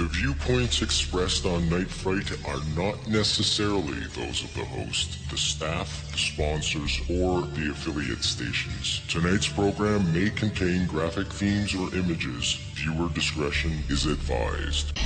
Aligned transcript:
The 0.00 0.06
viewpoints 0.06 0.80
expressed 0.80 1.44
on 1.44 1.68
Night 1.68 1.90
Fright 1.90 2.32
are 2.48 2.64
not 2.74 3.06
necessarily 3.06 4.00
those 4.16 4.42
of 4.42 4.54
the 4.54 4.64
host, 4.64 5.18
the 5.28 5.36
staff, 5.36 6.10
the 6.10 6.16
sponsors, 6.16 7.02
or 7.10 7.42
the 7.42 7.70
affiliate 7.70 8.24
stations. 8.24 9.02
Tonight's 9.08 9.48
program 9.48 10.10
may 10.10 10.30
contain 10.30 10.86
graphic 10.86 11.26
themes 11.26 11.74
or 11.74 11.94
images. 11.94 12.54
Viewer 12.76 13.10
discretion 13.10 13.84
is 13.90 14.06
advised. 14.06 14.98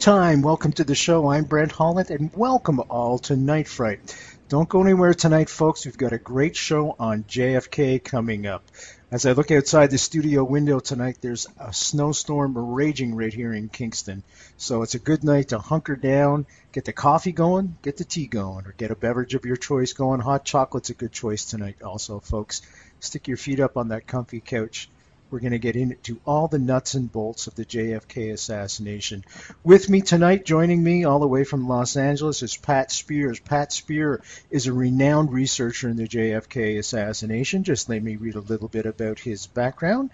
Showtime! 0.00 0.42
Welcome 0.42 0.72
to 0.72 0.84
the 0.84 0.94
show. 0.94 1.30
I'm 1.30 1.44
Brent 1.44 1.72
Holland, 1.72 2.10
and 2.10 2.34
welcome 2.34 2.80
all 2.88 3.18
to 3.18 3.36
Night 3.36 3.68
Fright. 3.68 4.00
Don't 4.48 4.66
go 4.66 4.80
anywhere 4.80 5.12
tonight, 5.12 5.50
folks. 5.50 5.84
We've 5.84 5.98
got 5.98 6.14
a 6.14 6.18
great 6.18 6.56
show 6.56 6.96
on 6.98 7.24
JFK 7.24 8.02
coming 8.02 8.46
up. 8.46 8.64
As 9.10 9.26
I 9.26 9.32
look 9.32 9.50
outside 9.50 9.90
the 9.90 9.98
studio 9.98 10.42
window 10.42 10.80
tonight, 10.80 11.18
there's 11.20 11.48
a 11.58 11.74
snowstorm 11.74 12.56
raging 12.56 13.14
right 13.14 13.32
here 13.32 13.52
in 13.52 13.68
Kingston. 13.68 14.22
So 14.56 14.80
it's 14.80 14.94
a 14.94 14.98
good 14.98 15.22
night 15.22 15.48
to 15.48 15.58
hunker 15.58 15.96
down, 15.96 16.46
get 16.72 16.86
the 16.86 16.94
coffee 16.94 17.32
going, 17.32 17.76
get 17.82 17.98
the 17.98 18.04
tea 18.04 18.26
going, 18.26 18.66
or 18.66 18.74
get 18.78 18.90
a 18.90 18.96
beverage 18.96 19.34
of 19.34 19.44
your 19.44 19.56
choice 19.56 19.92
going. 19.92 20.20
Hot 20.20 20.46
chocolate's 20.46 20.88
a 20.88 20.94
good 20.94 21.12
choice 21.12 21.44
tonight, 21.44 21.82
also, 21.82 22.20
folks. 22.20 22.62
Stick 23.00 23.28
your 23.28 23.36
feet 23.36 23.60
up 23.60 23.76
on 23.76 23.88
that 23.88 24.06
comfy 24.06 24.40
couch. 24.40 24.88
We're 25.30 25.40
going 25.40 25.52
to 25.52 25.58
get 25.58 25.76
into 25.76 26.18
all 26.26 26.48
the 26.48 26.58
nuts 26.58 26.94
and 26.94 27.10
bolts 27.10 27.46
of 27.46 27.54
the 27.54 27.64
JFK 27.64 28.32
assassination. 28.32 29.24
With 29.62 29.88
me 29.88 30.00
tonight, 30.00 30.44
joining 30.44 30.82
me 30.82 31.04
all 31.04 31.20
the 31.20 31.28
way 31.28 31.44
from 31.44 31.68
Los 31.68 31.96
Angeles, 31.96 32.42
is 32.42 32.56
Pat 32.56 32.90
Spears. 32.90 33.38
Pat 33.38 33.72
Spear 33.72 34.22
is 34.50 34.66
a 34.66 34.72
renowned 34.72 35.32
researcher 35.32 35.88
in 35.88 35.96
the 35.96 36.08
JFK 36.08 36.78
assassination. 36.78 37.62
Just 37.62 37.88
let 37.88 38.02
me 38.02 38.16
read 38.16 38.34
a 38.34 38.40
little 38.40 38.68
bit 38.68 38.86
about 38.86 39.20
his 39.20 39.46
background. 39.46 40.10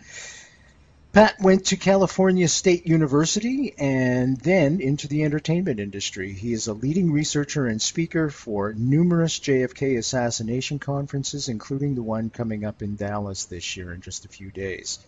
Pat 1.16 1.40
went 1.40 1.64
to 1.64 1.78
California 1.78 2.46
State 2.46 2.86
University 2.86 3.72
and 3.78 4.36
then 4.36 4.82
into 4.82 5.08
the 5.08 5.24
entertainment 5.24 5.80
industry. 5.80 6.34
He 6.34 6.52
is 6.52 6.66
a 6.66 6.74
leading 6.74 7.10
researcher 7.10 7.66
and 7.66 7.80
speaker 7.80 8.28
for 8.28 8.74
numerous 8.74 9.38
JFK 9.38 9.96
assassination 9.96 10.78
conferences, 10.78 11.48
including 11.48 11.94
the 11.94 12.02
one 12.02 12.28
coming 12.28 12.66
up 12.66 12.82
in 12.82 12.96
Dallas 12.96 13.46
this 13.46 13.78
year 13.78 13.94
in 13.94 14.02
just 14.02 14.26
a 14.26 14.28
few 14.28 14.50
days. 14.50 14.98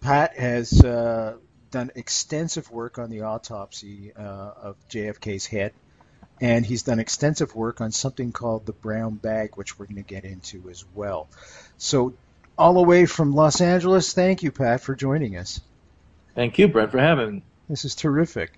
Pat 0.00 0.36
has 0.36 0.82
uh, 0.82 1.36
done 1.70 1.92
extensive 1.94 2.68
work 2.72 2.98
on 2.98 3.08
the 3.08 3.20
autopsy 3.20 4.12
uh, 4.12 4.20
of 4.20 4.74
JFK's 4.88 5.46
head, 5.46 5.72
and 6.40 6.66
he's 6.66 6.82
done 6.82 6.98
extensive 6.98 7.54
work 7.54 7.80
on 7.80 7.92
something 7.92 8.32
called 8.32 8.66
the 8.66 8.72
brown 8.72 9.14
bag, 9.14 9.50
which 9.54 9.78
we're 9.78 9.86
going 9.86 10.02
to 10.02 10.02
get 10.02 10.24
into 10.24 10.68
as 10.68 10.84
well. 10.96 11.28
So, 11.78 12.14
all 12.58 12.74
the 12.74 12.82
way 12.82 13.06
from 13.06 13.34
Los 13.34 13.60
Angeles, 13.60 14.12
thank 14.12 14.42
you, 14.42 14.52
Pat, 14.52 14.80
for 14.80 14.94
joining 14.94 15.36
us. 15.36 15.60
Thank 16.34 16.58
you, 16.58 16.68
Brent, 16.68 16.90
for 16.90 16.98
having 16.98 17.36
me. 17.36 17.42
This 17.68 17.84
is 17.84 17.94
terrific. 17.94 18.52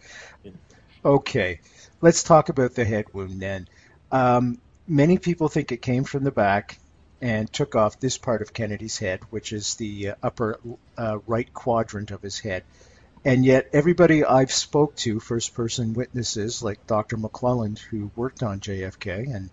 Okay, 1.05 1.61
let's 2.01 2.23
talk 2.23 2.49
about 2.49 2.75
the 2.75 2.84
head 2.84 3.07
wound 3.12 3.41
then. 3.41 3.69
Um, 4.11 4.59
many 4.89 5.19
people 5.19 5.49
think 5.49 5.73
it 5.73 5.83
came 5.83 6.05
from 6.05 6.25
the 6.25 6.31
back 6.31 6.79
and 7.21 7.51
took 7.53 7.75
off 7.75 8.01
this 8.01 8.19
part 8.19 8.43
of 8.43 8.53
Kennedy's 8.53 8.99
head, 8.99 9.21
which 9.31 9.53
is 9.53 9.75
the 9.77 10.11
uh, 10.11 10.15
upper 10.23 10.61
uh, 10.99 11.19
right 11.27 11.53
quadrant 11.53 12.11
of 12.11 12.23
his 12.23 12.39
head. 12.39 12.65
And 13.25 13.45
yet, 13.45 13.71
everybody 13.73 14.25
I've 14.25 14.53
spoke 14.53 14.95
to, 14.97 15.19
first-person 15.19 15.95
witnesses 15.95 16.63
like 16.63 16.87
Dr. 16.87 17.17
McClelland, 17.17 17.78
who 17.78 18.11
worked 18.15 18.43
on 18.43 18.61
JFK, 18.61 19.34
and 19.34 19.51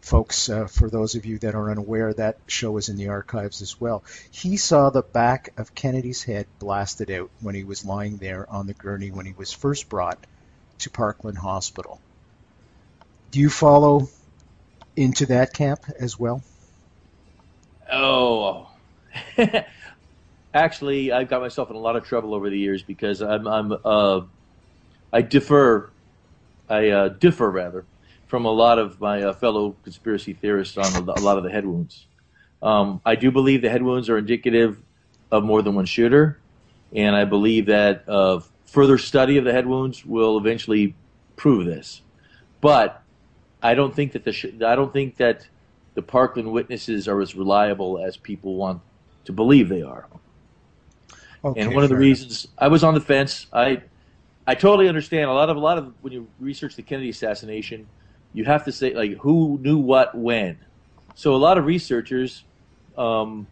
folks, 0.00 0.48
uh, 0.48 0.66
for 0.66 0.88
those 0.88 1.14
of 1.14 1.26
you 1.26 1.38
that 1.38 1.54
are 1.54 1.70
unaware, 1.70 2.12
that 2.14 2.38
show 2.46 2.76
is 2.76 2.88
in 2.88 2.96
the 2.96 3.08
archives 3.08 3.62
as 3.62 3.80
well. 3.80 4.02
He 4.30 4.56
saw 4.56 4.90
the 4.90 5.02
back 5.02 5.52
of 5.56 5.74
Kennedy's 5.74 6.22
head 6.22 6.46
blasted 6.58 7.10
out 7.10 7.30
when 7.40 7.54
he 7.54 7.64
was 7.64 7.84
lying 7.84 8.16
there 8.16 8.48
on 8.50 8.66
the 8.66 8.74
gurney 8.74 9.10
when 9.10 9.26
he 9.26 9.32
was 9.32 9.52
first 9.52 9.88
brought 9.88 10.18
to 10.78 10.90
Parkland 10.90 11.38
Hospital. 11.38 12.00
Do 13.30 13.40
you 13.40 13.50
follow 13.50 14.08
into 14.96 15.26
that 15.26 15.52
camp 15.52 15.84
as 15.98 16.18
well? 16.18 16.42
Oh, 17.92 18.68
actually, 20.54 21.12
I've 21.12 21.28
got 21.28 21.40
myself 21.40 21.70
in 21.70 21.76
a 21.76 21.80
lot 21.80 21.96
of 21.96 22.04
trouble 22.04 22.34
over 22.34 22.50
the 22.50 22.58
years 22.58 22.82
because 22.82 23.20
I'm, 23.20 23.46
I'm 23.46 23.72
uh, 23.84 24.20
I 25.12 25.22
differ, 25.22 25.90
I 26.68 26.88
uh, 26.90 27.08
differ 27.08 27.50
rather, 27.50 27.84
from 28.30 28.44
a 28.44 28.50
lot 28.50 28.78
of 28.78 29.00
my 29.00 29.24
uh, 29.24 29.32
fellow 29.32 29.74
conspiracy 29.82 30.32
theorists 30.32 30.78
on 30.78 31.08
a 31.08 31.20
lot 31.20 31.36
of 31.36 31.42
the 31.42 31.50
head 31.50 31.66
wounds. 31.66 32.06
Um, 32.62 33.00
I 33.04 33.16
do 33.16 33.32
believe 33.32 33.60
the 33.60 33.68
head 33.68 33.82
wounds 33.82 34.08
are 34.08 34.18
indicative 34.18 34.80
of 35.32 35.42
more 35.42 35.62
than 35.62 35.74
one 35.74 35.84
shooter, 35.84 36.38
and 36.94 37.16
I 37.16 37.24
believe 37.24 37.66
that 37.66 38.08
uh, 38.08 38.38
further 38.66 38.98
study 38.98 39.36
of 39.36 39.44
the 39.44 39.52
head 39.52 39.66
wounds 39.66 40.06
will 40.06 40.38
eventually 40.38 40.94
prove 41.34 41.66
this. 41.66 42.02
But 42.60 43.02
I 43.60 43.74
don't 43.74 43.94
think 43.94 44.12
that 44.12 44.22
the 44.22 44.32
sh- 44.32 44.54
I 44.64 44.76
don't 44.76 44.92
think 44.92 45.16
that 45.16 45.48
the 45.94 46.02
Parkland 46.02 46.52
witnesses 46.52 47.08
are 47.08 47.20
as 47.20 47.34
reliable 47.34 47.98
as 47.98 48.16
people 48.16 48.54
want 48.54 48.80
to 49.24 49.32
believe 49.32 49.68
they 49.68 49.82
are. 49.82 50.06
Okay, 51.42 51.60
and 51.60 51.74
one 51.74 51.82
of 51.82 51.90
the 51.90 51.96
fair 51.96 52.02
enough. 52.02 52.08
reasons 52.08 52.46
I 52.56 52.68
was 52.68 52.84
on 52.84 52.94
the 52.94 53.00
fence, 53.00 53.46
I 53.52 53.82
I 54.46 54.54
totally 54.54 54.88
understand 54.88 55.30
a 55.30 55.32
lot 55.32 55.50
of 55.50 55.56
a 55.56 55.60
lot 55.60 55.78
of 55.78 55.94
when 56.00 56.12
you 56.12 56.28
research 56.38 56.76
the 56.76 56.82
Kennedy 56.82 57.08
assassination, 57.08 57.88
you 58.32 58.44
have 58.44 58.64
to 58.64 58.72
say 58.72 58.94
like 58.94 59.18
who 59.18 59.58
knew 59.60 59.78
what 59.78 60.14
when. 60.14 60.58
So 61.14 61.34
a 61.34 61.36
lot 61.36 61.58
of 61.58 61.66
researchers 61.66 62.44
um, 62.96 63.46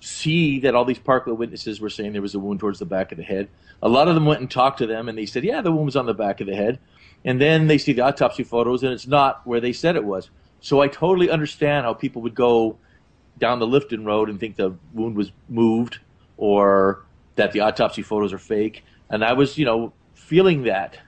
see 0.00 0.60
that 0.60 0.74
all 0.74 0.84
these 0.84 0.98
Parkland 0.98 1.38
witnesses 1.38 1.80
were 1.80 1.90
saying 1.90 2.12
there 2.12 2.22
was 2.22 2.34
a 2.34 2.38
wound 2.38 2.60
towards 2.60 2.78
the 2.78 2.86
back 2.86 3.12
of 3.12 3.18
the 3.18 3.24
head. 3.24 3.48
A 3.82 3.88
lot 3.88 4.08
of 4.08 4.14
them 4.14 4.26
went 4.26 4.40
and 4.40 4.50
talked 4.50 4.78
to 4.78 4.86
them, 4.86 5.08
and 5.08 5.16
they 5.16 5.26
said, 5.26 5.44
"Yeah, 5.44 5.60
the 5.60 5.72
wound 5.72 5.86
was 5.86 5.96
on 5.96 6.06
the 6.06 6.14
back 6.14 6.40
of 6.40 6.46
the 6.46 6.56
head." 6.56 6.78
And 7.24 7.40
then 7.40 7.68
they 7.68 7.78
see 7.78 7.92
the 7.92 8.02
autopsy 8.02 8.42
photos, 8.42 8.82
and 8.82 8.92
it's 8.92 9.06
not 9.06 9.46
where 9.46 9.60
they 9.60 9.72
said 9.72 9.96
it 9.96 10.04
was. 10.04 10.30
So 10.60 10.80
I 10.80 10.88
totally 10.88 11.30
understand 11.30 11.84
how 11.84 11.94
people 11.94 12.22
would 12.22 12.34
go 12.34 12.78
down 13.38 13.58
the 13.58 13.66
Lifton 13.66 14.04
Road 14.04 14.28
and 14.28 14.38
think 14.38 14.56
the 14.56 14.74
wound 14.92 15.16
was 15.16 15.32
moved 15.48 15.98
or 16.36 17.04
that 17.36 17.52
the 17.52 17.60
autopsy 17.60 18.02
photos 18.02 18.32
are 18.32 18.38
fake. 18.38 18.84
And 19.10 19.24
I 19.24 19.32
was, 19.32 19.58
you 19.58 19.64
know, 19.64 19.92
feeling 20.14 20.64
that, 20.64 20.98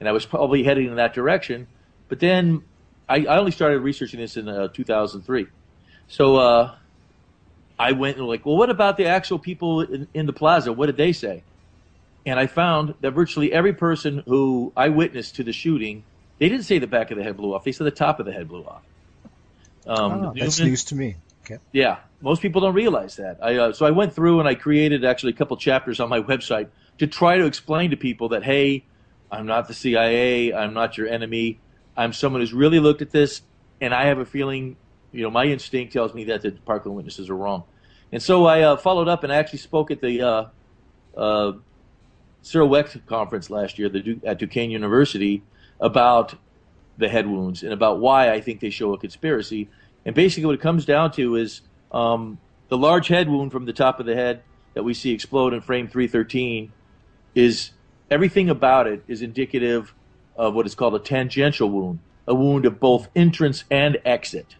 and 0.00 0.08
I 0.08 0.12
was 0.12 0.26
probably 0.26 0.62
heading 0.62 0.88
in 0.88 0.96
that 0.96 1.14
direction. 1.14 1.66
But 2.08 2.20
then 2.20 2.62
I, 3.08 3.24
I 3.26 3.38
only 3.38 3.50
started 3.50 3.80
researching 3.80 4.20
this 4.20 4.36
in 4.36 4.48
uh, 4.48 4.68
2003. 4.68 5.46
So 6.08 6.36
uh, 6.36 6.74
I 7.78 7.92
went 7.92 8.16
and 8.18 8.26
like, 8.26 8.46
well, 8.46 8.56
what 8.56 8.70
about 8.70 8.96
the 8.96 9.06
actual 9.06 9.38
people 9.38 9.80
in, 9.82 10.08
in 10.14 10.26
the 10.26 10.32
plaza? 10.32 10.72
What 10.72 10.86
did 10.86 10.96
they 10.96 11.12
say? 11.12 11.42
And 12.24 12.38
I 12.40 12.46
found 12.46 12.94
that 13.00 13.12
virtually 13.12 13.52
every 13.52 13.72
person 13.72 14.22
who 14.26 14.72
I 14.76 14.88
witnessed 14.88 15.36
to 15.36 15.44
the 15.44 15.52
shooting, 15.52 16.04
they 16.38 16.48
didn't 16.48 16.64
say 16.64 16.78
the 16.78 16.86
back 16.86 17.10
of 17.10 17.18
the 17.18 17.22
head 17.24 17.36
blew 17.36 17.54
off. 17.54 17.64
They 17.64 17.72
said 17.72 17.86
the 17.86 17.90
top 17.92 18.18
of 18.20 18.26
the 18.26 18.32
head 18.32 18.48
blew 18.48 18.64
off. 18.64 18.82
Um, 19.86 20.12
Ah, 20.26 20.32
that's 20.34 20.58
Newman- 20.58 20.70
news 20.70 20.84
to 20.84 20.94
me. 20.96 21.16
Okay. 21.44 21.58
yeah, 21.70 21.98
most 22.20 22.42
people 22.42 22.60
don't 22.60 22.74
realize 22.74 23.14
that. 23.16 23.38
I, 23.40 23.54
uh, 23.54 23.72
so 23.72 23.86
I 23.86 23.92
went 23.92 24.12
through 24.12 24.40
and 24.40 24.48
I 24.48 24.56
created 24.56 25.04
actually 25.04 25.30
a 25.30 25.36
couple 25.36 25.56
chapters 25.56 26.00
on 26.00 26.08
my 26.08 26.20
website 26.32 26.68
to 26.98 27.06
try 27.06 27.36
to 27.36 27.44
explain 27.46 27.90
to 27.90 27.96
people 27.96 28.30
that 28.30 28.42
hey, 28.42 28.84
I'm 29.30 29.46
not 29.46 29.68
the 29.68 29.74
CIA, 29.74 30.52
I'm 30.52 30.74
not 30.74 30.98
your 30.98 31.06
enemy, 31.06 31.60
I'm 31.96 32.12
someone 32.12 32.42
who's 32.42 32.52
really 32.52 32.80
looked 32.80 33.02
at 33.02 33.10
this, 33.10 33.42
and 33.80 33.94
I 33.94 34.06
have 34.06 34.18
a 34.18 34.26
feeling, 34.26 34.76
you 35.12 35.22
know, 35.22 35.30
my 35.30 35.44
instinct 35.44 35.92
tells 35.92 36.14
me 36.14 36.24
that 36.24 36.42
the 36.42 36.52
Parkland 36.52 36.96
witnesses 36.96 37.30
are 37.30 37.36
wrong, 37.36 37.64
and 38.12 38.22
so 38.22 38.46
I 38.46 38.62
uh, 38.62 38.76
followed 38.76 39.08
up 39.08 39.24
and 39.24 39.32
I 39.32 39.36
actually 39.36 39.58
spoke 39.58 39.90
at 39.90 40.00
the 40.00 40.22
uh, 40.22 40.44
uh, 41.16 41.52
Cyril 42.42 42.84
conference 43.06 43.50
last 43.50 43.78
year 43.78 43.90
at 44.24 44.38
Duquesne 44.38 44.70
University 44.70 45.42
about 45.80 46.34
the 46.98 47.08
head 47.08 47.26
wounds 47.26 47.62
and 47.62 47.72
about 47.72 47.98
why 47.98 48.32
I 48.32 48.40
think 48.40 48.60
they 48.60 48.70
show 48.70 48.94
a 48.94 48.98
conspiracy. 48.98 49.68
And 50.04 50.14
basically, 50.14 50.46
what 50.46 50.54
it 50.54 50.60
comes 50.60 50.84
down 50.84 51.10
to 51.12 51.36
is 51.36 51.62
um, 51.92 52.38
the 52.68 52.78
large 52.78 53.08
head 53.08 53.28
wound 53.28 53.52
from 53.52 53.64
the 53.64 53.72
top 53.72 54.00
of 54.00 54.06
the 54.06 54.14
head 54.14 54.42
that 54.74 54.84
we 54.84 54.94
see 54.94 55.10
explode 55.10 55.52
in 55.54 55.60
frame 55.60 55.88
313 55.88 56.72
is 57.34 57.70
everything 58.10 58.48
about 58.48 58.86
it 58.86 59.02
is 59.08 59.22
indicative 59.22 59.92
of 60.36 60.54
what 60.54 60.66
is 60.66 60.74
called 60.74 60.94
a 60.94 60.98
tangential 60.98 61.70
wound, 61.70 61.98
a 62.26 62.34
wound 62.34 62.66
of 62.66 62.78
both 62.78 63.08
entrance 63.16 63.64
and 63.70 63.98
exit. 64.04 64.56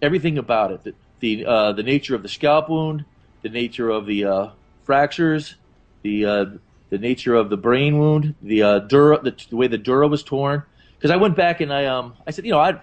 Everything 0.00 0.38
about 0.38 0.70
it, 0.70 0.84
the 0.84 0.94
the, 1.20 1.46
uh, 1.46 1.72
the 1.72 1.82
nature 1.82 2.14
of 2.14 2.22
the 2.22 2.28
scalp 2.28 2.68
wound, 2.68 3.04
the 3.42 3.48
nature 3.48 3.90
of 3.90 4.06
the 4.06 4.24
uh, 4.24 4.48
fractures, 4.84 5.56
the 6.02 6.24
uh, 6.24 6.44
the 6.90 6.98
nature 6.98 7.34
of 7.34 7.50
the 7.50 7.56
brain 7.56 7.98
wound, 7.98 8.34
the 8.40 8.62
uh, 8.62 8.78
dura, 8.78 9.20
the, 9.20 9.34
the 9.50 9.56
way 9.56 9.66
the 9.66 9.78
dura 9.78 10.08
was 10.08 10.22
torn. 10.22 10.62
Because 10.96 11.10
I 11.10 11.16
went 11.16 11.36
back 11.36 11.60
and 11.60 11.72
I 11.72 11.86
um 11.86 12.14
I 12.26 12.30
said, 12.30 12.44
you 12.44 12.52
know, 12.52 12.60
I 12.60 12.80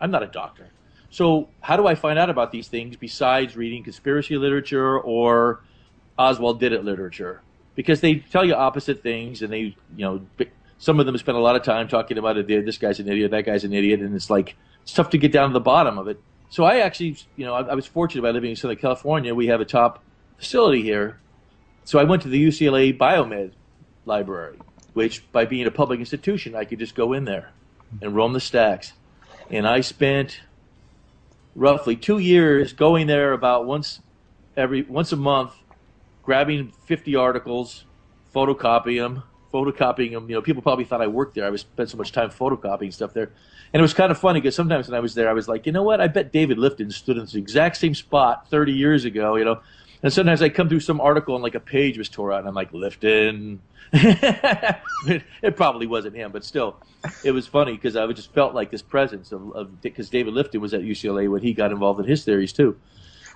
I'm 0.00 0.10
not 0.10 0.22
a 0.22 0.26
doctor, 0.26 0.68
so 1.10 1.48
how 1.60 1.76
do 1.76 1.86
I 1.86 1.94
find 1.94 2.18
out 2.18 2.30
about 2.30 2.52
these 2.52 2.68
things 2.68 2.96
besides 2.96 3.56
reading 3.56 3.82
conspiracy 3.82 4.36
literature 4.36 4.98
or 4.98 5.62
Oswald 6.18 6.60
did 6.60 6.72
it 6.72 6.84
literature? 6.84 7.42
Because 7.74 8.00
they 8.00 8.16
tell 8.16 8.44
you 8.44 8.54
opposite 8.54 9.02
things, 9.02 9.42
and 9.42 9.52
they 9.52 9.76
you 9.96 10.04
know 10.04 10.20
some 10.78 11.00
of 11.00 11.06
them 11.06 11.18
spend 11.18 11.36
a 11.36 11.40
lot 11.40 11.56
of 11.56 11.62
time 11.62 11.88
talking 11.88 12.18
about 12.18 12.36
it. 12.36 12.46
This 12.46 12.78
guy's 12.78 13.00
an 13.00 13.08
idiot, 13.08 13.32
that 13.32 13.44
guy's 13.44 13.64
an 13.64 13.72
idiot, 13.72 14.00
and 14.00 14.14
it's 14.14 14.30
like 14.30 14.56
it's 14.82 14.92
tough 14.92 15.10
to 15.10 15.18
get 15.18 15.32
down 15.32 15.50
to 15.50 15.52
the 15.52 15.60
bottom 15.60 15.98
of 15.98 16.08
it. 16.08 16.20
So 16.50 16.64
I 16.64 16.78
actually, 16.78 17.16
you 17.36 17.44
know, 17.44 17.54
I, 17.54 17.62
I 17.62 17.74
was 17.74 17.86
fortunate 17.86 18.22
by 18.22 18.30
living 18.30 18.50
in 18.50 18.56
Southern 18.56 18.76
California. 18.76 19.34
We 19.34 19.48
have 19.48 19.60
a 19.60 19.64
top 19.64 20.02
facility 20.38 20.82
here. 20.82 21.18
So 21.84 21.98
I 21.98 22.04
went 22.04 22.22
to 22.22 22.28
the 22.28 22.42
UCLA 22.42 22.96
Biomed 22.96 23.52
Library, 24.06 24.58
which 24.94 25.30
by 25.32 25.44
being 25.44 25.66
a 25.66 25.70
public 25.70 26.00
institution, 26.00 26.54
I 26.54 26.64
could 26.64 26.78
just 26.78 26.94
go 26.94 27.12
in 27.12 27.24
there 27.24 27.50
and 28.00 28.14
roam 28.14 28.32
the 28.32 28.40
stacks. 28.40 28.92
And 29.50 29.66
I 29.66 29.80
spent 29.80 30.40
roughly 31.54 31.96
two 31.96 32.18
years 32.18 32.72
going 32.72 33.06
there 33.06 33.32
about 33.32 33.66
once 33.66 34.00
every 34.56 34.82
once 34.82 35.12
a 35.12 35.16
month, 35.16 35.52
grabbing 36.22 36.72
50 36.86 37.16
articles, 37.16 37.84
photocopying 38.34 39.00
them, 39.00 39.22
photocopying 39.52 40.12
them. 40.12 40.28
You 40.28 40.36
know, 40.36 40.42
people 40.42 40.62
probably 40.62 40.84
thought 40.84 41.00
I 41.00 41.06
worked 41.06 41.34
there. 41.34 41.44
I 41.44 41.50
was 41.50 41.62
spent 41.62 41.90
so 41.90 41.96
much 41.96 42.12
time 42.12 42.30
photocopying 42.30 42.92
stuff 42.92 43.12
there. 43.14 43.30
And 43.72 43.80
it 43.80 43.82
was 43.82 43.94
kind 43.94 44.10
of 44.10 44.18
funny 44.18 44.40
because 44.40 44.54
sometimes 44.54 44.88
when 44.88 44.96
I 44.96 45.00
was 45.00 45.14
there, 45.14 45.28
I 45.28 45.32
was 45.32 45.48
like, 45.48 45.66
you 45.66 45.72
know 45.72 45.82
what? 45.82 46.00
I 46.00 46.08
bet 46.08 46.32
David 46.32 46.58
Lifton 46.58 46.92
stood 46.92 47.18
in 47.18 47.26
the 47.26 47.38
exact 47.38 47.76
same 47.76 47.94
spot 47.94 48.48
30 48.48 48.72
years 48.72 49.04
ago, 49.04 49.36
you 49.36 49.44
know. 49.44 49.60
And 50.02 50.12
sometimes 50.12 50.42
I 50.42 50.48
come 50.48 50.68
through 50.68 50.80
some 50.80 51.00
article 51.00 51.34
and 51.34 51.42
like 51.42 51.54
a 51.54 51.60
page 51.60 51.98
was 51.98 52.08
tore 52.08 52.32
out, 52.32 52.40
and 52.40 52.48
I'm 52.48 52.54
like, 52.54 52.72
Lifton. 52.72 53.58
it 53.92 55.56
probably 55.56 55.86
wasn't 55.86 56.14
him, 56.14 56.30
but 56.30 56.44
still, 56.44 56.76
it 57.24 57.32
was 57.32 57.46
funny 57.46 57.72
because 57.72 57.96
I 57.96 58.06
just 58.12 58.32
felt 58.32 58.54
like 58.54 58.70
this 58.70 58.82
presence 58.82 59.32
of 59.32 59.80
because 59.80 60.10
David 60.10 60.34
Lifton 60.34 60.60
was 60.60 60.74
at 60.74 60.82
UCLA 60.82 61.30
when 61.30 61.42
he 61.42 61.54
got 61.54 61.72
involved 61.72 61.98
in 61.98 62.06
his 62.06 62.24
theories 62.24 62.52
too. 62.52 62.76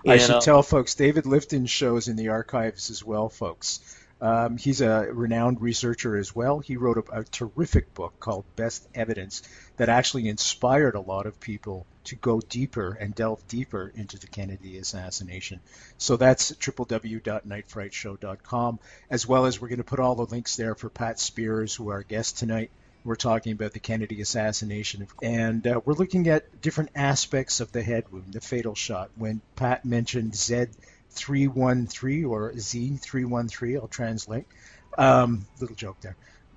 And, 0.05 0.13
I 0.13 0.19
should 0.19 0.41
tell 0.41 0.63
folks 0.63 0.95
David 0.95 1.25
Lifton 1.25 1.69
shows 1.69 2.09
in 2.09 2.17
the 2.17 2.29
archives 2.29 2.91
as 2.91 3.05
well, 3.05 3.29
folks. 3.29 3.99
Um, 4.23 4.57
he's 4.57 4.81
a 4.81 5.09
renowned 5.13 5.61
researcher 5.61 6.17
as 6.17 6.33
well. 6.33 6.61
He 6.61 6.77
wrote 6.77 6.97
a, 6.97 7.03
a, 7.19 7.25
terrific 7.25 7.93
book 7.93 8.21
called 8.21 8.45
Best 8.55 8.87
Evidence 8.95 9.43
that 9.79 9.89
actually 9.89 10.29
inspired 10.29 10.95
a 10.95 11.01
lot 11.01 11.27
of 11.27 11.41
people 11.41 11.87
to 12.05 12.15
go 12.15 12.41
deeper 12.41 12.93
and 12.93 13.17
delve 13.17 13.45
deeper 13.49 13.91
into 13.97 14.21
the 14.21 14.29
Kennedy 14.29 14.79
assassination. 14.79 15.59
So 15.99 16.17
that's 16.17 16.53
www.nightfrightshow.com, 16.53 18.79
as 19.11 19.27
well 19.27 19.47
as 19.47 19.61
we're 19.61 19.69
going 19.69 19.79
to 19.79 19.85
put 19.85 19.99
all 19.99 20.15
the 20.15 20.27
links 20.27 20.55
there 20.55 20.77
for 20.77 20.89
Pat 20.89 21.19
Spears, 21.19 21.75
who 21.75 21.89
our 21.89 22.05
guest 22.05 22.39
tonight. 22.39 22.71
We're 23.05 23.17
talking 23.17 23.51
about 23.51 23.73
the 23.73 23.81
Kennedy 23.81 24.21
assassination, 24.21 25.09
and 25.21 25.67
uh, 25.67 25.81
we're 25.85 25.95
looking 25.95 26.29
at 26.29 26.61
different 26.61 26.91
aspects 26.95 27.59
of 27.59 27.73
the 27.73 27.83
head 27.83 28.05
wound, 28.13 28.35
the 28.35 28.41
fatal 28.41 28.77
shot. 28.77 29.11
When 29.17 29.41
Pat 29.57 29.85
mentioned 29.85 30.37
Z 30.37 30.67
313 31.13 32.25
or 32.25 32.53
Z313, 32.53 33.81
I'll 33.81 33.89
translate. 33.89 34.47
Um, 34.99 35.47
little 35.61 35.77
joke 35.77 35.97
there. 36.01 36.17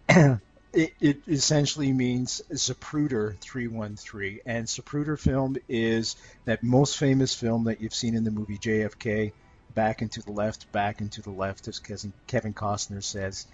it, 0.73 0.93
it, 0.99 1.21
essentially 1.27 1.91
means 1.91 2.41
Zapruder 2.51 3.37
313. 3.39 4.39
And 4.45 4.67
Zapruder 4.67 5.17
film 5.17 5.55
is 5.69 6.15
that 6.45 6.63
most 6.63 6.97
famous 6.97 7.33
film 7.33 7.65
that 7.65 7.81
you've 7.81 7.95
seen 7.95 8.15
in 8.15 8.23
the 8.23 8.31
movie 8.31 8.57
JFK, 8.57 9.31
back 9.73 10.01
and 10.01 10.11
to 10.13 10.21
the 10.21 10.31
left, 10.31 10.71
back 10.71 11.01
and 11.01 11.11
to 11.13 11.21
the 11.21 11.31
left, 11.31 11.67
as 11.67 11.79
Kevin 11.79 12.53
Costner 12.53 13.03
says. 13.03 13.47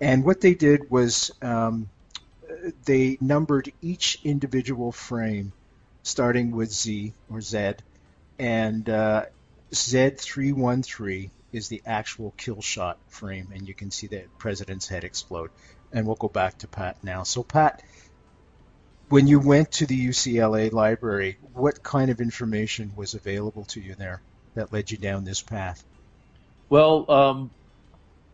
And 0.00 0.24
what 0.24 0.40
they 0.40 0.54
did 0.54 0.90
was 0.90 1.30
um, 1.42 1.88
they 2.84 3.18
numbered 3.20 3.72
each 3.80 4.18
individual 4.24 4.92
frame, 4.92 5.52
starting 6.02 6.50
with 6.50 6.72
Z 6.72 7.12
or 7.30 7.40
Z, 7.40 7.74
and 8.38 8.88
uh, 8.88 9.26
Z313 9.72 11.30
is 11.52 11.68
the 11.68 11.82
actual 11.86 12.32
kill 12.36 12.60
shot 12.60 12.98
frame, 13.08 13.48
and 13.54 13.66
you 13.66 13.74
can 13.74 13.90
see 13.90 14.06
the 14.06 14.24
president's 14.38 14.88
head 14.88 15.04
explode. 15.04 15.50
And 15.92 16.06
we'll 16.06 16.16
go 16.16 16.28
back 16.28 16.58
to 16.58 16.68
Pat 16.68 17.02
now. 17.02 17.22
So, 17.22 17.42
Pat, 17.42 17.82
when 19.08 19.26
you 19.26 19.40
went 19.40 19.72
to 19.72 19.86
the 19.86 20.06
UCLA 20.08 20.72
library, 20.72 21.38
what 21.52 21.82
kind 21.82 22.10
of 22.10 22.20
information 22.20 22.92
was 22.96 23.14
available 23.14 23.64
to 23.66 23.80
you 23.80 23.94
there 23.94 24.22
that 24.54 24.72
led 24.72 24.90
you 24.90 24.96
down 24.96 25.24
this 25.24 25.42
path? 25.42 25.84
Well, 26.70 27.10
um, 27.10 27.50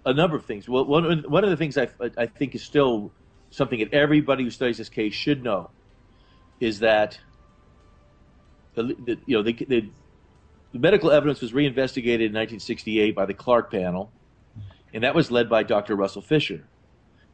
a 0.05 0.14
number 0.14 0.37
of 0.37 0.44
things. 0.44 0.69
Well, 0.69 0.84
one, 0.84 1.25
one 1.29 1.43
of 1.44 1.50
the 1.50 1.56
things 1.56 1.76
I, 1.76 1.88
I 2.17 2.26
think 2.26 2.55
is 2.55 2.62
still 2.62 3.11
something 3.50 3.81
that 3.81 3.93
everybody 3.93 4.44
who 4.44 4.50
studies 4.50 4.79
this 4.79 4.88
case 4.88 5.14
should 5.14 5.43
know 5.43 5.70
is 6.61 6.81
that 6.81 7.19
the, 8.75 8.82
the 8.82 9.19
you 9.26 9.37
know 9.37 9.43
the, 9.43 9.52
the 9.52 9.91
the 10.73 10.79
medical 10.79 11.11
evidence 11.11 11.41
was 11.41 11.55
reinvestigated 11.55 12.26
in 12.26 12.32
1968 12.32 13.15
by 13.15 13.26
the 13.26 13.35
Clark 13.35 13.70
panel, 13.70 14.11
and 14.93 15.05
that 15.05 15.15
was 15.15 15.31
led 15.31 15.49
by 15.49 15.62
Dr. 15.62 15.97
Russell 15.97 16.23
Fisher. 16.23 16.65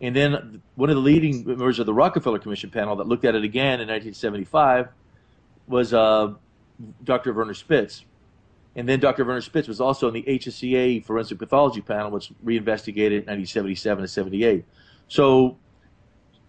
And 0.00 0.14
then 0.14 0.62
one 0.74 0.90
of 0.90 0.96
the 0.96 1.02
leading 1.02 1.46
members 1.46 1.78
of 1.78 1.86
the 1.86 1.94
Rockefeller 1.94 2.38
Commission 2.38 2.70
panel 2.70 2.96
that 2.96 3.06
looked 3.06 3.24
at 3.24 3.34
it 3.34 3.44
again 3.44 3.80
in 3.80 3.88
1975 3.88 4.88
was 5.66 5.94
uh, 5.94 6.34
Dr. 7.04 7.32
Werner 7.32 7.54
Spitz. 7.54 8.04
And 8.76 8.88
then 8.88 8.98
Dr. 8.98 9.24
Werner 9.24 9.40
Spitz 9.40 9.68
was 9.68 9.80
also 9.80 10.08
in 10.08 10.14
the 10.14 10.22
HSCA 10.24 11.04
forensic 11.04 11.38
pathology 11.38 11.80
panel, 11.80 12.10
which 12.10 12.32
reinvestigated 12.42 13.24
in 13.24 13.38
1977 13.38 14.02
and 14.02 14.10
78. 14.10 14.64
So 15.06 15.58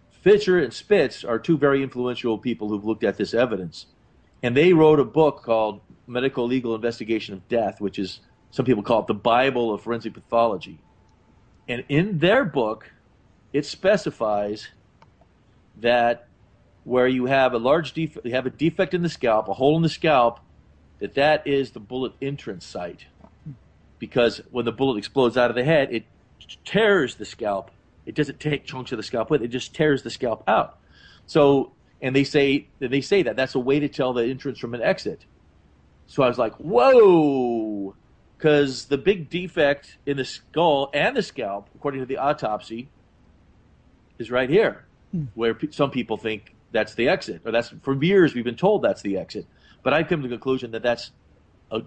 Fisher 0.09 0.57
and 0.57 0.73
Spitz 0.73 1.23
are 1.23 1.37
two 1.37 1.57
very 1.57 1.83
influential 1.83 2.37
people 2.39 2.67
who've 2.67 2.83
looked 2.83 3.03
at 3.03 3.15
this 3.15 3.35
evidence. 3.35 3.85
And 4.45 4.55
they 4.55 4.73
wrote 4.73 4.99
a 4.99 5.03
book 5.03 5.41
called 5.41 5.81
medical 6.05 6.45
legal 6.45 6.75
investigation 6.75 7.33
of 7.33 7.47
death, 7.47 7.81
which 7.81 7.97
is 7.97 8.19
some 8.51 8.63
people 8.63 8.83
call 8.83 8.99
it 8.99 9.07
the 9.07 9.15
Bible 9.15 9.73
of 9.73 9.81
forensic 9.81 10.13
pathology. 10.13 10.77
And 11.67 11.83
in 11.89 12.19
their 12.19 12.45
book, 12.45 12.91
it 13.53 13.65
specifies 13.65 14.67
that 15.77 16.27
where 16.83 17.07
you 17.07 17.25
have 17.25 17.53
a 17.53 17.57
large 17.57 17.93
defect, 17.93 18.23
you 18.23 18.33
have 18.33 18.45
a 18.45 18.51
defect 18.51 18.93
in 18.93 19.01
the 19.01 19.09
scalp, 19.09 19.47
a 19.47 19.53
hole 19.55 19.77
in 19.77 19.81
the 19.81 19.89
scalp, 19.89 20.39
that 20.99 21.15
that 21.15 21.47
is 21.47 21.71
the 21.71 21.79
bullet 21.79 22.13
entrance 22.21 22.67
site. 22.67 23.07
Because 23.97 24.41
when 24.51 24.65
the 24.65 24.71
bullet 24.71 24.99
explodes 24.99 25.37
out 25.37 25.49
of 25.49 25.55
the 25.55 25.63
head, 25.63 25.91
it 25.91 26.05
tears 26.63 27.15
the 27.15 27.25
scalp. 27.25 27.71
It 28.05 28.13
doesn't 28.13 28.39
take 28.39 28.65
chunks 28.65 28.91
of 28.91 28.97
the 28.97 29.03
scalp 29.03 29.31
with 29.31 29.41
it; 29.41 29.45
it 29.45 29.47
just 29.47 29.73
tears 29.73 30.03
the 30.03 30.11
scalp 30.11 30.43
out. 30.47 30.77
So, 31.25 31.71
and 32.01 32.15
they 32.15 32.23
say 32.23 32.67
they 32.79 33.01
say 33.01 33.23
that 33.23 33.35
that's 33.35 33.55
a 33.55 33.59
way 33.59 33.79
to 33.79 33.87
tell 33.87 34.13
the 34.13 34.23
entrance 34.23 34.59
from 34.59 34.73
an 34.73 34.81
exit. 34.81 35.25
So 36.07 36.23
I 36.23 36.27
was 36.27 36.37
like, 36.37 36.53
whoa, 36.55 37.95
because 38.37 38.85
the 38.85 38.97
big 38.97 39.29
defect 39.29 39.97
in 40.05 40.17
the 40.17 40.25
skull 40.25 40.89
and 40.93 41.15
the 41.15 41.23
scalp, 41.23 41.69
according 41.75 42.01
to 42.01 42.05
the 42.05 42.17
autopsy, 42.17 42.89
is 44.19 44.29
right 44.29 44.49
here, 44.49 44.85
hmm. 45.11 45.23
where 45.33 45.57
some 45.71 45.91
people 45.91 46.17
think 46.17 46.53
that's 46.71 46.93
the 46.95 47.07
exit, 47.07 47.41
or 47.45 47.51
that's 47.51 47.73
for 47.81 48.01
years 48.03 48.33
we've 48.33 48.43
been 48.43 48.55
told 48.55 48.81
that's 48.81 49.01
the 49.01 49.17
exit. 49.17 49.45
But 49.81 49.93
I 49.93 50.03
come 50.03 50.21
to 50.21 50.27
the 50.27 50.35
conclusion 50.35 50.71
that 50.71 50.83
that's 50.83 51.11
a, 51.71 51.83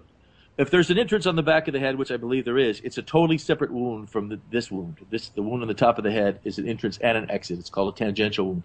if 0.57 0.69
there's 0.71 0.89
an 0.89 0.97
entrance 0.97 1.25
on 1.25 1.35
the 1.35 1.43
back 1.43 1.67
of 1.67 1.73
the 1.73 1.79
head, 1.79 1.97
which 1.97 2.11
I 2.11 2.17
believe 2.17 2.43
there 2.43 2.57
is, 2.57 2.81
it's 2.81 2.97
a 2.97 3.01
totally 3.01 3.37
separate 3.37 3.71
wound 3.71 4.09
from 4.09 4.29
the, 4.29 4.39
this 4.51 4.69
wound. 4.69 4.97
This 5.09 5.29
the 5.29 5.41
wound 5.41 5.61
on 5.61 5.67
the 5.67 5.73
top 5.73 5.97
of 5.97 6.03
the 6.03 6.11
head 6.11 6.39
is 6.43 6.57
an 6.57 6.67
entrance 6.67 6.97
and 6.97 7.17
an 7.17 7.31
exit. 7.31 7.59
It's 7.59 7.69
called 7.69 7.93
a 7.93 7.97
tangential 7.97 8.47
wound. 8.47 8.63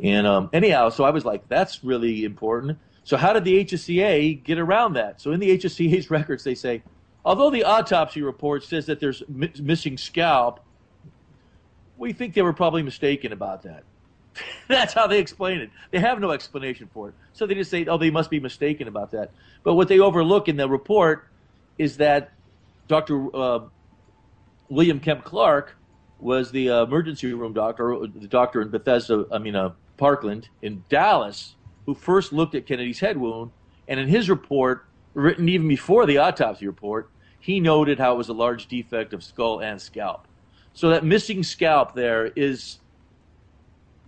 And 0.00 0.26
um, 0.26 0.50
anyhow, 0.52 0.88
so 0.88 1.04
I 1.04 1.10
was 1.10 1.24
like, 1.24 1.48
that's 1.48 1.84
really 1.84 2.24
important. 2.24 2.78
So 3.04 3.16
how 3.16 3.32
did 3.32 3.44
the 3.44 3.64
HSCA 3.64 4.42
get 4.42 4.58
around 4.58 4.94
that? 4.94 5.20
So 5.20 5.32
in 5.32 5.40
the 5.40 5.56
HSCA's 5.56 6.10
records, 6.10 6.44
they 6.44 6.54
say, 6.54 6.82
although 7.24 7.50
the 7.50 7.64
autopsy 7.64 8.22
report 8.22 8.64
says 8.64 8.86
that 8.86 9.00
there's 9.00 9.22
mi- 9.28 9.52
missing 9.60 9.96
scalp, 9.96 10.60
we 11.96 12.12
think 12.12 12.34
they 12.34 12.42
were 12.42 12.52
probably 12.52 12.82
mistaken 12.82 13.32
about 13.32 13.62
that. 13.62 13.84
That's 14.68 14.92
how 14.92 15.06
they 15.06 15.20
explain 15.20 15.60
it. 15.60 15.70
They 15.92 16.00
have 16.00 16.18
no 16.20 16.32
explanation 16.32 16.90
for 16.92 17.10
it. 17.10 17.14
So 17.32 17.46
they 17.46 17.54
just 17.54 17.70
say, 17.70 17.86
oh, 17.86 17.98
they 17.98 18.10
must 18.10 18.30
be 18.30 18.40
mistaken 18.40 18.88
about 18.88 19.12
that. 19.12 19.32
But 19.62 19.74
what 19.74 19.88
they 19.88 20.00
overlook 20.00 20.48
in 20.48 20.56
the 20.56 20.68
report 20.68 21.24
is 21.78 21.98
that 21.98 22.32
Dr. 22.88 23.34
Uh, 23.34 23.60
William 24.68 24.98
Kemp 24.98 25.24
Clark 25.24 25.76
was 26.18 26.50
the 26.50 26.70
uh, 26.70 26.84
emergency 26.84 27.32
room 27.32 27.52
doctor, 27.52 27.96
the 28.12 28.28
doctor 28.28 28.62
in 28.62 28.70
Bethesda, 28.70 29.26
I 29.30 29.38
mean, 29.38 29.54
uh, 29.54 29.70
Parkland 29.96 30.48
in 30.62 30.84
Dallas, 30.88 31.54
who 31.86 31.94
first 31.94 32.32
looked 32.32 32.54
at 32.54 32.66
Kennedy's 32.66 33.00
head 33.00 33.16
wound. 33.16 33.50
And 33.86 34.00
in 34.00 34.08
his 34.08 34.30
report, 34.30 34.86
written 35.12 35.48
even 35.48 35.68
before 35.68 36.06
the 36.06 36.18
autopsy 36.18 36.66
report, 36.66 37.10
he 37.38 37.60
noted 37.60 37.98
how 37.98 38.14
it 38.14 38.16
was 38.16 38.28
a 38.28 38.32
large 38.32 38.68
defect 38.68 39.12
of 39.12 39.22
skull 39.22 39.60
and 39.60 39.80
scalp. 39.80 40.26
So 40.72 40.88
that 40.90 41.04
missing 41.04 41.42
scalp 41.42 41.94
there 41.94 42.26
is, 42.26 42.78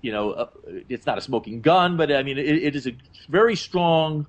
you 0.01 0.11
know, 0.11 0.31
uh, 0.31 0.47
it's 0.89 1.07
not 1.07 1.19
a 1.19 1.21
smoking 1.21 1.61
gun, 1.61 1.97
but 1.97 2.11
I 2.11 2.23
mean, 2.23 2.39
it, 2.39 2.47
it 2.47 2.75
is 2.75 2.87
a 2.87 2.97
very 3.29 3.55
strong 3.55 4.27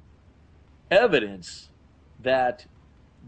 evidence 0.91 1.69
that 2.21 2.65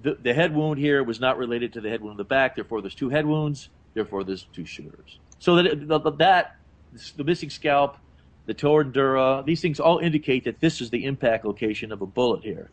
the, 0.01 0.17
the 0.21 0.33
head 0.33 0.53
wound 0.53 0.79
here 0.79 1.03
was 1.03 1.19
not 1.19 1.37
related 1.37 1.73
to 1.73 1.81
the 1.81 1.89
head 1.89 2.01
wound 2.01 2.13
in 2.13 2.17
the 2.17 2.23
back. 2.23 2.55
Therefore, 2.55 2.81
there's 2.81 2.95
two 2.95 3.09
head 3.09 3.25
wounds. 3.25 3.69
Therefore, 3.93 4.23
there's 4.23 4.47
two 4.53 4.65
shooters. 4.65 5.19
So 5.39 5.55
that 5.55 6.17
that 6.17 6.55
the 7.15 7.23
missing 7.23 7.49
scalp, 7.49 7.97
the 8.49 8.53
torn 8.55 8.91
dura, 8.91 9.43
these 9.45 9.61
things 9.61 9.79
all 9.79 9.99
indicate 9.99 10.43
that 10.45 10.59
this 10.59 10.81
is 10.81 10.89
the 10.89 11.05
impact 11.05 11.45
location 11.45 11.91
of 11.91 12.01
a 12.01 12.05
bullet 12.07 12.43
here. 12.43 12.71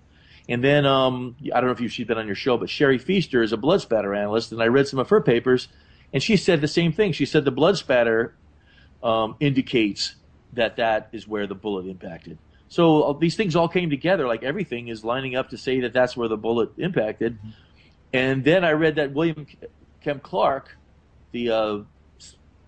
And 0.48 0.64
then 0.64 0.86
um, 0.86 1.36
I 1.54 1.60
don't 1.60 1.66
know 1.66 1.72
if 1.72 1.80
you, 1.82 1.88
she's 1.88 2.06
been 2.06 2.16
on 2.16 2.26
your 2.26 2.34
show, 2.34 2.56
but 2.56 2.70
Sherry 2.70 2.98
Fiester 2.98 3.44
is 3.44 3.52
a 3.52 3.58
blood 3.58 3.82
spatter 3.82 4.14
analyst, 4.14 4.52
and 4.52 4.62
I 4.62 4.68
read 4.68 4.88
some 4.88 4.98
of 4.98 5.10
her 5.10 5.20
papers, 5.20 5.68
and 6.14 6.22
she 6.22 6.38
said 6.38 6.62
the 6.62 6.68
same 6.68 6.92
thing. 6.92 7.12
She 7.12 7.26
said 7.26 7.44
the 7.44 7.50
blood 7.50 7.76
spatter 7.76 8.34
um, 9.02 9.36
indicates 9.38 10.14
that 10.54 10.76
that 10.76 11.10
is 11.12 11.28
where 11.28 11.46
the 11.46 11.54
bullet 11.54 11.86
impacted. 11.86 12.38
So 12.68 13.02
uh, 13.02 13.12
these 13.18 13.36
things 13.36 13.54
all 13.54 13.68
came 13.68 13.90
together, 13.90 14.26
like 14.26 14.42
everything 14.42 14.88
is 14.88 15.04
lining 15.04 15.36
up 15.36 15.50
to 15.50 15.58
say 15.58 15.80
that 15.80 15.92
that's 15.92 16.16
where 16.16 16.28
the 16.28 16.38
bullet 16.38 16.70
impacted. 16.78 17.36
Mm-hmm. 17.36 17.50
And 18.14 18.44
then 18.44 18.64
I 18.64 18.72
read 18.72 18.94
that 18.94 19.12
William 19.12 19.46
Kemp 20.00 20.22
Clark, 20.22 20.74
the, 21.32 21.50
uh, 21.50 21.78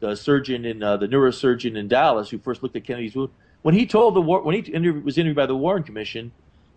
the 0.01 0.15
surgeon 0.15 0.65
in 0.65 0.83
uh, 0.83 0.97
the 0.97 1.09
neurosurgeon 1.09 1.77
in 1.77 1.89
Dallas, 1.89 2.31
who 2.31 2.39
first 2.39 2.63
looked 2.63 2.77
at 2.77 2.85
Kennedy's 2.85 3.15
wound, 3.15 3.31
when 3.63 3.75
he 3.75 3.87
told 3.87 4.15
the 4.15 4.21
war, 4.21 4.43
when 4.43 4.55
he 4.55 4.61
interview, 4.73 5.01
was 5.01 5.19
interviewed 5.19 5.37
by 5.37 5.47
the 5.47 5.57
Warren 5.57 5.83
Commission, 5.83 6.33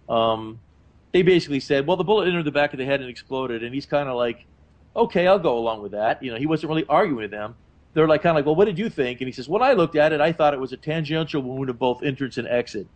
um, 0.10 0.60
they 1.12 1.22
basically 1.22 1.60
said, 1.60 1.86
"Well, 1.86 1.98
the 1.98 2.04
bullet 2.04 2.28
entered 2.28 2.46
the 2.46 2.52
back 2.52 2.74
of 2.74 2.80
the 2.80 2.86
head 2.86 3.02
and 3.02 3.10
exploded," 3.10 3.64
and 3.64 3.74
he's 3.74 3.86
kind 3.86 4.10
of 4.10 4.16
like, 4.16 4.46
"Okay, 4.96 5.28
I'll 5.28 5.40
go 5.40 5.58
along 5.58 5.82
with 5.82 5.92
that." 5.92 6.24
You 6.24 6.32
know, 6.32 6.38
he 6.38 6.46
wasn't 6.46 6.70
really 6.70 6.86
arguing 6.88 7.22
with 7.22 7.32
them. 7.32 7.56
They're 7.94 8.08
like 8.08 8.22
kind 8.24 8.32
of 8.32 8.38
like, 8.38 8.46
"Well, 8.46 8.56
what 8.56 8.66
did 8.66 8.80
you 8.80 8.90
think?" 8.90 9.22
And 9.22 9.28
he 9.28 9.32
says, 9.32 9.48
"When 9.48 9.62
I 9.62 9.74
looked 9.74 9.96
at 9.96 10.14
it, 10.14 10.22
I 10.22 10.32
thought 10.32 10.54
it 10.54 10.60
was 10.60 10.74
a 10.74 10.78
tangential 10.78 11.42
wound 11.42 11.70
of 11.70 11.78
both 11.78 12.04
entrance 12.04 12.38
and 12.38 12.48
exit." 12.48 12.88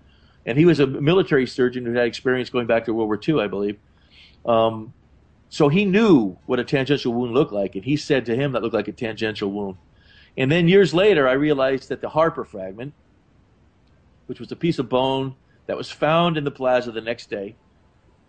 and 0.46 0.58
he 0.58 0.66
was 0.66 0.80
a 0.80 0.88
military 0.88 1.48
surgeon 1.48 1.86
who 1.86 1.94
had 1.94 2.06
experience 2.06 2.50
going 2.50 2.68
back 2.68 2.86
to 2.86 2.94
World 2.94 3.08
War 3.08 3.20
II, 3.28 3.42
I 3.42 3.48
believe. 3.48 3.78
Um, 4.46 4.94
so 5.50 5.70
he 5.70 5.86
knew 5.86 6.38
what 6.46 6.60
a 6.60 6.64
tangential 6.64 7.14
wound 7.14 7.34
looked 7.34 7.52
like, 7.52 7.76
and 7.76 7.84
he 7.84 7.98
said 7.98 8.26
to 8.28 8.36
him 8.36 8.52
that 8.52 8.62
looked 8.62 8.76
like 8.76 8.88
a 8.88 8.92
tangential 8.92 9.52
wound. 9.52 9.78
And 10.38 10.52
then 10.52 10.68
years 10.68 10.94
later, 10.94 11.28
I 11.28 11.34
realized 11.34 11.90
that 11.90 12.02
the 12.02 12.10
Harper 12.10 12.44
fragment, 12.44 12.94
which 14.28 14.40
was 14.40 14.52
a 14.52 14.56
piece 14.56 14.80
of 14.80 14.90
bone 14.90 15.36
that 15.68 15.78
was 15.78 15.90
found 15.90 16.38
in 16.38 16.44
the 16.44 16.52
plaza 16.52 16.92
the 16.92 17.02
next 17.02 17.30
day, 17.30 17.56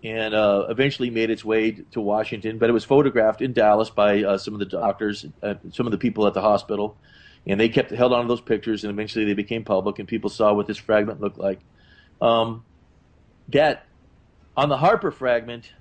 and 0.04 0.34
uh, 0.34 0.66
eventually 0.68 1.10
made 1.10 1.30
its 1.30 1.44
way 1.44 1.72
to 1.72 2.00
Washington, 2.00 2.58
but 2.58 2.68
it 2.68 2.72
was 2.72 2.84
photographed 2.84 3.42
in 3.42 3.52
Dallas 3.52 3.90
by 3.90 4.22
uh, 4.22 4.38
some 4.38 4.54
of 4.54 4.60
the 4.60 4.66
doctors, 4.66 5.26
uh, 5.42 5.54
some 5.72 5.86
of 5.86 5.92
the 5.92 5.98
people 5.98 6.26
at 6.26 6.34
the 6.34 6.42
hospital, 6.42 6.96
and 7.46 7.58
they 7.58 7.68
kept 7.68 7.90
held 7.90 8.12
on 8.12 8.22
to 8.22 8.28
those 8.28 8.40
pictures, 8.40 8.84
and 8.84 8.90
eventually 8.90 9.24
they 9.24 9.34
became 9.34 9.64
public, 9.64 9.98
and 9.98 10.06
people 10.06 10.30
saw 10.30 10.52
what 10.52 10.66
this 10.66 10.76
fragment 10.76 11.20
looked 11.20 11.38
like. 11.38 11.60
Um, 12.20 12.64
that 13.48 13.86
on 14.56 14.68
the 14.68 14.76
Harper 14.76 15.10
fragment, 15.10 15.72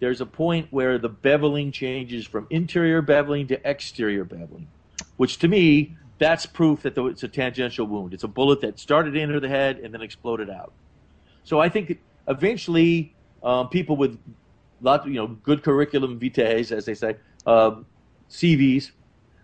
there's 0.00 0.20
a 0.20 0.26
point 0.26 0.68
where 0.70 0.98
the 0.98 1.10
beveling 1.10 1.72
changes 1.72 2.26
from 2.26 2.46
interior 2.50 3.02
beveling 3.02 3.48
to 3.48 3.68
exterior 3.68 4.24
beveling, 4.24 4.66
which 5.16 5.38
to 5.38 5.48
me, 5.48 5.96
that's 6.18 6.46
proof 6.46 6.82
that 6.82 6.96
it's 6.96 7.22
a 7.22 7.28
tangential 7.28 7.86
wound. 7.86 8.14
It's 8.14 8.24
a 8.24 8.28
bullet 8.28 8.60
that 8.60 8.78
started 8.78 9.16
into 9.16 9.40
the 9.40 9.48
head 9.48 9.78
and 9.78 9.92
then 9.92 10.00
exploded 10.00 10.48
out. 10.48 10.72
So 11.42 11.60
I 11.60 11.68
think 11.68 11.98
eventually 12.28 13.14
um, 13.42 13.68
people 13.68 13.96
with 13.96 14.18
lot, 14.80 15.06
you 15.06 15.14
know, 15.14 15.26
good 15.26 15.62
curriculum 15.62 16.18
vitae, 16.18 16.70
as 16.70 16.84
they 16.84 16.94
say, 16.94 17.16
um, 17.46 17.86
CVs, 18.30 18.92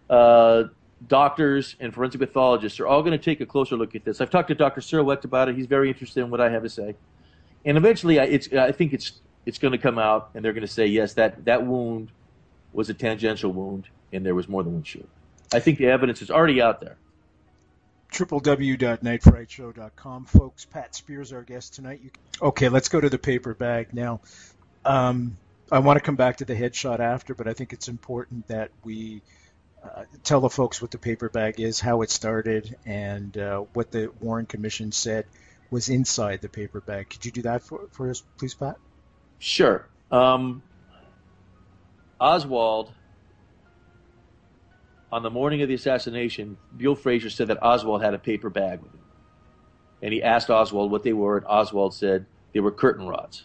uh, 0.08 0.64
doctors 1.06 1.76
and 1.80 1.94
forensic 1.94 2.20
pathologists 2.20 2.78
are 2.80 2.86
all 2.86 3.02
going 3.02 3.16
to 3.16 3.24
take 3.24 3.40
a 3.40 3.46
closer 3.46 3.76
look 3.76 3.94
at 3.94 4.04
this. 4.04 4.20
I've 4.20 4.30
talked 4.30 4.48
to 4.48 4.54
Dr. 4.54 4.80
Cyril 4.80 5.06
Wecht 5.06 5.24
about 5.24 5.48
it. 5.48 5.56
He's 5.56 5.66
very 5.66 5.88
interested 5.88 6.22
in 6.22 6.30
what 6.30 6.40
I 6.40 6.50
have 6.50 6.62
to 6.62 6.68
say. 6.68 6.94
And 7.64 7.76
eventually, 7.76 8.20
I, 8.20 8.40
I 8.58 8.72
think 8.72 8.92
it's, 8.92 9.12
it's 9.46 9.58
going 9.58 9.72
to 9.72 9.78
come 9.78 9.98
out, 9.98 10.30
and 10.34 10.44
they're 10.44 10.52
going 10.52 10.66
to 10.66 10.72
say, 10.72 10.86
yes, 10.86 11.14
that, 11.14 11.44
that 11.44 11.66
wound 11.66 12.10
was 12.72 12.88
a 12.90 12.94
tangential 12.94 13.52
wound, 13.52 13.88
and 14.12 14.24
there 14.24 14.34
was 14.34 14.48
more 14.48 14.62
than 14.62 14.74
one 14.74 14.82
shoot. 14.82 15.08
I 15.52 15.61
think 15.61 15.78
the 15.78 15.87
evidence 15.87 16.23
is 16.23 16.30
already 16.30 16.62
out 16.62 16.80
there. 16.80 16.97
www.nightfrightshow.com, 18.12 20.25
folks. 20.26 20.64
Pat 20.64 20.95
Spears, 20.95 21.33
our 21.33 21.42
guest 21.42 21.75
tonight. 21.75 22.00
You... 22.02 22.11
Okay, 22.40 22.69
let's 22.69 22.88
go 22.88 23.00
to 23.00 23.11
the 23.11 23.19
paper 23.19 23.54
bag 23.54 23.88
now. 23.92 24.21
Um, 24.85 25.37
I 25.71 25.80
want 25.80 25.99
to 25.99 26.02
come 26.02 26.16
back 26.16 26.38
to 26.38 26.45
the 26.45 26.54
headshot 26.54 27.00
after, 27.00 27.35
but 27.35 27.49
I 27.49 27.52
think 27.52 27.73
it's 27.73 27.88
important 27.88 28.47
that 28.49 28.71
we– 28.85 29.23
uh, 29.83 30.04
tell 30.25 30.40
the 30.40 30.50
folks 30.50 30.83
what 30.83 30.90
the 30.90 30.99
paper 30.99 31.28
bag 31.28 31.59
is, 31.59 31.80
how 31.80 32.02
it 32.02 32.11
started, 32.11 32.76
and 32.85 33.37
uh, 33.38 33.61
what 33.73 33.90
the 33.90 34.12
Warren 34.21 34.47
Commission 34.47 34.92
said 34.92 35.25
was 35.71 35.88
inside 35.88 36.42
the 36.42 36.49
paper 36.49 36.80
bag. 36.80 37.09
Could 37.09 37.25
you 37.25 37.30
do 37.30 37.42
that 37.42 37.62
for, 37.62 37.88
for 37.92 38.11
us, 38.11 38.23
please, 38.37 38.54
Pat? 38.54 38.76
Sure. 39.38 39.87
Um, 40.11 40.62
Oswald, 42.21 42.92
on 45.12 45.23
the 45.23 45.31
morning 45.31 45.62
of 45.62 45.69
the 45.69 45.75
assassination, 45.75 46.57
Buell 46.76 46.95
Frazier 46.95 47.31
said 47.31 47.49
that 47.49 47.62
Oswald 47.62 48.02
had 48.02 48.14
a 48.14 48.19
paper 48.19 48.50
bag 48.50 48.81
with 48.81 48.93
him. 48.93 49.00
And 50.02 50.12
he 50.12 50.23
asked 50.23 50.50
Oswald 50.50 50.90
what 50.90 51.02
they 51.02 51.12
were, 51.12 51.38
and 51.38 51.47
Oswald 51.47 51.95
said 51.95 52.26
they 52.52 52.61
were 52.61 52.71
curtain 52.71 53.07
rods. 53.07 53.45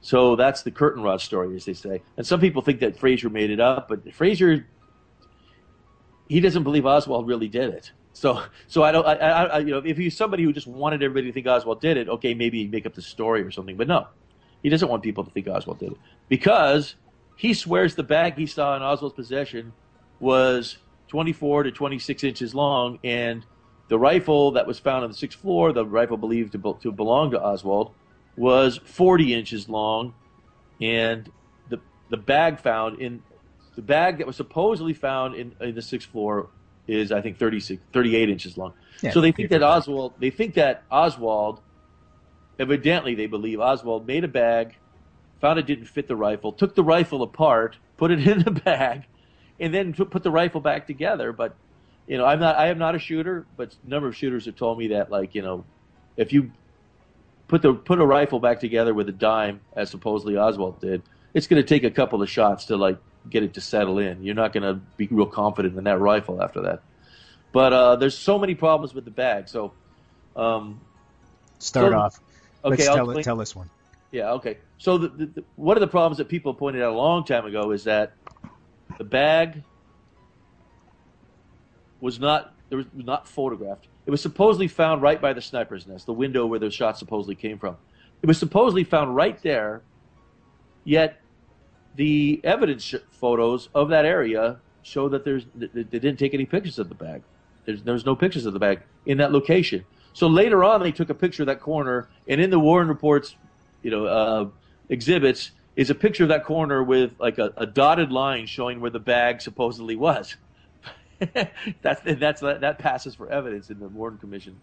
So 0.00 0.36
that's 0.36 0.62
the 0.62 0.70
curtain 0.70 1.02
rod 1.02 1.20
story, 1.20 1.54
as 1.56 1.64
they 1.64 1.74
say. 1.74 2.02
And 2.16 2.26
some 2.26 2.40
people 2.40 2.62
think 2.62 2.80
that 2.80 2.98
Frazier 2.98 3.30
made 3.30 3.50
it 3.50 3.60
up, 3.60 3.88
but 3.88 4.12
Frazier, 4.14 4.66
he 6.28 6.40
doesn't 6.40 6.62
believe 6.62 6.86
Oswald 6.86 7.26
really 7.26 7.48
did 7.48 7.70
it. 7.70 7.92
So, 8.12 8.42
so 8.66 8.82
I 8.82 8.92
don't, 8.92 9.06
I, 9.06 9.14
I, 9.14 9.58
you 9.58 9.70
know, 9.70 9.82
if 9.84 9.96
he's 9.96 10.16
somebody 10.16 10.42
who 10.42 10.52
just 10.52 10.66
wanted 10.66 11.02
everybody 11.02 11.26
to 11.28 11.32
think 11.32 11.46
Oswald 11.46 11.80
did 11.80 11.96
it, 11.96 12.08
okay, 12.08 12.34
maybe 12.34 12.58
he'd 12.58 12.72
make 12.72 12.86
up 12.86 12.94
the 12.94 13.02
story 13.02 13.42
or 13.42 13.50
something. 13.50 13.76
But 13.76 13.86
no, 13.86 14.08
he 14.62 14.68
doesn't 14.68 14.88
want 14.88 15.02
people 15.02 15.24
to 15.24 15.30
think 15.30 15.46
Oswald 15.46 15.78
did 15.78 15.92
it 15.92 15.98
because 16.28 16.96
he 17.36 17.54
swears 17.54 17.94
the 17.94 18.02
bag 18.02 18.36
he 18.36 18.46
saw 18.46 18.74
in 18.76 18.82
Oswald's 18.82 19.14
possession 19.14 19.72
was 20.20 20.78
24 21.08 21.64
to 21.64 21.72
26 21.72 22.24
inches 22.24 22.54
long, 22.54 22.98
and 23.02 23.44
the 23.88 23.98
rifle 23.98 24.52
that 24.52 24.66
was 24.66 24.78
found 24.78 25.04
on 25.04 25.10
the 25.10 25.16
sixth 25.16 25.40
floor, 25.40 25.72
the 25.72 25.84
rifle 25.84 26.16
believed 26.16 26.52
to, 26.52 26.78
to 26.82 26.92
belong 26.92 27.30
to 27.30 27.40
Oswald, 27.40 27.92
was 28.36 28.78
40 28.84 29.34
inches 29.34 29.68
long, 29.68 30.14
and 30.80 31.30
the 31.68 31.80
the 32.08 32.16
bag 32.16 32.60
found 32.60 33.00
in 33.00 33.22
the 33.74 33.82
bag 33.82 34.18
that 34.18 34.26
was 34.26 34.36
supposedly 34.36 34.94
found 34.94 35.34
in, 35.34 35.54
in 35.60 35.74
the 35.74 35.82
sixth 35.82 36.08
floor 36.10 36.48
is 36.86 37.12
I 37.12 37.20
think 37.20 37.38
36, 37.38 37.82
38 37.92 38.30
inches 38.30 38.56
long. 38.56 38.74
Yeah, 39.02 39.10
so 39.10 39.20
they 39.20 39.32
think 39.32 39.50
that 39.50 39.62
Oswald 39.62 40.14
they 40.18 40.30
think 40.30 40.54
that 40.54 40.84
Oswald 40.90 41.60
evidently 42.58 43.14
they 43.14 43.26
believe 43.26 43.60
Oswald 43.60 44.06
made 44.06 44.24
a 44.24 44.28
bag, 44.28 44.76
found 45.40 45.58
it 45.58 45.66
didn't 45.66 45.86
fit 45.86 46.08
the 46.08 46.16
rifle, 46.16 46.52
took 46.52 46.74
the 46.74 46.84
rifle 46.84 47.22
apart, 47.22 47.76
put 47.96 48.10
it 48.10 48.26
in 48.26 48.42
the 48.42 48.50
bag, 48.64 49.04
and 49.60 49.72
then 49.72 49.92
put 49.92 50.22
the 50.22 50.30
rifle 50.30 50.60
back 50.60 50.86
together. 50.86 51.32
But 51.32 51.54
you 52.06 52.18
know, 52.18 52.24
I'm 52.24 52.40
not 52.40 52.56
I 52.56 52.68
am 52.68 52.78
not 52.78 52.94
a 52.94 52.98
shooter, 52.98 53.46
but 53.56 53.74
a 53.86 53.90
number 53.90 54.08
of 54.08 54.16
shooters 54.16 54.46
have 54.46 54.56
told 54.56 54.78
me 54.78 54.88
that 54.88 55.10
like 55.10 55.34
you 55.34 55.42
know, 55.42 55.64
if 56.16 56.32
you 56.32 56.50
put 57.48 57.62
the 57.62 57.74
put 57.74 58.00
a 58.00 58.06
rifle 58.06 58.40
back 58.40 58.60
together 58.60 58.94
with 58.94 59.08
a 59.08 59.12
dime, 59.12 59.60
as 59.74 59.90
supposedly 59.90 60.36
Oswald 60.36 60.80
did, 60.80 61.02
it's 61.34 61.46
going 61.46 61.62
to 61.62 61.68
take 61.68 61.84
a 61.84 61.90
couple 61.90 62.22
of 62.22 62.30
shots 62.30 62.66
to 62.66 62.76
like 62.76 62.98
get 63.28 63.42
it 63.42 63.54
to 63.54 63.60
settle 63.60 63.98
in. 63.98 64.22
You're 64.22 64.34
not 64.34 64.52
going 64.52 64.62
to 64.62 64.80
be 64.96 65.08
real 65.10 65.26
confident 65.26 65.76
in 65.76 65.84
that 65.84 65.98
rifle 65.98 66.42
after 66.42 66.62
that. 66.62 66.82
But 67.52 67.72
uh, 67.72 67.96
there's 67.96 68.16
so 68.16 68.38
many 68.38 68.54
problems 68.54 68.94
with 68.94 69.04
the 69.04 69.10
bag. 69.10 69.48
So 69.48 69.72
um, 70.36 70.80
start 71.58 71.92
so, 71.92 71.98
off. 71.98 72.20
Okay, 72.64 72.70
Let's 72.70 72.86
tell, 72.86 73.10
it, 73.10 73.22
tell 73.22 73.40
us 73.40 73.54
one. 73.54 73.70
Yeah. 74.10 74.32
Okay. 74.32 74.58
So 74.78 74.98
the, 74.98 75.08
the, 75.08 75.26
the, 75.26 75.44
one 75.56 75.76
of 75.76 75.80
the 75.80 75.86
problems 75.88 76.18
that 76.18 76.28
people 76.28 76.54
pointed 76.54 76.82
out 76.82 76.92
a 76.92 76.96
long 76.96 77.24
time 77.24 77.46
ago 77.46 77.70
is 77.72 77.84
that 77.84 78.12
the 78.98 79.04
bag 79.04 79.62
was 82.00 82.20
not 82.20 82.54
there 82.68 82.78
was 82.78 82.86
not 82.94 83.26
photographed. 83.26 83.88
It 84.04 84.10
was 84.10 84.20
supposedly 84.20 84.68
found 84.68 85.02
right 85.02 85.20
by 85.20 85.32
the 85.32 85.40
sniper's 85.40 85.86
nest, 85.86 86.06
the 86.06 86.12
window 86.12 86.46
where 86.46 86.58
the 86.58 86.70
shot 86.70 86.98
supposedly 86.98 87.34
came 87.34 87.58
from. 87.58 87.76
It 88.22 88.26
was 88.26 88.38
supposedly 88.38 88.84
found 88.84 89.14
right 89.16 89.40
there, 89.42 89.82
yet 90.84 91.20
the 91.96 92.40
evidence 92.44 92.94
photos 93.10 93.68
of 93.74 93.88
that 93.88 94.04
area 94.04 94.58
show 94.82 95.08
that 95.08 95.24
there's 95.24 95.46
they 95.54 95.82
didn't 95.82 96.18
take 96.18 96.34
any 96.34 96.46
pictures 96.46 96.78
of 96.78 96.88
the 96.88 96.94
bag. 96.94 97.22
There's 97.64 97.82
there's 97.82 98.06
no 98.06 98.16
pictures 98.16 98.46
of 98.46 98.52
the 98.52 98.58
bag 98.58 98.80
in 99.06 99.18
that 99.18 99.32
location. 99.32 99.84
So 100.12 100.26
later 100.26 100.64
on, 100.64 100.82
they 100.82 100.90
took 100.92 101.10
a 101.10 101.14
picture 101.14 101.42
of 101.42 101.46
that 101.46 101.60
corner, 101.60 102.08
and 102.26 102.40
in 102.40 102.50
the 102.50 102.58
Warren 102.58 102.88
reports, 102.88 103.36
you 103.82 103.90
know, 103.90 104.06
uh, 104.06 104.48
exhibits, 104.88 105.52
is 105.78 105.90
a 105.90 105.94
picture 105.94 106.24
of 106.24 106.30
that 106.30 106.44
corner 106.44 106.82
with 106.82 107.12
like 107.20 107.38
a, 107.38 107.52
a 107.56 107.64
dotted 107.64 108.10
line 108.10 108.46
showing 108.46 108.80
where 108.80 108.90
the 108.90 108.98
bag 108.98 109.40
supposedly 109.40 109.94
was. 109.94 110.36
that's 111.82 112.02
that's 112.04 112.40
that 112.40 112.78
passes 112.80 113.14
for 113.14 113.30
evidence 113.30 113.70
in 113.70 113.78
the 113.78 113.86
Warren 113.86 114.18
Commission. 114.18 114.60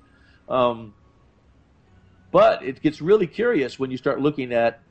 Um, 0.49 0.93
but 2.31 2.63
it 2.63 2.81
gets 2.81 3.01
really 3.01 3.27
curious 3.27 3.79
when 3.79 3.91
you 3.91 3.97
start 3.97 4.19
looking 4.19 4.51
at 4.51 4.81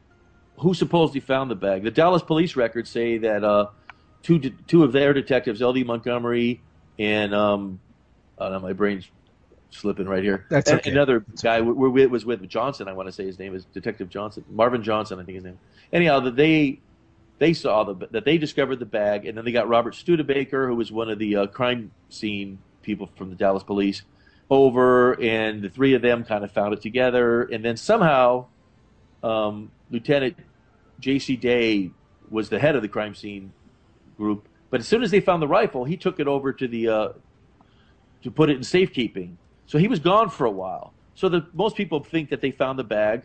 who 0.57 0.73
supposedly 0.73 1.21
found 1.21 1.51
the 1.51 1.57
bag. 1.57 1.83
The 1.83 1.91
Dallas 1.91 2.23
police 2.23 2.57
records 2.57 2.89
say 2.89 3.19
that 3.19 3.45
uh, 3.45 3.67
two 4.23 4.39
two 4.39 4.83
of 4.83 4.93
their 4.93 5.13
detectives, 5.13 5.61
L.D. 5.61 5.85
Montgomery 5.85 6.63
and 6.99 7.35
um, 7.35 7.81
oh 8.39 8.49
no, 8.49 8.61
my 8.61 8.73
brain's 8.73 9.07
slipping 9.75 10.07
right 10.07 10.23
here. 10.23 10.47
That's 10.49 10.71
okay. 10.71 10.91
Another 10.91 11.25
That's 11.27 11.43
guy 11.43 11.61
okay. 11.61 12.07
was 12.07 12.25
with 12.25 12.49
Johnson. 12.49 12.89
I 12.89 12.93
want 12.93 13.09
to 13.09 13.13
say 13.13 13.25
his 13.25 13.39
name 13.39 13.55
is 13.55 13.65
Detective 13.67 14.09
Johnson, 14.09 14.45
Marvin 14.51 14.83
Johnson, 14.83 15.19
I 15.19 15.25
think 15.25 15.37
his 15.37 15.45
name. 15.45 15.59
Anyhow, 15.93 16.21
that 16.21 16.37
they 16.37 16.81
they 17.39 17.53
saw 17.53 17.85
the 17.85 18.07
that 18.11 18.25
they 18.25 18.39
discovered 18.39 18.77
the 18.77 18.87
bag, 18.87 19.27
and 19.27 19.37
then 19.37 19.45
they 19.45 19.53
got 19.53 19.69
Robert 19.69 19.95
Studebaker, 19.95 20.69
who 20.69 20.77
was 20.77 20.93
one 20.93 21.11
of 21.11 21.19
the 21.19 21.37
uh, 21.37 21.47
crime 21.47 21.91
scene 22.09 22.59
people 22.83 23.11
from 23.17 23.31
the 23.31 23.37
Dallas 23.37 23.63
police, 23.63 24.03
over, 24.51 25.21
and 25.21 25.63
the 25.63 25.69
three 25.69 25.95
of 25.95 26.03
them 26.03 26.25
kind 26.25 26.45
of 26.45 26.53
found 26.53 26.73
it 26.75 26.83
together, 26.83 27.43
and 27.43 27.65
then 27.65 27.77
somehow 27.77 28.47
um, 29.23 29.71
Lieutenant 29.91 30.37
J.C. 31.01 31.37
Day 31.37 31.91
was 32.31 32.49
the 32.49 32.59
head 32.59 32.77
of 32.77 32.83
the 32.83 32.89
crime 32.89 33.15
scene 33.15 33.53
group. 34.17 34.49
But 34.71 34.81
as 34.81 34.89
soon 34.89 35.03
as 35.03 35.11
they 35.11 35.21
found 35.21 35.43
the 35.43 35.49
rifle, 35.49 35.85
he 35.85 35.97
took 35.97 36.21
it 36.21 36.27
over 36.27 36.53
to 36.53 36.69
the 36.69 36.89
uh, 36.89 37.09
to 38.23 38.31
put 38.31 38.51
it 38.51 38.57
in 38.57 38.65
safekeeping. 38.65 39.39
So 39.67 39.79
he 39.79 39.89
was 39.89 39.99
gone 39.99 40.31
for 40.31 40.45
a 40.45 40.51
while. 40.51 40.93
So 41.15 41.29
the, 41.29 41.47
most 41.53 41.77
people 41.77 42.01
think 42.01 42.31
that 42.31 42.41
they 42.41 42.51
found 42.51 42.79
the 42.79 42.85
bag 42.85 43.23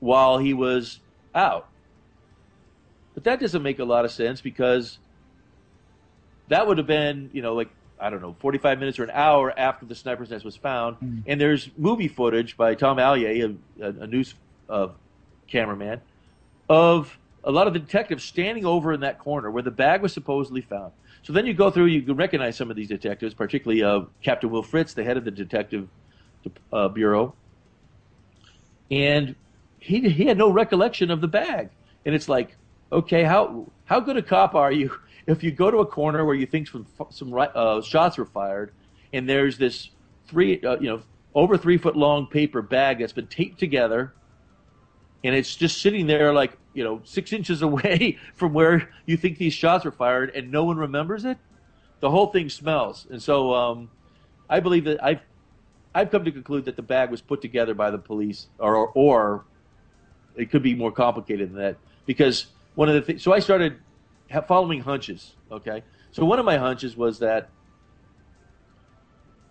while 0.00 0.38
he 0.38 0.54
was 0.54 1.00
out. 1.34 1.68
But 3.14 3.24
that 3.24 3.40
doesn't 3.40 3.62
make 3.62 3.78
a 3.78 3.84
lot 3.84 4.04
of 4.04 4.10
sense 4.10 4.40
because 4.40 4.98
that 6.48 6.66
would 6.66 6.78
have 6.78 6.86
been, 6.86 7.30
you 7.32 7.42
know, 7.42 7.54
like 7.54 7.68
I 8.00 8.08
don't 8.08 8.22
know, 8.22 8.34
45 8.38 8.78
minutes 8.78 8.98
or 8.98 9.04
an 9.04 9.10
hour 9.10 9.56
after 9.56 9.84
the 9.84 9.94
sniper's 9.94 10.30
nest 10.30 10.44
was 10.44 10.56
found. 10.56 10.96
Mm. 10.96 11.22
And 11.26 11.40
there's 11.40 11.70
movie 11.76 12.08
footage 12.08 12.56
by 12.56 12.74
Tom 12.74 12.96
Alyea, 12.96 13.56
a, 13.80 13.84
a 13.84 14.06
news 14.06 14.34
uh, 14.68 14.88
cameraman, 15.46 16.00
of 16.68 17.18
a 17.44 17.50
lot 17.50 17.66
of 17.66 17.74
the 17.74 17.78
detectives 17.78 18.24
standing 18.24 18.64
over 18.64 18.92
in 18.92 19.00
that 19.00 19.18
corner 19.18 19.50
where 19.50 19.62
the 19.62 19.70
bag 19.70 20.00
was 20.00 20.12
supposedly 20.12 20.62
found. 20.62 20.92
So 21.22 21.32
then 21.32 21.46
you 21.46 21.54
go 21.54 21.70
through, 21.70 21.86
you 21.86 22.02
can 22.02 22.16
recognize 22.16 22.56
some 22.56 22.70
of 22.70 22.76
these 22.76 22.88
detectives, 22.88 23.34
particularly 23.34 23.82
uh, 23.82 24.06
Captain 24.22 24.50
Will 24.50 24.62
Fritz, 24.62 24.94
the 24.94 25.04
head 25.04 25.16
of 25.16 25.24
the 25.24 25.30
detective 25.30 25.88
uh, 26.72 26.88
bureau, 26.88 27.34
and 28.90 29.34
he 29.78 30.08
he 30.08 30.24
had 30.24 30.38
no 30.38 30.50
recollection 30.50 31.10
of 31.10 31.20
the 31.20 31.28
bag. 31.28 31.70
And 32.06 32.14
it's 32.14 32.28
like, 32.28 32.56
okay, 32.90 33.22
how 33.22 33.66
how 33.84 34.00
good 34.00 34.16
a 34.16 34.22
cop 34.22 34.54
are 34.54 34.72
you 34.72 34.98
if 35.26 35.42
you 35.42 35.50
go 35.50 35.70
to 35.70 35.78
a 35.78 35.86
corner 35.86 36.24
where 36.24 36.34
you 36.34 36.46
think 36.46 36.68
some 36.68 36.86
some 37.10 37.34
uh, 37.34 37.82
shots 37.82 38.16
were 38.16 38.26
fired, 38.26 38.72
and 39.12 39.28
there's 39.28 39.58
this 39.58 39.90
three 40.26 40.62
uh, 40.62 40.78
you 40.78 40.88
know 40.88 41.02
over 41.34 41.56
three 41.56 41.76
foot 41.76 41.96
long 41.96 42.26
paper 42.26 42.62
bag 42.62 42.98
that's 42.98 43.12
been 43.12 43.26
taped 43.26 43.58
together, 43.58 44.14
and 45.24 45.34
it's 45.34 45.54
just 45.54 45.80
sitting 45.80 46.06
there 46.06 46.32
like 46.32 46.56
you 46.74 46.84
know 46.84 47.00
six 47.04 47.32
inches 47.32 47.62
away 47.70 48.18
from 48.34 48.52
where 48.52 48.90
you 49.06 49.16
think 49.16 49.38
these 49.38 49.54
shots 49.54 49.84
were 49.84 49.90
fired, 49.90 50.30
and 50.34 50.50
no 50.50 50.64
one 50.64 50.76
remembers 50.76 51.24
it. 51.24 51.38
The 52.00 52.10
whole 52.10 52.28
thing 52.28 52.48
smells, 52.48 53.06
and 53.10 53.22
so 53.22 53.54
um, 53.54 53.90
I 54.48 54.60
believe 54.60 54.84
that 54.84 55.02
I've 55.04 55.20
I've 55.94 56.10
come 56.10 56.24
to 56.24 56.32
conclude 56.32 56.64
that 56.66 56.76
the 56.76 56.82
bag 56.82 57.10
was 57.10 57.20
put 57.20 57.42
together 57.42 57.74
by 57.74 57.90
the 57.90 57.98
police, 57.98 58.48
or 58.58 58.88
or 58.88 59.44
it 60.36 60.50
could 60.50 60.62
be 60.62 60.74
more 60.74 60.92
complicated 60.92 61.50
than 61.50 61.58
that 61.58 61.76
because 62.06 62.46
one 62.74 62.88
of 62.88 62.94
the 62.94 63.02
things. 63.02 63.22
So 63.22 63.32
I 63.32 63.40
started 63.40 63.78
following 64.46 64.80
hunches. 64.80 65.34
Okay, 65.50 65.82
so 66.12 66.24
one 66.24 66.38
of 66.38 66.44
my 66.44 66.56
hunches 66.56 66.96
was 66.96 67.18
that 67.18 67.50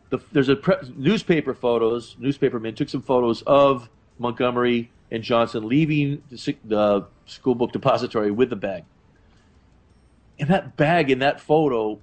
the, 0.10 0.20
there's 0.32 0.50
a 0.50 0.56
pre- 0.56 0.78
newspaper 0.96 1.54
photos. 1.54 2.15
Newspapermen 2.20 2.74
took 2.76 2.89
some 2.89 3.02
photos 3.02 3.41
of 3.43 3.89
Montgomery 4.17 4.91
and 5.12 5.24
Johnson 5.24 5.67
leaving 5.67 6.24
the, 6.30 7.06
school 7.26 7.56
book 7.56 7.72
depository 7.72 8.32
with 8.32 8.50
the 8.50 8.56
bag. 8.56 8.86
And 10.39 10.50
that 10.50 10.76
bag 10.78 11.12
in 11.12 11.19
that 11.19 11.39
photo 11.39 12.00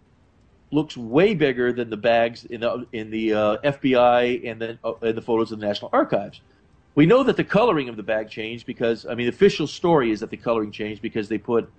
looks 0.70 0.96
way 0.96 1.34
bigger 1.34 1.72
than 1.72 1.90
the 1.90 1.96
bags 1.96 2.44
in 2.44 2.60
the 2.60 2.86
in 2.92 3.10
the 3.10 3.32
uh, 3.32 3.56
FBI 3.58 4.48
and 4.48 4.60
the 4.60 4.78
uh, 4.84 5.12
the 5.12 5.22
photos 5.22 5.50
of 5.50 5.58
the 5.58 5.66
National 5.66 5.90
Archives. 5.92 6.40
We 6.94 7.06
know 7.06 7.22
that 7.24 7.36
the 7.36 7.44
coloring 7.44 7.88
of 7.88 7.96
the 7.96 8.02
bag 8.02 8.30
changed 8.30 8.66
because 8.66 9.06
I 9.06 9.14
mean 9.14 9.26
the 9.26 9.32
official 9.32 9.66
story 9.66 10.10
is 10.10 10.20
that 10.20 10.30
the 10.30 10.36
coloring 10.36 10.70
changed 10.70 11.02
because 11.02 11.28
they 11.28 11.38
put 11.38 11.70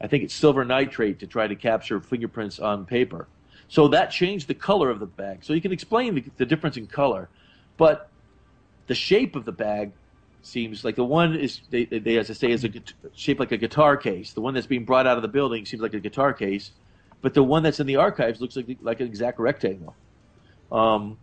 I 0.00 0.06
think 0.06 0.24
it's 0.24 0.34
silver 0.34 0.64
nitrate 0.64 1.18
to 1.20 1.26
try 1.26 1.46
to 1.46 1.56
capture 1.56 2.00
fingerprints 2.00 2.58
on 2.58 2.86
paper. 2.86 3.26
So 3.68 3.88
that 3.88 4.10
changed 4.10 4.46
the 4.48 4.54
color 4.54 4.90
of 4.90 5.00
the 5.00 5.06
bag. 5.06 5.42
So 5.42 5.52
you 5.52 5.60
can 5.60 5.72
explain 5.72 6.14
the, 6.14 6.24
the 6.36 6.46
difference 6.46 6.76
in 6.76 6.86
color, 6.86 7.28
but 7.76 8.08
the 8.86 8.94
shape 8.94 9.36
of 9.36 9.44
the 9.44 9.52
bag 9.52 9.92
seems 10.46 10.84
like 10.84 10.96
the 10.96 11.04
one 11.04 11.34
is 11.34 11.60
they, 11.70 11.84
they 11.84 12.18
as 12.18 12.30
I 12.30 12.34
say 12.34 12.50
is 12.50 12.64
a 12.64 12.70
shaped 13.14 13.40
like 13.40 13.52
a 13.52 13.56
guitar 13.56 13.96
case. 13.96 14.32
The 14.32 14.40
one 14.40 14.54
that's 14.54 14.66
being 14.66 14.84
brought 14.84 15.06
out 15.06 15.16
of 15.16 15.22
the 15.22 15.28
building 15.28 15.64
seems 15.64 15.82
like 15.82 15.94
a 15.94 16.00
guitar 16.00 16.32
case, 16.32 16.70
but 17.22 17.34
the 17.34 17.42
one 17.42 17.62
that's 17.62 17.80
in 17.80 17.86
the 17.86 17.96
archives 17.96 18.40
looks 18.40 18.56
like 18.56 18.76
like 18.82 19.00
an 19.00 19.06
exact 19.06 19.38
rectangle. 19.38 19.94
Um, 20.70 21.18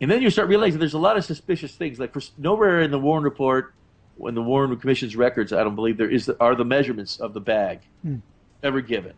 and 0.00 0.10
then 0.10 0.22
you 0.22 0.30
start 0.30 0.48
realizing 0.48 0.78
there's 0.78 0.94
a 0.94 0.98
lot 0.98 1.16
of 1.16 1.24
suspicious 1.24 1.74
things. 1.74 1.98
Like 1.98 2.12
for 2.12 2.22
nowhere 2.38 2.80
in 2.82 2.90
the 2.90 2.98
Warren 2.98 3.24
report, 3.24 3.74
when 4.16 4.34
the 4.34 4.42
Warren 4.42 4.74
Commission's 4.76 5.16
records, 5.16 5.52
I 5.52 5.62
don't 5.62 5.74
believe 5.74 5.96
there 5.96 6.10
is 6.10 6.26
the, 6.26 6.40
are 6.40 6.54
the 6.54 6.64
measurements 6.64 7.18
of 7.20 7.34
the 7.34 7.40
bag 7.40 7.80
hmm. 8.02 8.16
ever 8.62 8.80
given, 8.80 9.12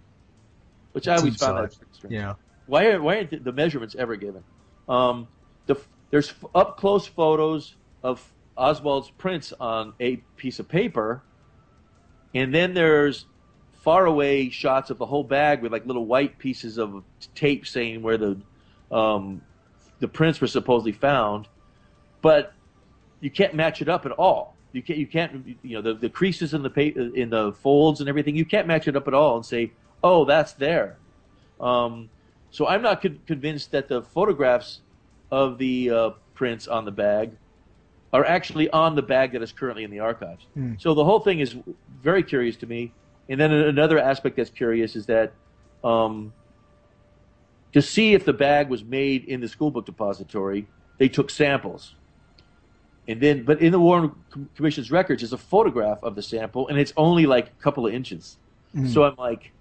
which 0.93 1.09
I 1.09 1.17
always 1.17 1.37
found 1.37 1.59
that 1.59 1.73
strange. 1.73 2.15
Yeah. 2.15 2.35
Why 2.67 2.97
why 2.99 3.19
aren't 3.19 3.45
the 3.45 3.53
measurements 3.53 3.95
ever 3.99 4.17
given? 4.17 4.43
Um, 4.89 5.29
the, 5.67 5.77
there's 6.11 6.35
up 6.55 6.77
close 6.77 7.07
photos 7.07 7.75
of 8.03 8.33
Oswald's 8.59 9.11
prints 9.11 9.53
on 9.59 9.95
a 10.01 10.17
piece 10.37 10.59
of 10.59 10.69
paper, 10.69 11.23
and 12.35 12.55
then 12.55 12.75
there's 12.75 13.27
far 13.81 14.07
away 14.07 14.51
shots 14.51 14.91
of 14.91 14.99
the 14.99 15.07
whole 15.07 15.25
bag 15.25 15.63
with 15.63 15.73
like 15.73 15.87
little 15.87 16.05
white 16.05 16.39
pieces 16.39 16.77
of 16.77 17.03
tape 17.35 17.67
saying 17.67 18.03
where 18.03 18.19
the 18.19 18.37
um, 18.91 19.41
the 20.01 20.09
prints 20.09 20.41
were 20.41 20.47
supposedly 20.47 20.93
found, 20.93 21.49
but 22.21 22.53
you 23.21 23.31
can't 23.31 23.55
match 23.55 23.81
it 23.81 23.89
up 23.89 24.05
at 24.07 24.13
all. 24.13 24.57
You 24.73 24.83
can't 24.83 24.99
you 24.99 25.07
can't 25.07 25.57
you 25.63 25.77
know 25.77 25.83
the, 25.83 25.95
the 25.95 26.09
creases 26.09 26.53
in 26.53 26.63
the 26.63 26.71
pa- 26.71 27.01
in 27.15 27.31
the 27.31 27.53
folds 27.53 28.01
and 28.01 28.09
everything. 28.09 28.37
You 28.37 28.45
can't 28.45 28.67
match 28.67 28.89
it 28.89 28.97
up 28.97 29.09
at 29.09 29.15
all 29.15 29.37
and 29.37 29.47
say, 29.47 29.73
oh, 30.03 30.25
that's 30.25 30.53
there. 30.53 30.97
Um, 31.61 32.11
so 32.51 32.67
I'm 32.67 32.83
not 32.83 33.03
con- 33.03 33.21
convinced 33.27 33.71
that 33.73 33.89
the 33.89 34.03
photographs 34.03 34.81
of 35.31 35.59
the 35.59 35.91
uh, 35.91 36.11
prints 36.35 36.69
on 36.69 36.85
the 36.85 36.91
bag 36.91 37.33
are 38.13 38.25
actually 38.25 38.71
on 38.71 38.95
the 38.95 39.03
bag 39.03 39.33
that 39.33 39.43
is 39.43 39.53
currently 39.53 39.85
in 39.85 39.91
the 39.91 40.01
archives. 40.01 40.47
Mm. 40.57 40.81
So 40.81 40.95
the 40.95 41.05
whole 41.05 41.21
thing 41.21 41.41
is 41.41 41.57
very 42.03 42.23
curious 42.23 42.57
to 42.57 42.67
me. 42.67 42.93
And 43.29 43.39
then 43.39 43.53
another 43.53 43.99
aspect 43.99 44.37
that's 44.37 44.51
curious 44.51 44.97
is 44.97 45.07
that 45.07 45.33
um, 45.85 46.33
to 47.73 47.83
see 47.83 48.15
if 48.15 48.25
the 48.25 48.33
bag 48.33 48.71
was 48.71 48.83
made 48.83 49.25
in 49.25 49.41
the 49.41 49.49
school 49.49 49.71
book 49.71 49.85
depository, 49.85 50.67
they 50.97 51.09
took 51.09 51.29
samples. 51.31 51.95
And 53.07 53.21
then, 53.21 53.45
but 53.45 53.61
in 53.61 53.73
the 53.73 53.81
Warren 53.81 54.13
Commission's 54.55 54.91
records 54.91 55.23
is 55.23 55.33
a 55.33 55.39
photograph 55.39 56.03
of 56.03 56.15
the 56.15 56.23
sample, 56.23 56.69
and 56.69 56.79
it's 56.79 56.93
only 56.97 57.27
like 57.27 57.49
a 57.49 57.63
couple 57.63 57.87
of 57.87 57.95
inches. 57.95 58.37
Mm. 58.75 58.93
So 58.93 59.05
I'm 59.05 59.17
like, 59.17 59.53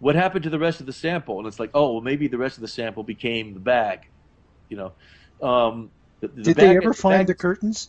what 0.00 0.14
happened 0.14 0.44
to 0.44 0.50
the 0.50 0.58
rest 0.58 0.80
of 0.80 0.86
the 0.86 0.92
sample? 0.92 1.38
And 1.38 1.46
it's 1.46 1.60
like, 1.60 1.70
oh, 1.74 1.92
well, 1.92 2.00
maybe 2.00 2.28
the 2.28 2.38
rest 2.38 2.56
of 2.56 2.62
the 2.62 2.68
sample 2.68 3.02
became 3.02 3.54
the 3.54 3.60
bag, 3.60 4.08
you 4.68 4.76
know. 4.76 4.92
Um, 5.46 5.90
the, 6.20 6.28
the 6.28 6.42
did 6.42 6.56
they 6.56 6.76
ever 6.76 6.92
find 6.92 7.28
the 7.28 7.34
curtains? 7.34 7.88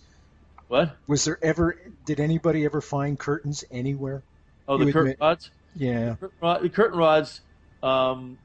What 0.68 0.96
was 1.08 1.26
there 1.26 1.44
ever? 1.44 1.78
Did 2.06 2.20
anybody 2.20 2.66
ever 2.66 2.82
find 2.82 3.18
curtains 3.18 3.64
anywhere? 3.72 4.24
Oh, 4.68 4.78
the 4.78 4.86
curtain 4.92 5.14
admit? 5.14 5.18
rods. 5.20 5.52
Yeah, 5.76 6.16
the 6.20 6.28
curtain, 6.28 6.64
the 6.64 6.70
curtain 6.70 7.00
rods. 7.00 7.42
Um, 7.82 8.38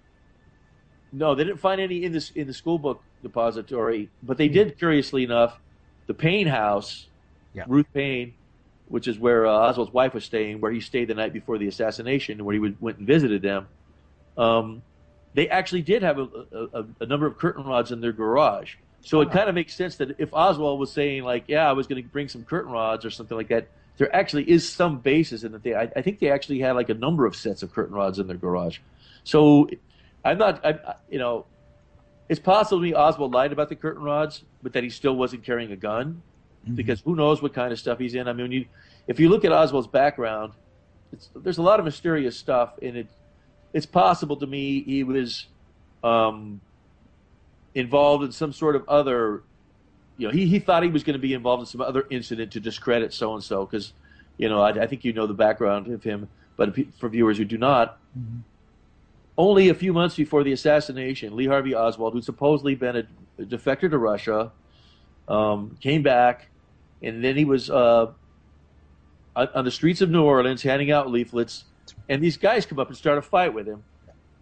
no, 1.13 1.35
they 1.35 1.45
didn't 1.45 1.61
find 1.61 1.81
any 1.81 2.05
in 2.05 2.13
this 2.13 2.31
in 2.31 2.47
the 2.47 2.55
school 2.55 2.79
book 2.79 3.03
depository, 3.23 4.11
but 4.23 4.39
they 4.39 4.49
did, 4.49 4.79
curiously 4.79 5.25
enough, 5.25 5.59
the 6.07 6.15
Paine 6.15 6.47
house, 6.47 7.07
yeah. 7.53 7.65
Ruth 7.67 7.87
Paine, 7.93 8.35
which 8.89 9.09
is 9.09 9.19
where 9.19 9.47
uh, 9.47 9.53
Oswald's 9.53 9.93
wife 9.93 10.15
was 10.15 10.25
staying, 10.25 10.61
where 10.61 10.73
he 10.73 10.81
stayed 10.81 11.09
the 11.09 11.15
night 11.15 11.33
before 11.33 11.59
the 11.59 11.69
assassination, 11.69 12.45
where 12.45 12.53
he 12.53 12.59
would, 12.59 12.81
went 12.81 12.99
and 12.99 13.07
visited 13.07 13.43
them. 13.43 13.67
Um, 14.37 14.83
they 15.35 15.49
actually 15.49 15.83
did 15.83 16.03
have 16.03 16.19
a, 16.19 16.29
a, 16.73 16.85
a, 17.01 17.07
number 17.07 17.27
of 17.27 17.39
curtain 17.39 17.65
rods 17.65 17.91
in 17.91 18.01
their 18.01 18.13
garage. 18.13 18.75
So 19.05 19.21
it 19.21 19.31
kind 19.31 19.49
of 19.49 19.55
makes 19.55 19.75
sense 19.75 19.97
that 19.97 20.19
if 20.19 20.33
Oswald 20.33 20.81
was 20.81 20.91
saying 20.91 21.25
like, 21.25 21.45
"Yeah, 21.47 21.69
I 21.69 21.73
was 21.73 21.87
going 21.87 22.03
to 22.03 22.09
bring 22.09 22.29
some 22.29 22.43
curtain 22.43 22.73
rods 22.73 23.05
or 23.05 23.11
something 23.11 23.37
like 23.37 23.49
that," 23.49 23.69
there 23.99 24.15
actually 24.15 24.51
is 24.51 24.69
some 24.69 24.99
basis 24.99 25.45
in 25.45 25.53
that. 25.53 25.63
They, 25.63 25.75
I, 25.75 25.91
I, 25.95 26.03
think 26.03 26.19
they 26.19 26.31
actually 26.31 26.61
had 26.61 26.73
like 26.73 26.89
a 26.89 26.95
number 26.95 27.27
of 27.27 27.37
sets 27.37 27.63
of 27.63 27.73
curtain 27.73 27.95
rods 27.95 28.19
in 28.19 28.27
their 28.27 28.37
garage. 28.37 28.79
So 29.23 29.69
I'm 30.25 30.39
not, 30.39 30.65
I, 30.65 30.95
you 31.11 31.19
know, 31.19 31.45
it's 32.29 32.41
possible 32.41 32.81
to 32.81 32.83
me 32.83 32.95
Oswald 32.95 33.33
lied 33.33 33.53
about 33.53 33.69
the 33.69 33.77
curtain 33.77 34.03
rods, 34.03 34.43
but 34.63 34.73
that 34.73 34.83
he 34.83 34.91
still 34.91 35.15
wasn't 35.15 35.45
carrying 35.45 35.71
a 35.71 35.77
gun, 35.77 36.23
mm-hmm. 36.65 36.75
because 36.75 37.01
who 37.03 37.15
knows 37.15 37.43
what 37.43 37.53
kind 37.53 37.73
of 37.73 37.79
stuff 37.79 37.99
he's 37.99 38.15
in. 38.15 38.27
I 38.27 38.33
mean, 38.33 38.51
you, 38.51 38.67
if 39.07 39.21
you 39.21 39.29
look 39.29 39.45
at 39.45 39.53
Oswald's 39.53 39.87
background, 39.87 40.55
it's 41.13 41.29
there's 41.37 41.59
a 41.59 41.63
lot 41.63 41.79
of 41.79 41.85
mysterious 41.85 42.37
stuff, 42.37 42.73
and 42.81 42.97
it 42.97 43.09
it's 43.73 43.87
possible 43.87 44.37
to 44.37 44.47
me 44.47 44.83
he 44.83 45.05
was 45.05 45.47
um, 46.03 46.61
involved 47.75 48.25
in 48.25 48.33
some 48.33 48.53
sort 48.53 48.77
of 48.77 48.89
other. 48.89 49.43
You 50.17 50.29
know, 50.29 50.33
he, 50.33 50.47
he 50.47 50.61
thought 50.61 50.85
he 50.85 50.89
was 50.91 51.03
going 51.03 51.15
to 51.15 51.19
be 51.19 51.35
involved 51.35 51.63
in 51.63 51.67
some 51.67 51.81
other 51.81 52.07
incident 52.09 52.53
to 52.53 52.61
discredit 52.61 53.13
so 53.13 53.35
and 53.35 53.43
so 53.43 53.67
because, 53.67 53.93
you 54.37 54.49
know, 54.49 54.61
I, 54.61 54.71
I 54.71 54.87
think 54.87 55.05
you 55.05 55.13
know 55.13 55.27
the 55.27 55.35
background 55.35 55.89
of 55.89 56.05
him, 56.05 56.29
but 56.57 56.73
for 56.99 57.09
viewers 57.09 57.37
who 57.39 57.45
do 57.45 57.59
not, 57.59 57.99
Mm-hmm. 58.17 58.39
only 59.37 59.71
a 59.71 59.75
few 59.75 59.93
months 59.93 60.15
before 60.15 60.45
the 60.45 60.53
assassination, 60.53 61.35
Lee 61.35 61.47
Harvey 61.47 61.75
Oswald, 61.75 62.13
who'd 62.13 62.23
supposedly 62.23 62.77
been 62.77 62.95
a, 62.95 63.43
a 63.43 63.45
defector 63.45 63.91
to 63.91 63.99
Russia, 63.99 64.53
um, 65.27 65.77
came 65.81 66.03
back, 66.05 66.47
and 67.03 67.25
then 67.25 67.37
he 67.37 67.45
was 67.45 67.71
uh, 67.71 68.13
on, 69.35 69.49
on 69.53 69.65
the 69.65 69.71
streets 69.73 70.01
of 70.01 70.11
New 70.11 70.23
Orleans 70.23 70.63
handing 70.63 70.93
out 70.93 71.11
leaflets, 71.11 71.65
and 72.09 72.23
these 72.23 72.37
guys 72.37 72.67
come 72.67 72.79
up 72.79 72.87
and 72.87 72.97
start 72.97 73.19
a 73.19 73.23
fight 73.23 73.53
with 73.53 73.67
him, 73.67 73.83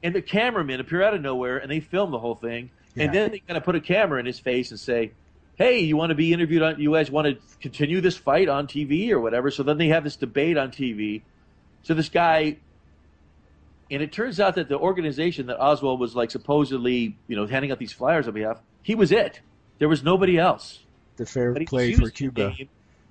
and 0.03 0.15
the 0.15 0.21
cameramen 0.21 0.81
appear 0.81 1.03
out 1.03 1.15
of 1.15 1.23
nowhere 1.23 1.57
and 1.57 1.71
they 1.71 1.81
film 1.81 2.11
the 2.11 2.19
whole 2.19 2.35
thing, 2.35 2.71
Yeah. 2.95 3.05
and 3.05 3.15
then 3.15 3.31
they 3.31 3.39
kind 3.41 3.57
of 3.57 3.65
put 3.65 3.75
a 3.75 3.81
camera 3.81 4.21
in 4.21 4.27
his 4.27 4.39
face 4.39 4.71
and 4.71 4.79
say. 4.81 5.13
Hey, 5.57 5.81
you 5.81 5.99
want 5.99 6.09
to 6.11 6.15
be 6.15 6.33
interviewed 6.33 6.63
on? 6.63 6.81
You 6.81 6.93
guys 6.95 7.11
want 7.11 7.27
to 7.27 7.37
continue 7.61 8.01
this 8.01 8.17
fight 8.17 8.49
on 8.49 8.67
TV 8.67 9.11
or 9.11 9.21
whatever? 9.21 9.51
So 9.51 9.63
then 9.63 9.77
they 9.77 9.89
have 9.89 10.03
this 10.03 10.17
debate 10.17 10.57
on 10.57 10.71
TV. 10.71 11.21
So 11.83 11.93
this 11.93 12.09
guy 12.09 12.57
and 13.91 14.03
it 14.03 14.11
turns 14.13 14.41
out 14.41 14.55
that 14.55 14.69
the 14.71 14.79
organization 14.79 15.47
that 15.47 15.61
Oswald 15.63 16.01
was 16.01 16.17
like 16.17 16.31
supposedly, 16.31 17.17
you 17.29 17.37
know, 17.37 17.47
handing 17.47 17.71
out 17.71 17.79
these 17.79 17.93
flyers 17.93 18.27
on 18.27 18.33
behalf, 18.33 18.59
he 18.83 18.95
was 18.95 19.13
it. 19.13 19.41
There 19.79 19.89
was 19.89 20.03
nobody 20.03 20.39
else. 20.39 20.79
The 21.17 21.27
Fair 21.27 21.55
Play 21.67 21.93
for 21.93 22.09
Cuba. 22.09 22.55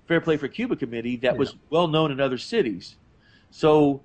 Fair 0.07 0.19
Play 0.21 0.37
for 0.37 0.47
Cuba 0.47 0.75
committee 0.75 1.17
that 1.17 1.33
Yeah. 1.33 1.37
was 1.39 1.55
well 1.69 1.87
known 1.87 2.11
in 2.11 2.19
other 2.19 2.39
cities. 2.39 2.95
So 3.51 4.01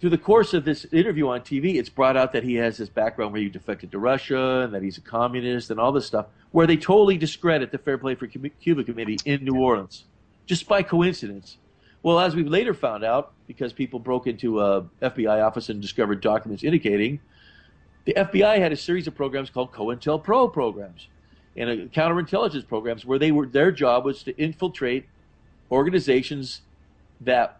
through 0.00 0.10
the 0.10 0.18
course 0.18 0.54
of 0.54 0.64
this 0.64 0.86
interview 0.92 1.28
on 1.28 1.40
TV, 1.42 1.74
it's 1.76 1.90
brought 1.90 2.16
out 2.16 2.32
that 2.32 2.42
he 2.42 2.54
has 2.54 2.78
this 2.78 2.88
background 2.88 3.32
where 3.32 3.42
he 3.42 3.48
defected 3.48 3.90
to 3.92 3.98
Russia 3.98 4.62
and 4.64 4.72
that 4.72 4.82
he's 4.82 4.96
a 4.96 5.02
communist 5.02 5.70
and 5.70 5.78
all 5.78 5.92
this 5.92 6.06
stuff, 6.06 6.26
where 6.52 6.66
they 6.66 6.76
totally 6.76 7.18
discredit 7.18 7.70
the 7.70 7.78
Fair 7.78 7.98
Play 7.98 8.14
for 8.14 8.26
Cuba 8.26 8.84
committee 8.84 9.18
in 9.26 9.44
New 9.44 9.56
Orleans, 9.56 10.04
just 10.46 10.66
by 10.66 10.82
coincidence. 10.82 11.58
Well, 12.02 12.18
as 12.18 12.34
we 12.34 12.44
later 12.44 12.72
found 12.72 13.04
out, 13.04 13.32
because 13.46 13.74
people 13.74 14.00
broke 14.00 14.26
into 14.26 14.60
a 14.60 14.82
FBI 15.02 15.44
office 15.44 15.68
and 15.68 15.82
discovered 15.82 16.22
documents 16.22 16.64
indicating 16.64 17.20
the 18.06 18.14
FBI 18.14 18.58
had 18.58 18.72
a 18.72 18.76
series 18.76 19.06
of 19.06 19.14
programs 19.14 19.50
called 19.50 19.72
COINTELPRO 19.72 20.52
programs 20.52 21.08
and 21.56 21.68
uh, 21.68 21.74
counterintelligence 21.88 22.66
programs 22.66 23.04
where 23.04 23.18
they 23.18 23.30
were 23.30 23.46
their 23.46 23.70
job 23.70 24.04
was 24.04 24.22
to 24.22 24.36
infiltrate 24.38 25.06
organizations 25.70 26.62
that 27.20 27.59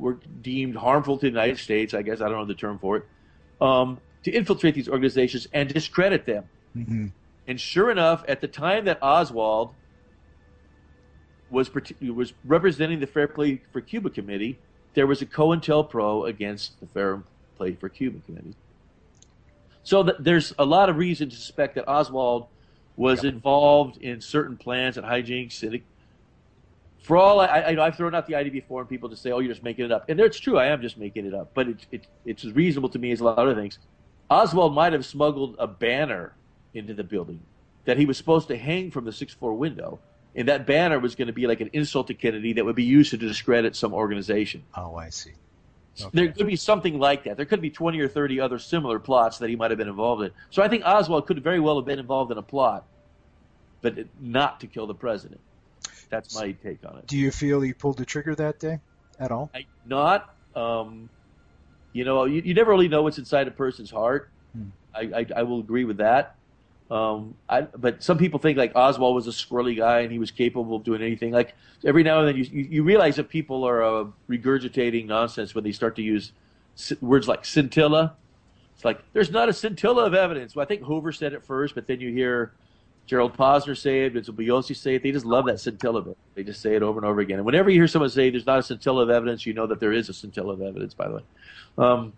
were 0.00 0.18
deemed 0.40 0.76
harmful 0.76 1.16
to 1.18 1.22
the 1.22 1.28
United 1.28 1.58
States. 1.58 1.94
I 1.94 2.02
guess 2.02 2.20
I 2.20 2.28
don't 2.28 2.38
know 2.38 2.44
the 2.46 2.54
term 2.54 2.78
for 2.78 2.96
it. 2.96 3.04
Um, 3.60 4.00
to 4.24 4.30
infiltrate 4.30 4.74
these 4.74 4.88
organizations 4.88 5.46
and 5.52 5.72
discredit 5.72 6.26
them. 6.26 6.44
hmm 6.74 7.06
And 7.46 7.60
sure 7.60 7.90
enough, 7.90 8.24
at 8.28 8.40
the 8.40 8.48
time 8.48 8.86
that 8.86 8.98
Oswald 9.02 9.74
was 11.50 11.70
was 12.00 12.32
representing 12.44 13.00
the 13.00 13.06
Fair 13.06 13.28
Play 13.28 13.62
for 13.72 13.80
Cuba 13.80 14.10
committee, 14.10 14.58
there 14.94 15.06
was 15.06 15.20
a 15.22 15.26
COINTELPRO 15.26 16.28
against 16.28 16.80
the 16.80 16.86
Fair 16.86 17.22
Play 17.56 17.74
for 17.74 17.88
Cuba 17.88 18.20
committee. 18.26 18.54
So 19.82 20.02
th- 20.02 20.16
there's 20.20 20.54
a 20.58 20.64
lot 20.64 20.88
of 20.88 20.96
reason 20.96 21.28
to 21.30 21.36
suspect 21.36 21.74
that 21.74 21.88
Oswald 21.88 22.46
was 22.96 23.24
involved 23.24 23.96
in 23.98 24.20
certain 24.20 24.56
plans 24.56 24.96
and 24.96 25.06
hijinks. 25.06 25.62
And 25.62 25.80
for 27.02 27.16
all 27.16 27.40
I, 27.40 27.46
I, 27.46 27.86
I've 27.86 27.96
thrown 27.96 28.14
out 28.14 28.26
the 28.26 28.34
idea 28.34 28.52
before, 28.52 28.80
and 28.80 28.88
people 28.88 29.08
just 29.08 29.22
say, 29.22 29.32
"Oh, 29.32 29.38
you're 29.38 29.52
just 29.52 29.62
making 29.62 29.84
it 29.84 29.92
up," 29.92 30.08
and 30.08 30.20
it's 30.20 30.38
true. 30.38 30.58
I 30.58 30.66
am 30.66 30.82
just 30.82 30.98
making 30.98 31.26
it 31.26 31.34
up, 31.34 31.50
but 31.54 31.68
it, 31.68 31.86
it, 31.90 32.06
it's 32.24 32.44
reasonable 32.44 32.88
to 32.90 32.98
me 32.98 33.12
as 33.12 33.20
a 33.20 33.24
lot 33.24 33.38
of 33.38 33.38
other 33.38 33.54
things. 33.54 33.78
Oswald 34.28 34.74
might 34.74 34.92
have 34.92 35.04
smuggled 35.04 35.56
a 35.58 35.66
banner 35.66 36.34
into 36.74 36.94
the 36.94 37.04
building 37.04 37.40
that 37.84 37.96
he 37.96 38.06
was 38.06 38.16
supposed 38.16 38.48
to 38.48 38.56
hang 38.56 38.90
from 38.90 39.04
the 39.04 39.12
sixth 39.12 39.38
floor 39.38 39.54
window, 39.54 39.98
and 40.34 40.48
that 40.48 40.66
banner 40.66 40.98
was 40.98 41.14
going 41.14 41.26
to 41.26 41.32
be 41.32 41.46
like 41.46 41.60
an 41.60 41.70
insult 41.72 42.06
to 42.08 42.14
Kennedy 42.14 42.52
that 42.52 42.64
would 42.64 42.76
be 42.76 42.84
used 42.84 43.10
to 43.10 43.16
discredit 43.16 43.74
some 43.74 43.92
organization. 43.92 44.62
Oh, 44.76 44.94
I 44.94 45.10
see. 45.10 45.32
Okay. 46.00 46.10
There 46.12 46.32
could 46.32 46.46
be 46.46 46.56
something 46.56 46.98
like 46.98 47.24
that. 47.24 47.36
There 47.36 47.46
could 47.46 47.60
be 47.60 47.70
20 47.70 47.98
or 48.00 48.08
30 48.08 48.40
other 48.40 48.58
similar 48.58 48.98
plots 48.98 49.38
that 49.38 49.50
he 49.50 49.56
might 49.56 49.70
have 49.70 49.78
been 49.78 49.88
involved 49.88 50.22
in. 50.22 50.30
So 50.50 50.62
I 50.62 50.68
think 50.68 50.84
Oswald 50.84 51.26
could 51.26 51.42
very 51.42 51.60
well 51.60 51.76
have 51.76 51.84
been 51.84 51.98
involved 51.98 52.30
in 52.30 52.38
a 52.38 52.42
plot, 52.42 52.86
but 53.82 53.98
not 54.20 54.60
to 54.60 54.66
kill 54.66 54.86
the 54.86 54.94
president. 54.94 55.40
That's 56.10 56.34
my 56.34 56.52
take 56.52 56.84
on 56.84 56.98
it. 56.98 57.06
Do 57.06 57.16
you 57.16 57.30
feel 57.30 57.60
he 57.60 57.72
pulled 57.72 57.98
the 57.98 58.04
trigger 58.04 58.34
that 58.34 58.58
day 58.58 58.80
at 59.18 59.30
all? 59.30 59.50
I, 59.54 59.66
not, 59.86 60.34
um, 60.54 61.08
you 61.92 62.04
know, 62.04 62.24
you, 62.24 62.42
you 62.44 62.54
never 62.54 62.70
really 62.70 62.88
know 62.88 63.02
what's 63.02 63.18
inside 63.18 63.48
a 63.48 63.52
person's 63.52 63.90
heart. 63.90 64.30
Hmm. 64.52 64.68
I, 64.94 65.00
I, 65.00 65.26
I 65.36 65.42
will 65.44 65.60
agree 65.60 65.84
with 65.84 65.98
that. 65.98 66.36
Um, 66.90 67.36
I, 67.48 67.62
but 67.62 68.02
some 68.02 68.18
people 68.18 68.40
think 68.40 68.58
like 68.58 68.72
Oswald 68.74 69.14
was 69.14 69.28
a 69.28 69.30
squirrely 69.30 69.76
guy 69.76 70.00
and 70.00 70.10
he 70.10 70.18
was 70.18 70.32
capable 70.32 70.74
of 70.74 70.82
doing 70.82 71.02
anything. 71.02 71.30
Like 71.30 71.54
every 71.84 72.02
now 72.02 72.18
and 72.18 72.28
then 72.28 72.36
you, 72.36 72.44
you, 72.50 72.68
you 72.68 72.82
realize 72.82 73.16
that 73.16 73.28
people 73.28 73.62
are 73.62 73.82
uh, 73.82 74.06
regurgitating 74.28 75.06
nonsense 75.06 75.54
when 75.54 75.62
they 75.62 75.70
start 75.70 75.94
to 75.96 76.02
use 76.02 76.32
words 77.00 77.28
like 77.28 77.44
scintilla. 77.44 78.16
It's 78.74 78.84
like 78.84 79.00
there's 79.12 79.30
not 79.30 79.48
a 79.48 79.52
scintilla 79.52 80.04
of 80.04 80.14
evidence. 80.14 80.56
Well, 80.56 80.64
I 80.64 80.66
think 80.66 80.82
Hoover 80.82 81.12
said 81.12 81.32
it 81.32 81.44
first, 81.44 81.76
but 81.76 81.86
then 81.86 82.00
you 82.00 82.12
hear 82.12 82.52
Gerald 83.10 83.36
Posner 83.36 83.76
say 83.76 84.04
it, 84.04 84.12
Vincent 84.12 84.36
Bugliosi 84.36 84.76
say 84.76 84.94
it. 84.94 85.02
They 85.02 85.10
just 85.10 85.26
love 85.26 85.46
that 85.46 85.58
scintilla 85.58 86.00
bit. 86.00 86.16
They 86.36 86.44
just 86.44 86.62
say 86.62 86.76
it 86.76 86.82
over 86.84 87.00
and 87.00 87.04
over 87.04 87.18
again. 87.18 87.38
And 87.38 87.44
whenever 87.44 87.68
you 87.68 87.80
hear 87.80 87.88
someone 87.88 88.08
say 88.08 88.30
there's 88.30 88.46
not 88.46 88.60
a 88.60 88.62
scintilla 88.62 89.02
of 89.02 89.10
evidence, 89.10 89.44
you 89.44 89.52
know 89.52 89.66
that 89.66 89.80
there 89.80 89.92
is 89.92 90.08
a 90.08 90.12
scintilla 90.12 90.52
of 90.52 90.62
evidence. 90.62 90.94
By 90.94 91.08
the 91.08 91.14
way, 91.16 91.22
um, 91.76 92.12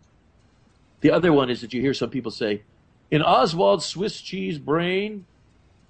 the 1.00 1.10
other 1.10 1.32
one 1.32 1.48
is 1.48 1.62
that 1.62 1.72
you 1.72 1.80
hear 1.80 1.94
some 1.94 2.10
people 2.10 2.30
say, 2.30 2.60
in 3.10 3.22
Oswald's 3.22 3.86
Swiss 3.86 4.20
cheese 4.20 4.58
brain, 4.58 5.24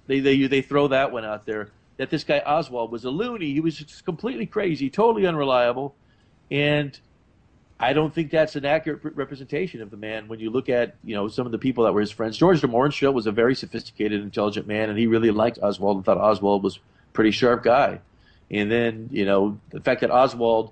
they 0.07 0.21
they 0.21 0.47
they 0.47 0.61
throw 0.61 0.87
that 0.87 1.11
one 1.11 1.25
out 1.25 1.45
there. 1.45 1.71
That 1.97 2.09
this 2.09 2.23
guy 2.23 2.39
Oswald 2.39 2.89
was 2.89 3.03
a 3.03 3.09
loony. 3.09 3.51
He 3.51 3.59
was 3.59 3.75
just 3.75 4.05
completely 4.05 4.45
crazy, 4.45 4.89
totally 4.89 5.27
unreliable, 5.27 5.95
and 6.49 6.97
I 7.83 7.91
don't 7.91 8.13
think 8.13 8.31
that's 8.31 8.55
an 8.55 8.63
accurate 8.63 9.01
representation 9.03 9.81
of 9.81 9.91
the 9.91 9.97
man. 9.97 10.29
When 10.29 10.39
you 10.39 10.49
look 10.49 10.69
at 10.69 10.95
you 11.03 11.15
know 11.15 11.27
some 11.27 11.45
of 11.45 11.51
the 11.51 11.57
people 11.57 11.83
that 11.83 11.93
were 11.93 11.99
his 11.99 12.11
friends, 12.11 12.37
George 12.37 12.61
de 12.61 12.67
Mohrenschildt 12.67 13.13
was 13.13 13.27
a 13.27 13.31
very 13.31 13.55
sophisticated, 13.55 14.21
intelligent 14.21 14.67
man, 14.67 14.89
and 14.89 14.97
he 14.97 15.05
really 15.05 15.31
liked 15.31 15.59
Oswald 15.61 15.97
and 15.97 16.05
thought 16.05 16.17
Oswald 16.17 16.63
was 16.63 16.77
a 16.77 16.79
pretty 17.11 17.31
sharp 17.31 17.61
guy. 17.61 17.99
And 18.49 18.71
then 18.71 19.09
you 19.11 19.25
know 19.25 19.59
the 19.71 19.81
fact 19.81 19.99
that 19.99 20.11
Oswald, 20.11 20.71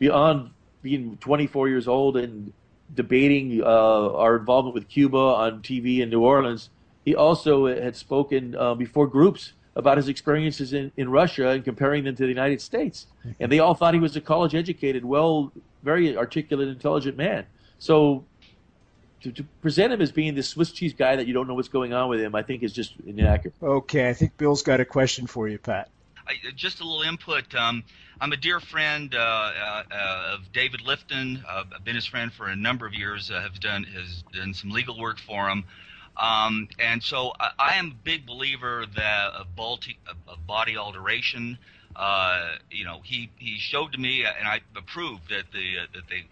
beyond 0.00 0.50
being 0.82 1.16
24 1.18 1.68
years 1.68 1.86
old 1.86 2.16
and 2.16 2.52
debating 2.92 3.62
uh, 3.62 4.14
our 4.14 4.36
involvement 4.36 4.74
with 4.74 4.88
Cuba 4.88 5.16
on 5.16 5.62
TV 5.62 6.00
in 6.00 6.10
New 6.10 6.22
Orleans, 6.22 6.70
he 7.04 7.14
also 7.14 7.66
had 7.66 7.94
spoken 7.94 8.56
uh, 8.56 8.74
before 8.74 9.06
groups 9.06 9.52
about 9.76 9.96
his 9.96 10.08
experiences 10.08 10.72
in, 10.72 10.90
in 10.96 11.08
Russia 11.08 11.50
and 11.50 11.64
comparing 11.64 12.02
them 12.02 12.16
to 12.16 12.24
the 12.24 12.28
United 12.28 12.60
States. 12.60 13.06
And 13.38 13.52
they 13.52 13.60
all 13.60 13.74
thought 13.74 13.94
he 13.94 14.00
was 14.00 14.16
a 14.16 14.20
college 14.20 14.56
educated, 14.56 15.04
well, 15.04 15.52
very 15.82 16.16
articulate, 16.16 16.68
intelligent 16.68 17.16
man. 17.16 17.46
So 17.78 18.24
to, 19.22 19.32
to 19.32 19.44
present 19.60 19.92
him 19.92 20.00
as 20.00 20.12
being 20.12 20.34
this 20.34 20.48
Swiss 20.48 20.72
cheese 20.72 20.94
guy 20.94 21.16
that 21.16 21.26
you 21.26 21.34
don't 21.34 21.48
know 21.48 21.54
what's 21.54 21.68
going 21.68 21.92
on 21.92 22.08
with 22.08 22.20
him, 22.20 22.34
I 22.34 22.42
think 22.42 22.62
is 22.62 22.72
just 22.72 22.94
inaccurate. 23.06 23.54
Okay, 23.62 24.08
I 24.08 24.14
think 24.14 24.36
Bill's 24.36 24.62
got 24.62 24.80
a 24.80 24.84
question 24.84 25.26
for 25.26 25.48
you, 25.48 25.58
Pat. 25.58 25.90
I, 26.26 26.34
just 26.54 26.80
a 26.80 26.84
little 26.84 27.02
input. 27.02 27.54
Um, 27.54 27.82
I'm 28.20 28.32
a 28.32 28.36
dear 28.36 28.60
friend 28.60 29.14
uh, 29.14 29.18
uh, 29.18 29.82
uh, 29.90 30.34
of 30.34 30.52
David 30.52 30.80
Lifton. 30.80 31.42
Uh, 31.48 31.64
I've 31.74 31.84
been 31.84 31.94
his 31.94 32.06
friend 32.06 32.32
for 32.32 32.48
a 32.48 32.56
number 32.56 32.86
of 32.86 32.94
years. 32.94 33.30
Uh, 33.30 33.40
have 33.40 33.58
done 33.60 33.84
has 33.84 34.24
done 34.32 34.54
some 34.54 34.70
legal 34.70 34.98
work 34.98 35.18
for 35.18 35.48
him, 35.48 35.64
um, 36.16 36.68
and 36.78 37.02
so 37.02 37.32
I, 37.40 37.50
I 37.58 37.74
am 37.76 37.92
a 37.92 38.04
big 38.04 38.26
believer 38.26 38.84
that 38.96 39.32
of, 39.32 39.46
bulti- 39.56 39.96
of, 40.06 40.16
of 40.26 40.46
body 40.46 40.76
alteration. 40.76 41.58
Uh, 41.98 42.50
you 42.70 42.84
know, 42.84 43.00
he 43.02 43.28
he 43.38 43.58
showed 43.58 43.92
to 43.92 43.98
me, 43.98 44.24
and 44.24 44.46
I 44.46 44.60
approved 44.76 45.30
that 45.30 45.50
the 45.52 45.80
uh, 45.80 45.86
that 45.94 46.04
they 46.08 46.24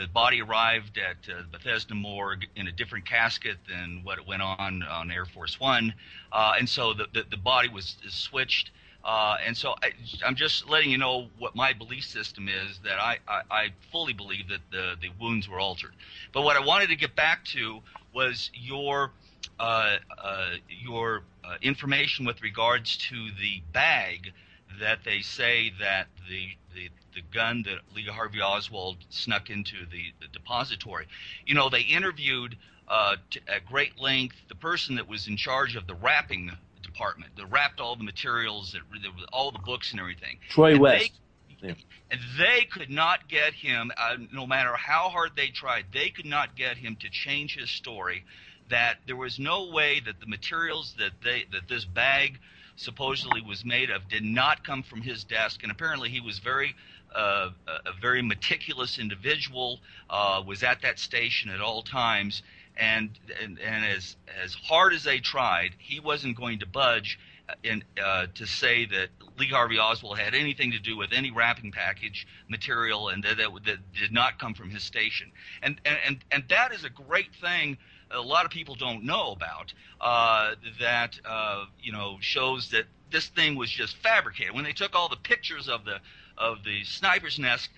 the 0.00 0.06
body 0.06 0.40
arrived 0.40 0.96
at 0.96 1.16
uh, 1.28 1.42
Bethesda 1.50 1.94
morgue 1.94 2.46
in 2.56 2.68
a 2.68 2.72
different 2.72 3.04
casket 3.04 3.58
than 3.68 4.00
what 4.04 4.18
it 4.18 4.26
went 4.26 4.42
on 4.42 4.84
on 4.84 5.10
Air 5.10 5.26
Force 5.26 5.58
One, 5.58 5.92
uh, 6.30 6.52
and 6.56 6.68
so 6.68 6.94
the, 6.94 7.06
the 7.12 7.24
the 7.30 7.36
body 7.36 7.68
was 7.68 7.96
switched. 8.08 8.70
Uh, 9.04 9.36
and 9.44 9.56
so 9.56 9.74
I, 9.82 9.90
I'm 10.24 10.36
just 10.36 10.68
letting 10.68 10.88
you 10.88 10.96
know 10.96 11.26
what 11.36 11.56
my 11.56 11.72
belief 11.72 12.04
system 12.04 12.48
is. 12.48 12.78
That 12.84 13.00
I, 13.00 13.18
I, 13.26 13.42
I 13.50 13.68
fully 13.90 14.12
believe 14.12 14.48
that 14.50 14.60
the 14.70 14.94
the 15.00 15.08
wounds 15.20 15.48
were 15.48 15.58
altered. 15.58 15.94
But 16.32 16.42
what 16.42 16.56
I 16.56 16.64
wanted 16.64 16.90
to 16.90 16.96
get 16.96 17.16
back 17.16 17.44
to 17.46 17.80
was 18.14 18.52
your 18.54 19.10
uh, 19.58 19.96
uh, 20.16 20.50
your 20.68 21.22
information 21.60 22.24
with 22.24 22.40
regards 22.40 22.96
to 23.08 23.16
the 23.40 23.60
bag 23.72 24.32
that 24.80 25.00
they 25.04 25.20
say 25.20 25.72
that 25.80 26.06
the 26.28 26.48
the, 26.74 26.88
the 27.14 27.22
gun 27.32 27.62
that 27.64 27.78
Lee 27.94 28.06
Harvey 28.06 28.40
Oswald 28.40 28.96
snuck 29.10 29.50
into 29.50 29.84
the, 29.90 30.12
the 30.20 30.28
depository. 30.32 31.06
You 31.46 31.54
know, 31.54 31.68
they 31.68 31.82
interviewed 31.82 32.56
uh, 32.88 33.16
t- 33.30 33.40
at 33.46 33.66
great 33.66 33.98
length 34.00 34.36
the 34.48 34.54
person 34.54 34.96
that 34.96 35.06
was 35.08 35.28
in 35.28 35.36
charge 35.36 35.76
of 35.76 35.86
the 35.86 35.94
wrapping 35.94 36.50
department 36.82 37.36
that 37.36 37.46
wrapped 37.46 37.80
all 37.80 37.96
the 37.96 38.04
materials, 38.04 38.72
that, 38.72 38.80
that 39.02 39.10
all 39.32 39.50
the 39.50 39.58
books 39.58 39.90
and 39.92 40.00
everything. 40.00 40.38
Troy 40.48 40.72
And 40.72 40.80
West. 40.80 41.12
they- 41.60 41.68
Yeah. 41.68 41.74
And 42.10 42.20
they 42.38 42.64
could 42.70 42.90
not 42.90 43.28
get 43.28 43.54
him, 43.54 43.90
uh, 43.96 44.16
no 44.32 44.46
matter 44.46 44.74
how 44.76 45.08
hard 45.08 45.30
they 45.36 45.48
tried, 45.48 45.86
they 45.92 46.10
could 46.10 46.26
not 46.26 46.56
get 46.56 46.76
him 46.76 46.96
to 46.96 47.08
change 47.10 47.56
his 47.56 47.70
story. 47.70 48.24
That 48.68 48.96
there 49.06 49.16
was 49.16 49.38
no 49.38 49.70
way 49.70 50.00
that 50.00 50.20
the 50.20 50.26
materials 50.26 50.94
that 50.98 51.12
they 51.22 51.44
that 51.52 51.68
this 51.68 51.84
bag 51.84 52.38
supposedly 52.82 53.40
was 53.40 53.64
made 53.64 53.90
of 53.90 54.08
did 54.08 54.24
not 54.24 54.64
come 54.64 54.82
from 54.82 55.00
his 55.00 55.24
desk, 55.24 55.62
and 55.62 55.72
apparently 55.72 56.10
he 56.10 56.20
was 56.20 56.38
very 56.38 56.74
uh, 57.14 57.50
a 57.66 57.92
very 58.00 58.22
meticulous 58.22 58.98
individual, 58.98 59.80
uh, 60.08 60.42
was 60.46 60.62
at 60.62 60.80
that 60.82 60.98
station 60.98 61.50
at 61.50 61.60
all 61.60 61.82
times, 61.82 62.42
and 62.76 63.10
and, 63.42 63.58
and 63.58 63.84
as 63.84 64.16
as 64.42 64.54
hard 64.54 64.92
as 64.94 65.04
they 65.04 65.18
tried, 65.18 65.72
he 65.78 66.00
wasn't 66.00 66.36
going 66.36 66.58
to 66.60 66.66
budge. 66.66 67.18
In, 67.64 67.82
uh, 68.02 68.28
to 68.36 68.46
say 68.46 68.86
that 68.86 69.08
Lee 69.36 69.48
Harvey 69.48 69.76
Oswald 69.76 70.16
had 70.16 70.32
anything 70.32 70.70
to 70.70 70.78
do 70.78 70.96
with 70.96 71.12
any 71.12 71.30
wrapping 71.30 71.70
package 71.72 72.26
material 72.48 73.08
and 73.08 73.22
that, 73.24 73.36
that, 73.36 73.50
that 73.66 73.92
did 73.92 74.12
not 74.12 74.38
come 74.38 74.54
from 74.54 74.70
his 74.70 74.84
station, 74.84 75.30
and 75.60 75.78
and, 75.84 76.24
and 76.30 76.44
that 76.48 76.72
is 76.72 76.84
a 76.84 76.88
great 76.88 77.34
thing 77.34 77.76
a 78.12 78.20
lot 78.20 78.44
of 78.44 78.50
people 78.50 78.74
don't 78.74 79.04
know 79.04 79.32
about 79.32 79.72
uh, 80.00 80.54
that 80.80 81.18
uh, 81.24 81.64
you 81.80 81.92
know 81.92 82.18
shows 82.20 82.70
that 82.70 82.84
this 83.10 83.26
thing 83.28 83.56
was 83.56 83.70
just 83.70 83.96
fabricated. 83.96 84.54
When 84.54 84.64
they 84.64 84.72
took 84.72 84.94
all 84.94 85.08
the 85.08 85.16
pictures 85.16 85.68
of 85.68 85.84
the 85.84 85.98
of 86.38 86.64
the 86.64 86.84
sniper's 86.84 87.38
nest, 87.38 87.68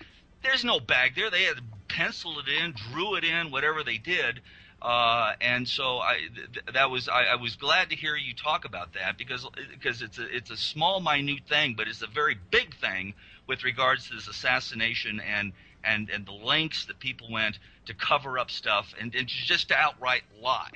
there's 0.43 0.63
no 0.63 0.79
bag 0.79 1.15
there. 1.15 1.29
They 1.29 1.43
had 1.43 1.57
penciled 1.87 2.37
it 2.39 2.47
in, 2.47 2.73
drew 2.91 3.15
it 3.15 3.23
in, 3.23 3.51
whatever 3.51 3.83
they 3.83 3.97
did. 3.97 4.41
Uh, 4.81 5.33
and 5.41 5.67
so 5.67 5.97
I, 5.99 6.17
th- 6.35 6.65
that 6.73 6.91
was 6.91 7.09
I, 7.09 7.23
I 7.23 7.35
was 7.35 7.55
glad 7.55 7.89
to 7.89 7.95
hear 7.95 8.15
you 8.15 8.35
talk 8.35 8.65
about 8.65 8.93
that 8.93 9.17
because 9.17 9.47
because 9.71 10.01
it's 10.01 10.19
a 10.19 10.35
it's 10.35 10.51
a 10.51 10.57
small 10.57 10.99
minute 10.99 11.43
thing, 11.47 11.73
but 11.75 11.87
it's 11.87 12.01
a 12.01 12.07
very 12.07 12.37
big 12.51 12.75
thing 12.75 13.13
with 13.47 13.63
regards 13.63 14.07
to 14.09 14.15
this 14.15 14.27
assassination 14.27 15.19
and 15.21 15.53
and 15.85 16.09
and 16.09 16.25
the 16.25 16.31
lengths 16.31 16.85
that 16.85 16.99
people 16.99 17.31
went 17.31 17.59
to 17.85 17.93
cover 17.93 18.39
up 18.39 18.51
stuff 18.51 18.93
and, 18.99 19.13
and 19.15 19.27
just 19.27 19.69
to 19.69 19.75
outright 19.75 20.23
lie. 20.41 20.69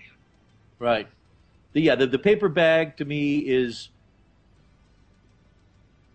Right. 0.77 1.07
The, 1.73 1.81
yeah, 1.81 1.95
the, 1.95 2.07
the 2.07 2.19
paper 2.19 2.49
bag 2.49 2.97
to 2.97 3.05
me 3.05 3.39
is 3.39 3.89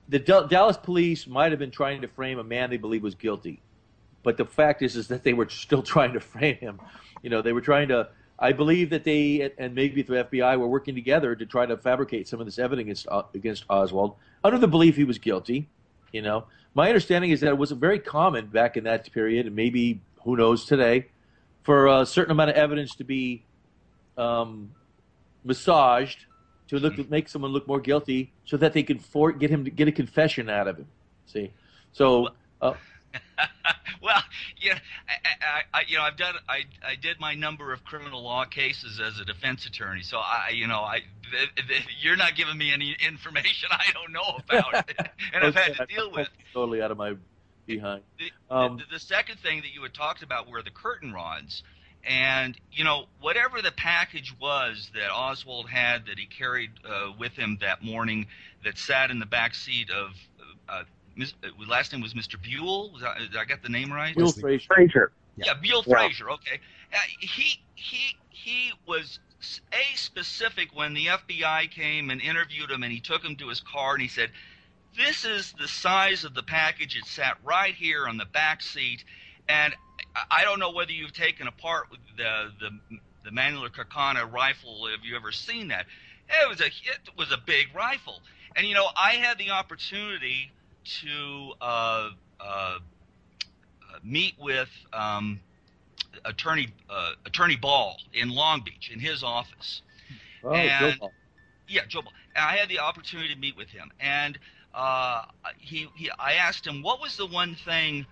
the 0.08 0.18
Dal- 0.18 0.48
Dallas 0.48 0.76
police 0.76 1.26
might 1.26 1.52
have 1.52 1.58
been 1.58 1.70
trying 1.70 2.00
to 2.02 2.08
frame 2.08 2.38
a 2.38 2.44
man 2.44 2.70
they 2.70 2.76
believe 2.76 3.02
was 3.02 3.14
guilty, 3.14 3.60
but 4.22 4.36
the 4.36 4.44
fact 4.44 4.82
is 4.82 4.96
is 4.96 5.08
that 5.08 5.22
they 5.22 5.32
were 5.32 5.48
still 5.48 5.82
trying 5.94 6.12
to 6.14 6.20
frame 6.20 6.56
him. 6.56 6.80
You 7.22 7.30
know, 7.30 7.42
they 7.42 7.52
were 7.52 7.60
trying 7.60 7.88
to. 7.88 8.08
I 8.36 8.52
believe 8.52 8.90
that 8.90 9.04
they 9.04 9.52
and 9.58 9.76
maybe 9.76 10.02
the 10.02 10.24
FBI 10.24 10.58
were 10.58 10.66
working 10.66 10.94
together 10.96 11.36
to 11.36 11.46
try 11.46 11.66
to 11.66 11.76
fabricate 11.76 12.26
some 12.26 12.40
of 12.40 12.46
this 12.46 12.58
evidence 12.58 13.04
against, 13.04 13.30
against 13.32 13.64
Oswald 13.70 14.16
under 14.42 14.58
the 14.58 14.66
belief 14.66 14.96
he 14.96 15.04
was 15.04 15.18
guilty. 15.18 15.68
You 16.14 16.22
know, 16.22 16.44
my 16.74 16.86
understanding 16.86 17.32
is 17.32 17.40
that 17.40 17.48
it 17.48 17.58
was 17.58 17.72
very 17.72 17.98
common 17.98 18.46
back 18.46 18.76
in 18.76 18.84
that 18.84 19.10
period, 19.12 19.46
and 19.46 19.56
maybe 19.56 20.00
who 20.22 20.36
knows 20.36 20.64
today, 20.64 21.08
for 21.64 21.88
a 21.88 22.06
certain 22.06 22.30
amount 22.30 22.50
of 22.50 22.56
evidence 22.56 22.94
to 22.96 23.04
be 23.04 23.42
um, 24.16 24.70
massaged 25.42 26.26
to 26.68 26.78
look 26.78 27.10
make 27.10 27.28
someone 27.28 27.50
look 27.50 27.66
more 27.66 27.80
guilty, 27.80 28.32
so 28.44 28.56
that 28.56 28.72
they 28.72 28.84
can 28.84 29.00
for, 29.00 29.32
get 29.32 29.50
him 29.50 29.64
to 29.64 29.70
get 29.70 29.88
a 29.88 29.92
confession 29.92 30.48
out 30.48 30.68
of 30.68 30.78
him. 30.78 30.86
See, 31.26 31.50
so. 31.92 32.28
Uh, 32.62 32.74
well, 34.02 34.22
yeah, 34.60 34.78
I, 35.08 35.12
I, 35.74 35.78
I, 35.78 35.82
you 35.86 35.96
know, 35.96 36.02
I've 36.02 36.16
done, 36.16 36.34
I, 36.48 36.64
I 36.86 36.96
did 36.96 37.20
my 37.20 37.34
number 37.34 37.72
of 37.72 37.84
criminal 37.84 38.22
law 38.22 38.44
cases 38.44 39.00
as 39.00 39.18
a 39.20 39.24
defense 39.24 39.66
attorney. 39.66 40.02
So 40.02 40.18
I, 40.18 40.50
you 40.54 40.66
know, 40.66 40.80
I, 40.80 41.00
th- 41.30 41.68
th- 41.68 41.88
you're 42.00 42.16
not 42.16 42.36
giving 42.36 42.58
me 42.58 42.72
any 42.72 42.96
information 43.06 43.68
I 43.72 43.92
don't 43.92 44.12
know 44.12 44.38
about, 44.48 44.90
and 45.34 45.44
I've 45.44 45.54
had 45.54 45.76
to 45.76 45.86
deal 45.86 46.10
with. 46.12 46.28
Totally 46.52 46.82
out 46.82 46.90
of 46.90 46.98
my 46.98 47.14
behind. 47.66 48.02
The, 48.18 48.54
Um, 48.54 48.76
the, 48.76 48.84
the 48.94 49.00
second 49.00 49.38
thing 49.40 49.62
that 49.62 49.72
you 49.74 49.82
had 49.82 49.94
talked 49.94 50.22
about 50.22 50.48
were 50.48 50.62
the 50.62 50.70
curtain 50.70 51.12
rods. 51.12 51.62
And, 52.06 52.58
you 52.70 52.84
know, 52.84 53.06
whatever 53.20 53.62
the 53.62 53.72
package 53.72 54.34
was 54.38 54.90
that 54.94 55.10
Oswald 55.10 55.70
had 55.70 56.06
that 56.06 56.18
he 56.18 56.26
carried 56.26 56.70
uh, 56.86 57.12
with 57.18 57.32
him 57.32 57.56
that 57.62 57.82
morning 57.82 58.26
that 58.62 58.76
sat 58.76 59.10
in 59.10 59.20
the 59.20 59.26
back 59.26 59.54
seat 59.54 59.90
of, 59.90 60.10
uh, 60.68 60.82
last 61.68 61.92
name 61.92 62.02
was 62.02 62.14
Mr. 62.14 62.40
Buell. 62.40 62.90
Was 62.92 63.02
I, 63.02 63.18
did 63.18 63.36
I 63.36 63.44
get 63.44 63.62
the 63.62 63.68
name 63.68 63.92
right? 63.92 64.14
Will 64.16 64.26
Yes, 64.26 64.34
the- 64.34 64.40
Frazier. 64.40 64.66
Frazier. 64.66 65.12
Yeah, 65.36 65.54
Buell 65.54 65.82
Yeah. 65.86 65.94
Frazier. 65.96 66.30
Okay, 66.30 66.60
uh, 66.92 66.96
he 67.20 67.60
he 67.74 68.16
he 68.30 68.72
was 68.86 69.18
a 69.72 69.96
specific 69.96 70.74
when 70.74 70.94
the 70.94 71.06
FBI 71.06 71.70
came 71.70 72.10
and 72.10 72.20
interviewed 72.20 72.70
him, 72.70 72.82
and 72.82 72.92
he 72.92 73.00
took 73.00 73.22
him 73.24 73.36
to 73.36 73.48
his 73.48 73.60
car, 73.60 73.94
and 73.94 74.02
he 74.02 74.08
said, 74.08 74.30
"This 74.96 75.24
is 75.24 75.52
the 75.58 75.68
size 75.68 76.24
of 76.24 76.34
the 76.34 76.42
package. 76.42 76.96
It 76.96 77.04
sat 77.06 77.36
right 77.42 77.74
here 77.74 78.06
on 78.08 78.16
the 78.16 78.24
back 78.26 78.62
seat, 78.62 79.04
and 79.48 79.74
I- 80.14 80.24
I 80.30 80.44
don't 80.44 80.60
know 80.60 80.70
whether 80.70 80.92
you've 80.92 81.12
taken 81.12 81.46
apart 81.48 81.88
the 82.16 82.52
the 82.60 82.98
the 83.24 83.30
Mannlicher 83.30 83.70
Carcano 83.70 84.30
rifle. 84.30 84.86
Have 84.88 85.04
you 85.04 85.16
ever 85.16 85.32
seen 85.32 85.68
that? 85.68 85.86
It 86.28 86.48
was 86.48 86.60
a 86.60 86.66
it 86.66 87.10
was 87.16 87.32
a 87.32 87.38
big 87.38 87.74
rifle, 87.74 88.22
and 88.56 88.66
you 88.66 88.74
know 88.74 88.88
I 88.96 89.12
had 89.14 89.36
the 89.38 89.50
opportunity 89.50 90.52
to 90.84 91.52
uh, 91.60 92.10
uh, 92.40 92.78
meet 94.02 94.34
with 94.38 94.68
um, 94.92 95.40
attorney 96.24 96.68
uh, 96.90 97.12
attorney 97.26 97.56
Ball 97.56 97.96
in 98.12 98.30
Long 98.30 98.62
Beach 98.64 98.90
in 98.92 99.00
his 99.00 99.22
office. 99.22 99.82
Oh, 100.42 100.52
And- 100.52 100.94
Joe 100.94 100.98
Ball. 101.00 101.12
Yeah, 101.66 101.82
Joe 101.88 102.02
Ball. 102.02 102.12
And 102.36 102.44
I 102.44 102.56
had 102.56 102.68
the 102.68 102.80
opportunity 102.80 103.32
to 103.32 103.40
meet 103.40 103.56
with 103.56 103.68
him, 103.68 103.90
and 104.00 104.38
uh, 104.74 105.22
he, 105.58 105.88
he 105.94 106.10
I 106.18 106.34
asked 106.34 106.66
him 106.66 106.82
what 106.82 107.00
was 107.00 107.16
the 107.16 107.26
one 107.26 107.54
thing 107.54 108.06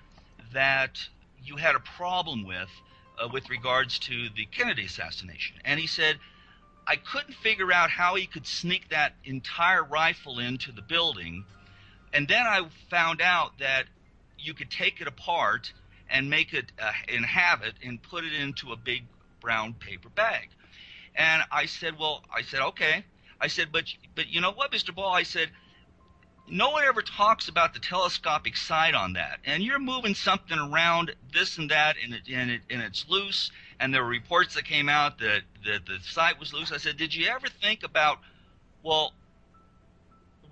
that 0.54 0.98
you 1.44 1.56
had 1.56 1.74
a 1.74 1.80
problem 1.80 2.46
with 2.46 2.70
uh, 3.18 3.28
with 3.32 3.50
regards 3.50 3.98
to 4.00 4.28
the 4.36 4.46
Kennedy 4.46 4.84
assassination, 4.86 5.56
and 5.64 5.78
he 5.78 5.86
said. 5.86 6.18
I 6.84 6.96
couldn't 6.96 7.34
figure 7.34 7.72
out 7.72 7.90
how 7.90 8.16
he 8.16 8.26
could 8.26 8.44
sneak 8.44 8.88
that 8.88 9.14
entire 9.24 9.84
rifle 9.84 10.40
into 10.40 10.72
the 10.72 10.82
building. 10.82 11.44
And 12.12 12.28
then 12.28 12.46
I 12.46 12.66
found 12.90 13.20
out 13.20 13.58
that 13.58 13.84
you 14.38 14.54
could 14.54 14.70
take 14.70 15.00
it 15.00 15.06
apart 15.06 15.72
and 16.10 16.28
make 16.28 16.52
it 16.52 16.70
uh, 16.80 16.92
and 17.08 17.24
have 17.24 17.62
it 17.62 17.74
and 17.84 18.02
put 18.02 18.24
it 18.24 18.34
into 18.34 18.72
a 18.72 18.76
big 18.76 19.04
brown 19.40 19.74
paper 19.74 20.08
bag. 20.10 20.48
And 21.14 21.42
I 21.50 21.66
said, 21.66 21.98
well, 21.98 22.22
I 22.34 22.42
said, 22.42 22.60
okay. 22.60 23.04
I 23.40 23.48
said, 23.48 23.68
but 23.72 23.84
but 24.14 24.28
you 24.28 24.40
know 24.40 24.52
what, 24.52 24.70
Mr. 24.72 24.94
Ball? 24.94 25.12
I 25.12 25.24
said, 25.24 25.50
no 26.48 26.70
one 26.70 26.84
ever 26.84 27.02
talks 27.02 27.48
about 27.48 27.72
the 27.72 27.80
telescopic 27.80 28.56
sight 28.56 28.94
on 28.94 29.14
that. 29.14 29.38
And 29.44 29.62
you're 29.62 29.78
moving 29.78 30.14
something 30.14 30.58
around 30.58 31.14
this 31.32 31.58
and 31.58 31.70
that, 31.70 31.96
and 32.02 32.14
it 32.14 32.22
and 32.32 32.50
it 32.50 32.60
and 32.70 32.82
it's 32.82 33.06
loose. 33.08 33.50
And 33.80 33.92
there 33.92 34.02
were 34.02 34.08
reports 34.08 34.54
that 34.54 34.64
came 34.64 34.88
out 34.88 35.18
that 35.18 35.42
that 35.64 35.86
the 35.86 35.98
sight 36.02 36.38
was 36.38 36.52
loose. 36.52 36.72
I 36.72 36.76
said, 36.76 36.96
did 36.96 37.14
you 37.14 37.26
ever 37.28 37.46
think 37.48 37.82
about, 37.82 38.18
well, 38.82 39.12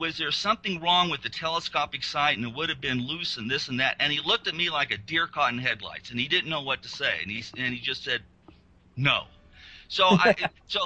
was 0.00 0.16
there 0.16 0.32
something 0.32 0.80
wrong 0.80 1.10
with 1.10 1.22
the 1.22 1.28
telescopic 1.28 2.02
sight 2.02 2.36
and 2.38 2.46
it 2.46 2.54
would 2.54 2.70
have 2.70 2.80
been 2.80 3.06
loose 3.06 3.36
and 3.36 3.50
this 3.50 3.68
and 3.68 3.78
that? 3.80 3.96
And 4.00 4.12
he 4.12 4.20
looked 4.24 4.48
at 4.48 4.54
me 4.54 4.70
like 4.70 4.90
a 4.90 4.98
deer 4.98 5.26
caught 5.26 5.52
in 5.52 5.58
headlights, 5.58 6.10
and 6.10 6.18
he 6.18 6.26
didn't 6.26 6.50
know 6.50 6.62
what 6.62 6.82
to 6.82 6.88
say, 6.88 7.18
and 7.22 7.30
he 7.30 7.44
and 7.56 7.74
he 7.74 7.80
just 7.80 8.02
said, 8.02 8.22
no. 8.96 9.24
So 9.88 10.04
I 10.04 10.34
so 10.68 10.80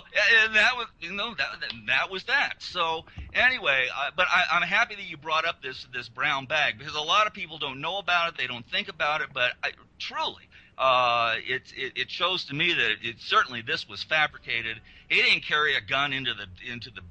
and 0.44 0.55
that 0.57 0.77
was 0.77 0.88
you 1.00 1.12
know 1.12 1.35
that 1.35 1.48
that 1.87 2.11
was 2.11 2.24
that. 2.24 2.55
So 2.59 3.05
anyway, 3.35 3.87
I, 3.94 4.11
but 4.16 4.27
I, 4.29 4.44
I'm 4.53 4.62
happy 4.62 4.96
that 4.96 5.09
you 5.09 5.16
brought 5.16 5.46
up 5.46 5.62
this 5.62 5.87
this 5.92 6.09
brown 6.09 6.46
bag 6.46 6.79
because 6.79 6.94
a 6.94 7.00
lot 7.00 7.27
of 7.27 7.33
people 7.33 7.59
don't 7.59 7.81
know 7.81 7.98
about 7.98 8.33
it, 8.33 8.38
they 8.38 8.46
don't 8.46 8.66
think 8.66 8.88
about 8.88 9.20
it, 9.20 9.29
but 9.33 9.53
I, 9.62 9.70
truly. 9.98 10.48
Uh, 10.77 11.37
it, 11.46 11.62
it 11.77 11.92
it 11.94 12.11
shows 12.11 12.46
to 12.46 12.55
me 12.55 12.72
that 12.72 12.90
it, 12.90 12.98
it 13.03 13.16
certainly 13.20 13.62
this 13.62 13.88
was 13.88 14.03
fabricated. 14.03 14.81
He 15.09 15.22
didn't 15.22 15.44
carry 15.44 15.77
a 15.77 15.81
gun 15.81 16.12
into 16.12 16.35
the 16.35 16.72
into 16.72 16.90
the 16.90 17.03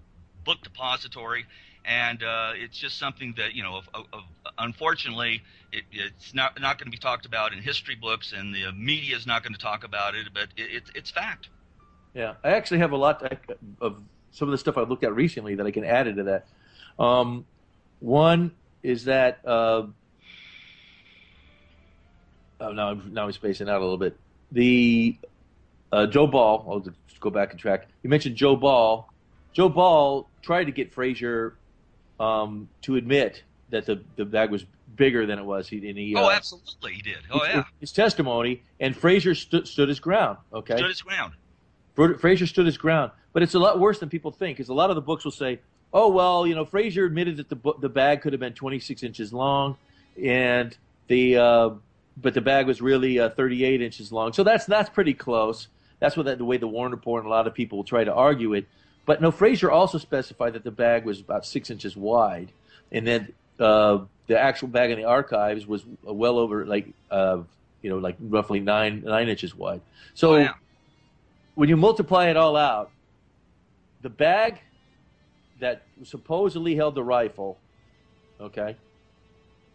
book 0.44 0.62
depository, 0.64 1.46
and 1.86 2.24
uh, 2.24 2.52
it's 2.56 2.78
just 2.78 2.98
something 2.98 3.34
that 3.38 3.54
you 3.54 3.64
know. 3.64 3.78
Of, 3.78 3.90
of, 3.94 4.24
unfortunately, 4.58 5.42
it, 5.72 5.84
it's 5.92 6.34
not 6.34 6.60
not 6.60 6.78
going 6.78 6.86
to 6.88 6.92
be 6.92 6.98
talked 6.98 7.26
about 7.26 7.54
in 7.54 7.60
history 7.60 7.96
books, 7.96 8.34
and 8.36 8.54
the 8.54 8.72
media 8.72 9.16
is 9.16 9.28
not 9.28 9.44
going 9.44 9.54
to 9.54 9.60
talk 9.60 9.84
about 9.84 10.16
it. 10.16 10.28
But 10.34 10.50
it, 10.58 10.76
it, 10.76 10.84
it's 10.96 11.12
fact. 11.12 11.50
Yeah, 12.14 12.36
I 12.44 12.52
actually 12.52 12.80
have 12.80 12.92
a 12.92 12.98
lot 12.98 13.24
of 13.82 14.04
some 14.32 14.48
of 14.48 14.52
the 14.52 14.58
stuff 14.58 14.78
I've 14.78 14.90
looked 14.90 15.04
at 15.04 15.16
recently 15.16 15.56
that 15.56 15.66
I 15.66 15.72
can 15.72 15.84
add 15.84 16.08
into 16.08 16.24
that. 16.24 16.48
Um, 17.00 17.46
one 18.00 18.52
is 18.82 19.06
that 19.06 19.40
uh, 19.46 19.88
oh, 22.60 22.72
now 22.72 22.90
I'm 22.90 23.14
now 23.14 23.26
I'm 23.26 23.32
spacing 23.32 23.70
out 23.70 23.80
a 23.80 23.84
little 23.84 23.98
bit. 23.98 24.18
The 24.52 25.18
uh, 25.92 26.08
Joe 26.08 26.28
Ball. 26.28 26.66
I'll 26.70 26.80
just 26.80 27.20
go 27.20 27.30
back 27.30 27.52
and 27.52 27.60
track. 27.60 27.88
You 28.04 28.10
mentioned 28.10 28.36
Joe 28.36 28.56
Ball. 28.56 29.12
Joe 29.54 29.70
Ball 29.70 30.28
tried 30.42 30.66
to 30.66 30.72
get 30.72 30.94
Frazier 30.94 31.56
um, 32.20 32.70
to 32.84 32.96
admit 32.96 33.44
that 33.70 33.86
the 33.86 34.02
the 34.16 34.26
bag 34.26 34.52
was 34.52 34.66
bigger 34.96 35.26
than 35.26 35.40
it 35.40 35.46
was. 35.46 35.68
He, 35.68 35.88
and 35.90 35.98
he 35.98 36.16
oh, 36.16 36.26
uh, 36.26 36.32
absolutely, 36.32 36.94
he 36.94 37.02
did. 37.02 37.18
Oh, 37.32 37.44
yeah, 37.44 37.64
his 37.80 37.92
testimony, 37.92 38.64
and 38.80 38.96
Frazier 38.96 39.36
stood 39.36 39.68
stood 39.68 39.90
his 39.90 40.00
ground. 40.00 40.38
Okay, 40.54 40.78
stood 40.78 40.90
his 40.90 41.02
ground. 41.02 41.34
Fra- 41.96 42.18
Frazier 42.18 42.48
stood 42.48 42.66
his 42.66 42.78
ground, 42.78 43.12
but 43.34 43.44
it's 43.44 43.54
a 43.54 43.60
lot 43.60 43.80
worse 43.80 44.00
than 44.00 44.10
people 44.10 44.32
think 44.32 44.58
because 44.58 44.70
a 44.70 44.74
lot 44.74 44.90
of 44.90 44.96
the 44.96 45.02
books 45.02 45.24
will 45.24 45.32
say, 45.32 45.60
"Oh 45.92 46.10
well, 46.10 46.48
you 46.48 46.56
know, 46.56 46.66
Frazier 46.66 47.06
admitted 47.06 47.38
that 47.38 47.50
the 47.50 47.74
the 47.80 47.90
bag 47.90 48.22
could 48.22 48.34
have 48.34 48.40
been 48.40 48.54
26 48.54 49.04
inches 49.04 49.34
long. 49.34 49.78
and 50.22 50.76
the 51.08 51.38
uh, 51.38 51.70
but 52.18 52.34
the 52.34 52.42
bag 52.42 52.68
was 52.68 52.82
really 52.82 53.20
uh, 53.20 53.30
38 53.30 53.82
inches 53.82 54.12
long. 54.12 54.34
So 54.34 54.44
that's 54.44 54.66
that's 54.66 54.90
pretty 54.90 55.14
close. 55.14 55.68
That's 56.00 56.18
what 56.18 56.26
that, 56.26 56.38
the 56.38 56.46
way 56.46 56.58
the 56.58 56.68
Warren 56.68 56.92
report 56.92 57.24
and 57.24 57.32
a 57.32 57.36
lot 57.36 57.48
of 57.48 57.54
people 57.54 57.78
will 57.80 57.86
try 57.86 58.04
to 58.04 58.14
argue 58.14 58.54
it. 58.54 58.68
But 59.06 59.22
no, 59.22 59.32
Frazier 59.32 59.70
also 59.70 59.98
specified 59.98 60.54
that 60.54 60.64
the 60.64 60.72
bag 60.72 61.06
was 61.06 61.20
about 61.20 61.46
six 61.46 61.70
inches 61.70 61.96
wide, 61.98 62.52
and 62.92 63.06
then 63.06 63.34
uh, 63.60 64.00
the 64.28 64.40
actual 64.40 64.70
bag 64.70 64.92
in 64.92 64.98
the 64.98 65.06
archives 65.06 65.68
was 65.68 65.84
well 66.04 66.38
over 66.40 66.66
like 66.66 66.88
uh, 67.12 67.42
you 67.82 67.90
know 67.90 67.98
like 67.98 68.16
roughly 68.20 68.60
nine 68.60 69.04
nine 69.04 69.28
inches 69.28 69.54
wide. 69.56 69.82
So 70.14 70.36
Oh, 70.36 70.38
yeah. 70.38 70.54
when 71.56 71.70
you 71.70 71.76
multiply 71.76 72.28
it 72.30 72.38
all 72.38 72.56
out, 72.56 72.92
the 74.02 74.10
bag 74.10 74.62
that 75.60 75.84
supposedly 76.04 76.76
held 76.76 76.96
the 76.96 77.04
rifle, 77.04 77.58
okay, 78.40 78.78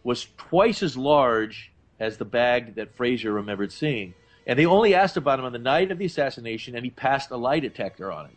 was 0.03 0.27
twice 0.37 0.81
as 0.81 0.97
large 0.97 1.71
as 1.99 2.17
the 2.17 2.25
bag 2.25 2.75
that 2.75 2.95
Frazier 2.95 3.31
remembered 3.33 3.71
seeing. 3.71 4.13
And 4.47 4.57
they 4.57 4.65
only 4.65 4.95
asked 4.95 5.17
about 5.17 5.37
him 5.37 5.45
on 5.45 5.51
the 5.51 5.59
night 5.59 5.91
of 5.91 5.99
the 5.99 6.05
assassination, 6.05 6.75
and 6.75 6.83
he 6.83 6.89
passed 6.89 7.29
a 7.29 7.37
lie 7.37 7.59
detector 7.59 8.11
on 8.11 8.25
it. 8.27 8.31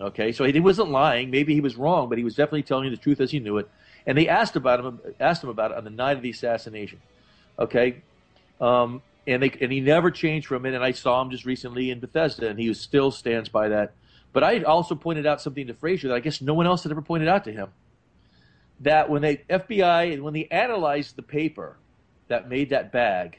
Okay, 0.00 0.32
so 0.32 0.44
he 0.44 0.60
wasn't 0.60 0.90
lying. 0.90 1.30
Maybe 1.30 1.52
he 1.52 1.60
was 1.60 1.76
wrong, 1.76 2.08
but 2.08 2.16
he 2.16 2.24
was 2.24 2.34
definitely 2.34 2.62
telling 2.62 2.84
you 2.84 2.90
the 2.90 2.96
truth 2.96 3.20
as 3.20 3.30
he 3.30 3.38
knew 3.38 3.58
it. 3.58 3.68
And 4.06 4.16
they 4.16 4.28
asked 4.28 4.56
about 4.56 4.80
him, 4.80 5.00
asked 5.20 5.44
him 5.44 5.50
about 5.50 5.72
it 5.72 5.76
on 5.76 5.84
the 5.84 5.90
night 5.90 6.16
of 6.16 6.22
the 6.22 6.30
assassination. 6.30 7.00
Okay, 7.58 8.02
um, 8.60 9.02
and 9.26 9.42
they 9.42 9.50
and 9.60 9.70
he 9.70 9.80
never 9.80 10.10
changed 10.10 10.46
from 10.46 10.64
it. 10.64 10.72
And 10.72 10.82
I 10.82 10.92
saw 10.92 11.20
him 11.20 11.30
just 11.30 11.44
recently 11.44 11.90
in 11.90 12.00
Bethesda, 12.00 12.48
and 12.48 12.58
he 12.58 12.72
still 12.72 13.10
stands 13.10 13.50
by 13.50 13.68
that. 13.68 13.92
But 14.32 14.42
I 14.42 14.62
also 14.62 14.94
pointed 14.94 15.26
out 15.26 15.42
something 15.42 15.66
to 15.66 15.74
Frazier 15.74 16.08
that 16.08 16.14
I 16.14 16.20
guess 16.20 16.40
no 16.40 16.54
one 16.54 16.66
else 16.66 16.84
had 16.84 16.92
ever 16.92 17.02
pointed 17.02 17.28
out 17.28 17.44
to 17.44 17.52
him. 17.52 17.68
That 18.80 19.10
when 19.10 19.20
they 19.20 19.38
FBI 19.50 20.14
and 20.14 20.22
when 20.22 20.32
they 20.32 20.46
analyzed 20.50 21.16
the 21.16 21.22
paper 21.22 21.76
that 22.28 22.48
made 22.48 22.70
that 22.70 22.90
bag, 22.90 23.38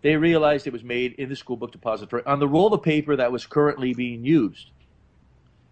they 0.00 0.16
realized 0.16 0.66
it 0.66 0.72
was 0.72 0.82
made 0.82 1.12
in 1.12 1.28
the 1.28 1.36
school 1.36 1.56
book 1.56 1.70
depository 1.70 2.24
on 2.26 2.40
the 2.40 2.48
roll 2.48 2.74
of 2.74 2.82
paper 2.82 3.14
that 3.14 3.30
was 3.30 3.46
currently 3.46 3.94
being 3.94 4.24
used. 4.24 4.70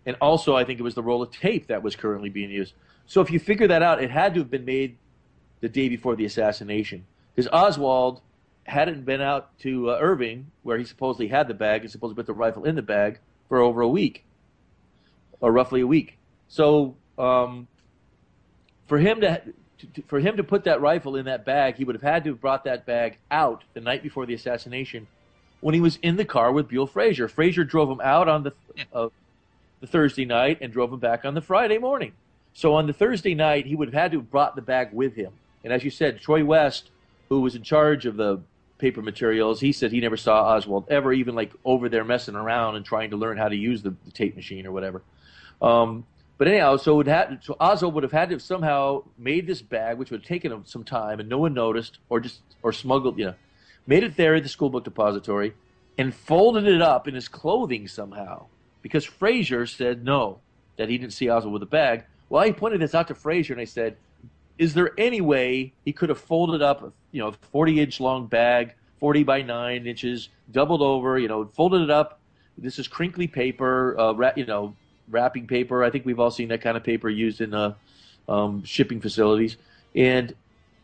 And 0.07 0.17
also, 0.21 0.57
I 0.57 0.65
think 0.65 0.81
it 0.81 0.83
was 0.83 0.95
the 0.95 1.03
roll 1.03 1.23
of 1.23 1.31
tape 1.31 1.67
that 1.67 1.83
was 1.83 1.95
currently 1.95 2.31
being 2.31 2.51
used. 2.51 2.75
So 3.07 3.21
if 3.21 3.31
you 3.31 3.39
figure 3.39 3.69
that 3.69 3.83
out, 3.83 4.03
it 4.03 4.11
had 4.11 4.35
to 4.35 4.41
have 4.41 4.51
been 4.51 4.65
made 4.65 4.97
the 5.61 5.69
day 5.69 5.89
before 5.89 6.17
the 6.17 6.25
assassination. 6.25 7.05
Because 7.35 7.51
Oswald 7.53 8.21
hadn't 8.65 9.05
been 9.05 9.21
out 9.21 9.59
to 9.61 9.91
uh, 9.91 9.99
Irving, 10.01 10.51
where 10.63 10.79
he 10.79 10.85
supposedly 10.85 11.29
had 11.29 11.49
the 11.49 11.55
bag 11.55 11.83
and 11.83 11.91
supposedly 11.91 12.17
put 12.17 12.27
the 12.27 12.33
rifle 12.33 12.65
in 12.65 12.77
the 12.77 12.83
bag 12.83 13.19
for 13.49 13.59
over 13.59 13.81
a 13.81 13.89
week, 13.89 14.25
or 15.41 15.53
roughly 15.53 15.81
a 15.81 15.87
week. 15.87 16.17
So 16.49 16.97
um, 17.19 17.69
for 18.87 18.99
him 18.99 19.21
to, 19.21 19.43
for 20.07 20.21
him 20.21 20.37
to 20.37 20.45
put 20.45 20.65
that 20.65 20.81
rifle 20.81 21.17
in 21.17 21.27
that 21.27 21.45
bag, 21.45 21.77
he 21.77 21.85
would 21.85 21.95
have 21.95 22.03
had 22.03 22.25
to 22.25 22.31
have 22.31 22.41
brought 22.41 22.65
that 22.65 22.87
bag 22.87 23.19
out 23.31 23.65
the 23.75 23.81
night 23.81 24.03
before 24.03 24.25
the 24.25 24.35
assassination, 24.35 25.07
when 25.61 25.75
he 25.75 25.81
was 25.81 25.99
in 26.03 26.17
the 26.17 26.25
car 26.25 26.53
with 26.53 26.69
Buell 26.69 26.87
Frazier. 26.87 27.29
Frazier 27.29 27.65
drove 27.65 27.91
him 27.91 28.01
out 28.03 28.29
on 28.29 28.45
the 28.45 28.53
uh, 28.93 29.09
the 29.81 29.87
Thursday 29.87 30.25
night 30.25 30.59
and 30.61 30.73
drove 30.73 30.93
him 30.93 30.99
back 30.99 31.25
on 31.25 31.35
the 31.35 31.41
Friday 31.41 31.79
morning. 31.79 32.13
So 32.53 32.75
on 32.75 32.87
the 32.87 32.93
Thursday 32.93 33.35
night, 33.35 33.67
he 33.67 33.75
would 33.75 33.89
have 33.89 33.95
had 33.95 34.13
to 34.13 34.19
have 34.19 34.31
brought 34.31 34.57
the 34.57 34.63
bag 34.63 34.93
with 34.93 35.15
him. 35.15 35.33
And 35.65 35.73
as 35.73 35.85
you 35.85 35.91
said, 35.91 36.21
Troy 36.21 36.45
West, 36.45 36.91
who 37.29 37.41
was 37.41 37.55
in 37.55 37.63
charge 37.63 38.07
of 38.07 38.17
the 38.17 38.41
paper 38.79 39.03
materials, 39.03 39.61
he 39.61 39.73
said 39.73 39.93
he 39.93 40.01
never 40.01 40.17
saw 40.17 40.43
Oswald 40.45 40.87
ever 40.89 41.13
even 41.13 41.35
like 41.35 41.53
over 41.65 41.89
there 41.89 42.05
messing 42.05 42.35
around 42.35 42.77
and 42.77 42.85
trying 42.85 43.11
to 43.11 43.17
learn 43.17 43.37
how 43.37 43.49
to 43.49 43.57
use 43.57 43.83
the, 43.83 43.95
the 44.05 44.11
tape 44.11 44.37
machine 44.37 44.67
or 44.67 44.73
whatever. 44.73 45.03
Um, 45.61 46.07
but 46.39 46.49
anyhow, 46.49 46.79
so 46.79 46.99
it 47.01 47.07
had 47.07 47.41
so 47.43 47.55
Oswald 47.61 47.93
would 47.95 48.03
have 48.03 48.13
had 48.13 48.31
to 48.31 48.37
have 48.37 48.43
somehow 48.43 49.05
made 49.19 49.47
this 49.47 49.61
bag, 49.61 49.99
which 49.99 50.11
would 50.11 50.21
have 50.21 50.27
taken 50.29 50.51
him 50.51 50.65
some 50.65 50.85
time 50.85 51.21
and 51.21 51.29
no 51.29 51.37
one 51.39 51.53
noticed, 51.53 51.99
or 52.09 52.19
just 52.19 52.41
or 52.63 52.73
smuggled, 52.73 53.19
you 53.19 53.27
know, 53.27 53.35
made 53.87 54.03
it 54.03 54.17
there 54.17 54.35
at 54.35 54.43
the 54.43 54.49
school 54.49 54.71
book 54.71 54.85
depository, 54.85 55.53
and 55.99 56.15
folded 56.15 56.67
it 56.67 56.81
up 56.81 57.07
in 57.07 57.15
his 57.15 57.29
clothing 57.29 57.87
somehow. 57.87 58.47
Because 58.83 59.05
Frazier 59.05 59.67
said 59.67 60.05
no, 60.05 60.39
that 60.77 60.89
he 60.89 60.99
didn't 60.99 61.13
see 61.13 61.29
Oswald 61.29 61.53
with 61.53 61.63
a 61.63 61.67
bag. 61.67 62.05
Well, 62.29 62.43
I 62.43 62.53
pointed 62.53 62.81
this 62.81 62.95
out 62.95 63.09
to 63.09 63.15
Frazier 63.15 63.53
and 63.53 63.61
I 63.61 63.65
said, 63.65 63.97
is 64.59 64.75
there 64.75 64.93
any 64.99 65.21
way 65.21 65.73
he 65.85 65.93
could 65.93 66.09
have 66.09 66.19
folded 66.19 66.63
up, 66.63 66.83
a, 66.83 66.93
you 67.13 67.21
know, 67.21 67.29
a 67.29 67.33
40 67.33 67.81
inch 67.81 68.01
long 68.01 68.27
bag, 68.27 68.75
40 68.99 69.23
by 69.25 69.43
9 69.43 69.87
inches, 69.87 70.29
doubled 70.51 70.83
over, 70.83 71.19
you 71.19 71.29
know, 71.29 71.47
folded 71.47 71.83
it 71.83 71.91
up. 71.91 72.21
This 72.59 72.79
is 72.79 72.87
crinkly 72.87 73.27
paper, 73.27 73.99
uh, 73.99 74.33
you 74.37 74.45
know, 74.45 74.77
wrapping 75.09 75.47
paper. 75.47 75.83
I 75.83 75.91
think 75.91 76.05
we've 76.05 76.21
all 76.21 76.31
seen 76.31 76.49
that 76.49 76.61
kind 76.61 76.77
of 76.77 76.85
paper 76.85 77.09
used 77.09 77.41
in 77.41 77.55
uh, 77.55 77.75
um, 78.29 78.63
shipping 78.65 79.01
facilities. 79.01 79.57
And 79.95 80.35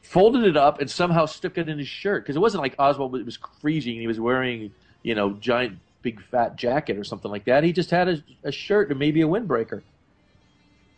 folded 0.07 0.45
it 0.45 0.57
up 0.57 0.81
and 0.81 0.89
somehow 0.89 1.27
stuck 1.27 1.59
it 1.59 1.69
in 1.69 1.79
his 1.79 1.89
shirt 1.89 2.23
because 2.23 2.37
it 2.37 2.39
wasn't 2.39 2.63
like 2.63 2.75
Oswald 2.79 3.13
was 3.25 3.39
freezing 3.61 3.95
and 3.95 4.01
he 4.01 4.07
was 4.07 4.21
wearing 4.21 4.73
you 5.03 5.15
know 5.15 5.33
giant 5.33 5.79
big 6.07 6.23
fat 6.23 6.55
jacket 6.55 6.97
or 6.97 7.03
something 7.03 7.33
like 7.33 7.45
that. 7.47 7.65
He 7.65 7.73
just 7.73 7.91
had 7.91 8.07
a, 8.09 8.25
a 8.45 8.53
shirt 8.53 8.91
and 8.91 8.99
maybe 8.99 9.23
a 9.23 9.27
windbreaker. 9.27 9.83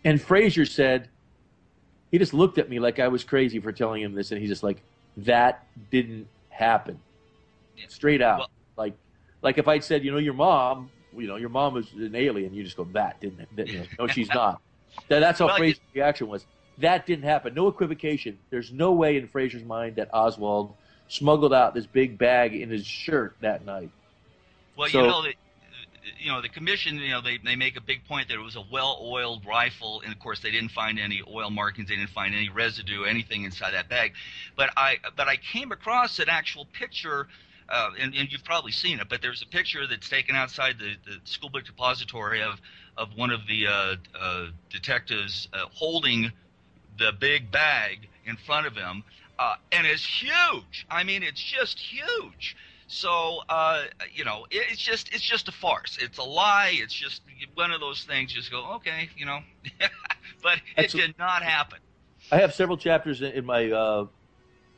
And 0.05 0.21
Frazier 0.21 0.67
said, 0.67 1.09
he 2.11 2.19
just 2.19 2.35
looked 2.35 2.59
at 2.59 2.69
me 2.69 2.79
like 2.79 2.99
I 2.99 3.09
was 3.09 3.25
crazy 3.25 3.59
for 3.59 3.73
telling 3.73 4.03
him 4.03 4.13
this, 4.13 4.31
and 4.31 4.41
he's 4.41 4.51
just 4.51 4.63
like, 4.63 4.83
that 5.19 5.67
didn't 5.91 6.29
happen, 6.51 7.01
straight 7.89 8.21
out. 8.21 8.41
Well- 8.41 8.51
like, 8.77 8.95
like 9.43 9.59
if 9.59 9.67
I'd 9.67 9.83
said, 9.83 10.05
you 10.05 10.13
know, 10.13 10.19
your 10.19 10.35
mom, 10.35 10.91
you 11.17 11.27
know, 11.27 11.37
your 11.37 11.49
mom 11.49 11.75
was 11.75 11.91
an 11.95 12.15
alien, 12.15 12.53
you 12.53 12.63
just 12.63 12.77
go, 12.77 12.85
that 12.93 13.19
didn't, 13.21 13.49
that, 13.57 13.67
you 13.67 13.79
know, 13.79 13.85
no, 14.01 14.07
she's 14.07 14.29
not. 14.29 14.61
That, 15.09 15.21
that's 15.21 15.39
how 15.39 15.47
Well, 15.47 15.57
Frazier's 15.57 15.81
reaction 15.95 16.27
was. 16.29 16.45
That 16.79 17.07
didn't 17.07 17.25
happen. 17.25 17.55
No 17.55 17.69
equivocation. 17.69 18.39
There's 18.51 18.73
no 18.73 18.93
way 18.93 19.17
in 19.17 19.29
Frazier's 19.29 19.63
mind 19.63 19.97
that 19.97 20.09
Oswald 20.13 20.75
smuggled 21.09 21.53
out 21.53 21.75
this 21.75 21.87
big 21.87 22.19
bag 22.19 22.55
in 22.55 22.71
his 22.71 22.85
shirt 22.87 23.37
that 23.41 23.65
night. 23.65 23.91
Well, 24.79 24.89
So- 24.89 25.03
you 25.03 25.09
know, 25.09 25.23
the, 25.23 25.35
you 26.21 26.33
know, 26.33 26.41
the 26.41 26.49
commission, 26.49 26.97
you 26.97 27.11
know, 27.11 27.21
they, 27.21 27.39
they 27.39 27.57
make 27.57 27.77
a 27.77 27.81
big 27.81 28.05
point 28.07 28.29
that 28.29 28.35
it 28.35 28.43
was 28.43 28.57
a 28.57 28.65
well-oiled 28.73 29.45
rifle, 29.45 30.01
and 30.03 30.13
of 30.13 30.19
course, 30.21 30.41
they 30.41 30.51
didn't 30.51 30.71
find 30.71 30.99
any 30.99 31.21
oil 31.29 31.51
markings, 31.51 31.89
they 31.89 31.97
didn't 31.97 32.11
find 32.11 32.35
any 32.35 32.49
residue, 32.49 33.03
anything 33.05 33.45
inside 33.45 33.73
that 33.73 33.89
bag. 33.89 34.13
But 34.57 34.71
I, 34.77 34.97
but 35.17 35.29
I 35.29 35.37
came 35.37 35.73
across 35.73 36.19
an 36.19 36.29
actual 36.29 36.65
picture, 36.67 37.27
uh, 37.69 37.91
and, 37.99 38.15
and 38.15 38.33
you've 38.33 38.45
probably 38.45 38.73
seen 38.73 39.01
it. 39.01 39.09
But 39.09 39.21
there's 39.21 39.43
a 39.43 39.47
picture 39.47 39.87
that's 39.87 40.09
taken 40.09 40.35
outside 40.37 40.79
the, 40.79 40.95
the 41.05 41.19
school 41.25 41.51
book 41.51 41.65
depository 41.65 42.43
of 42.43 42.61
of 42.97 43.17
one 43.17 43.31
of 43.31 43.47
the 43.47 43.67
uh, 43.69 43.97
uh, 44.19 44.47
detectives 44.71 45.47
uh, 45.53 45.67
holding 45.73 46.33
the 46.99 47.13
big 47.13 47.49
bag 47.53 48.09
in 48.27 48.37
front 48.37 48.67
of 48.67 48.75
him, 48.75 49.05
uh, 49.39 49.55
and 49.71 49.87
it's 49.87 50.05
huge. 50.05 50.85
I 50.91 51.05
mean, 51.05 51.23
it's 51.23 51.41
just 51.41 51.79
huge. 51.79 52.57
So 52.89 53.43
uh, 53.49 53.85
you 54.13 54.25
know, 54.25 54.47
it, 54.51 54.67
it's 54.71 54.83
just 54.83 55.15
it's 55.15 55.23
just 55.23 55.47
a 55.49 55.53
farce. 55.53 55.99
It's 56.01 56.19
a 56.19 56.23
lie. 56.23 56.73
It's 56.75 56.95
just 56.95 57.23
one 57.55 57.71
of 57.71 57.81
those 57.81 58.05
things. 58.05 58.33
Just 58.33 58.51
go, 58.51 58.75
okay, 58.77 59.11
you 59.17 59.27
know. 59.27 59.41
but 60.43 60.59
it 60.77 60.91
did 60.91 61.17
not 61.19 61.43
happen. 61.43 61.79
I 62.33 62.39
have 62.39 62.55
several 62.55 62.77
chapters 62.77 63.23
in, 63.23 63.33
in 63.33 63.45
my, 63.45 63.71
uh, 63.71 64.07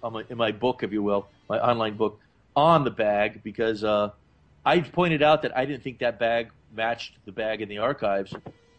on 0.03 0.12
my 0.12 0.25
in 0.29 0.37
my 0.37 0.53
book, 0.53 0.83
if 0.83 0.92
you 0.92 1.03
will, 1.03 1.29
my 1.49 1.59
online 1.59 1.96
book, 1.96 2.20
on 2.57 2.85
the 2.85 2.90
bag 2.90 3.42
because 3.42 3.85
uh, 3.85 4.11
I 4.64 4.81
pointed 4.81 5.23
out 5.23 5.42
that 5.42 5.57
I 5.57 5.64
didn't 5.64 5.83
think 5.83 6.01
that 6.01 6.18
bag 6.18 6.51
matched 6.75 7.14
the 7.25 7.33
bag 7.33 7.62
in 7.62 7.68
the 7.68 7.79
archives. 7.79 8.35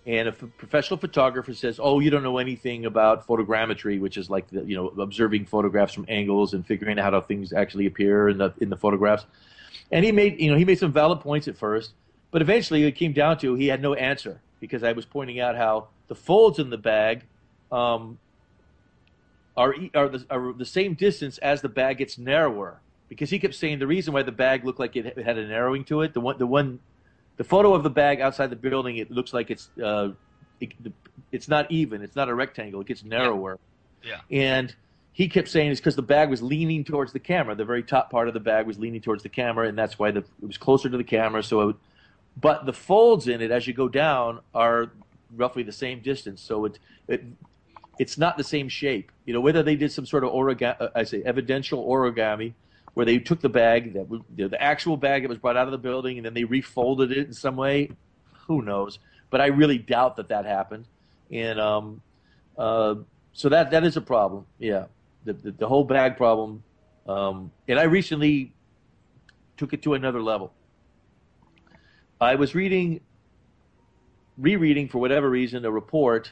And 0.06 0.28
if 0.28 0.42
a 0.42 0.48
professional 0.48 0.98
photographer 0.98 1.54
says, 1.54 1.80
"Oh, 1.82 2.00
you 2.00 2.10
don't 2.10 2.24
know 2.24 2.40
anything 2.40 2.86
about 2.86 3.28
photogrammetry, 3.28 4.00
which 4.00 4.18
is 4.18 4.30
like 4.30 4.48
the, 4.50 4.64
you 4.64 4.76
know 4.76 4.88
observing 5.02 5.46
photographs 5.46 5.94
from 5.94 6.06
angles 6.08 6.54
and 6.54 6.66
figuring 6.66 6.98
out 6.98 7.14
how 7.14 7.22
things 7.22 7.54
actually 7.54 7.86
appear 7.86 8.30
in 8.30 8.40
the 8.40 8.52
in 8.60 8.70
the 8.70 8.78
photographs," 8.78 9.26
and 9.92 10.04
he 10.04 10.12
made 10.12 10.40
you 10.40 10.50
know 10.50 10.58
he 10.58 10.66
made 10.66 10.80
some 10.80 10.92
valid 10.92 11.20
points 11.20 11.48
at 11.48 11.56
first, 11.56 11.92
but 12.32 12.42
eventually 12.42 12.84
it 12.84 12.94
came 12.94 13.14
down 13.14 13.38
to 13.40 13.54
he 13.54 13.68
had 13.68 13.82
no 13.82 13.94
answer 13.94 14.42
because 14.60 14.84
I 14.84 14.94
was 14.94 15.06
pointing 15.06 15.40
out 15.40 15.56
how 15.56 15.90
the 16.08 16.16
folds 16.16 16.58
in 16.58 16.72
the 16.72 16.78
bag 16.78 17.24
um, 17.72 18.18
are 19.56 19.76
are 19.94 20.10
the, 20.10 20.26
are 20.32 20.54
the 20.54 20.66
same 20.66 20.96
distance 20.96 21.38
as 21.40 21.62
the 21.62 21.70
bag 21.70 22.00
gets 22.00 22.18
narrower. 22.18 22.82
Because 23.08 23.30
he 23.30 23.40
kept 23.40 23.56
saying 23.56 23.80
the 23.80 23.88
reason 23.88 24.14
why 24.14 24.24
the 24.24 24.32
bag 24.32 24.64
looked 24.64 24.80
like 24.80 24.96
it 24.96 25.18
had 25.18 25.38
a 25.38 25.46
narrowing 25.46 25.84
to 25.86 26.02
it 26.02 26.14
the 26.14 26.22
one 26.22 26.38
the 26.38 26.48
one 26.48 26.80
the 27.42 27.48
photo 27.48 27.74
of 27.74 27.82
the 27.82 27.90
bag 27.90 28.22
outside 28.22 28.52
the 28.52 28.56
building 28.56 28.98
it 28.98 29.10
looks 29.10 29.34
like 29.34 29.50
it's 29.50 29.72
uh 29.84 30.10
it, 30.60 30.74
it's 31.32 31.48
not 31.48 31.66
even 31.72 32.04
it's 32.04 32.16
not 32.16 32.30
a 32.30 32.36
rectangle 32.36 32.82
it 32.82 32.86
gets 32.86 33.04
narrower 33.04 33.58
Yeah. 34.04 34.20
and 34.30 34.76
he 35.12 35.28
kept 35.28 35.48
saying 35.48 35.72
it's 35.72 35.80
because 35.80 35.96
the 35.96 36.04
bag 36.04 36.30
was 36.30 36.44
leaning 36.44 36.84
towards 36.84 37.14
the 37.14 37.20
camera 37.20 37.56
the 37.56 37.66
very 37.66 37.82
top 37.82 38.12
part 38.12 38.28
of 38.28 38.36
the 38.36 38.40
bag 38.40 38.68
was 38.68 38.78
leaning 38.78 39.02
towards 39.02 39.24
the 39.24 39.30
camera 39.30 39.68
and 39.68 39.76
that's 39.76 39.98
why 39.98 40.12
the, 40.12 40.20
it 40.20 40.46
was 40.52 40.60
closer 40.60 40.88
to 40.88 40.98
the 40.98 41.04
camera 41.04 41.42
so 41.42 41.70
it, 41.70 41.76
but 42.40 42.68
the 42.68 42.74
folds 42.74 43.28
in 43.28 43.42
it 43.42 43.50
as 43.50 43.66
you 43.66 43.74
go 43.74 43.90
down 43.90 44.40
are 44.54 44.92
roughly 45.36 45.64
the 45.64 45.72
same 45.72 46.00
distance 46.00 46.42
so 46.42 46.66
it 46.66 46.78
it 47.08 47.24
it's 48.00 48.18
not 48.18 48.38
the 48.38 48.44
same 48.44 48.68
shape. 48.68 49.12
You 49.26 49.34
know, 49.34 49.42
whether 49.42 49.62
they 49.62 49.76
did 49.76 49.92
some 49.92 50.08
sort 50.08 50.24
of 50.24 50.32
origami, 50.32 50.76
uh, 50.80 50.88
I 50.96 51.04
say 51.04 51.22
evidential 51.24 51.86
origami, 51.86 52.54
where 52.94 53.06
they 53.06 53.20
took 53.20 53.42
the 53.42 53.50
bag 53.50 53.94
that 53.94 54.10
was, 54.10 54.22
the 54.36 54.62
actual 54.62 54.98
bag 54.98 55.24
that 55.24 55.30
was 55.30 55.38
brought 55.38 55.58
out 55.58 55.68
of 55.68 55.72
the 55.72 55.78
building 55.78 56.18
and 56.18 56.26
then 56.26 56.34
they 56.34 56.44
refolded 56.44 57.12
it 57.12 57.28
in 57.28 57.34
some 57.34 57.56
way, 57.56 57.90
who 58.48 58.62
knows? 58.62 59.00
But 59.30 59.42
I 59.42 59.48
really 59.48 59.78
doubt 59.78 60.18
that 60.18 60.30
that 60.30 60.46
happened. 60.46 60.86
And 61.32 61.60
um, 61.60 62.02
uh, 62.58 62.96
so 63.34 63.50
that 63.50 63.72
that 63.72 63.84
is 63.84 63.96
a 63.96 64.02
problem. 64.02 64.46
Yeah. 64.60 64.86
the, 65.26 65.34
the, 65.34 65.52
the 65.52 65.68
whole 65.68 65.84
bag 65.84 66.18
problem. 66.18 66.64
Um, 67.08 67.52
and 67.68 67.80
I 67.80 67.84
recently 67.84 68.54
took 69.58 69.74
it 69.74 69.84
to 69.84 69.94
another 69.94 70.22
level. 70.22 70.54
I 72.20 72.36
was 72.36 72.54
reading, 72.54 73.02
rereading 74.38 74.88
for 74.90 75.00
whatever 75.00 75.30
reason, 75.30 75.66
a 75.66 75.72
report 75.72 76.32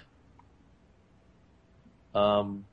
um, 2.14 2.66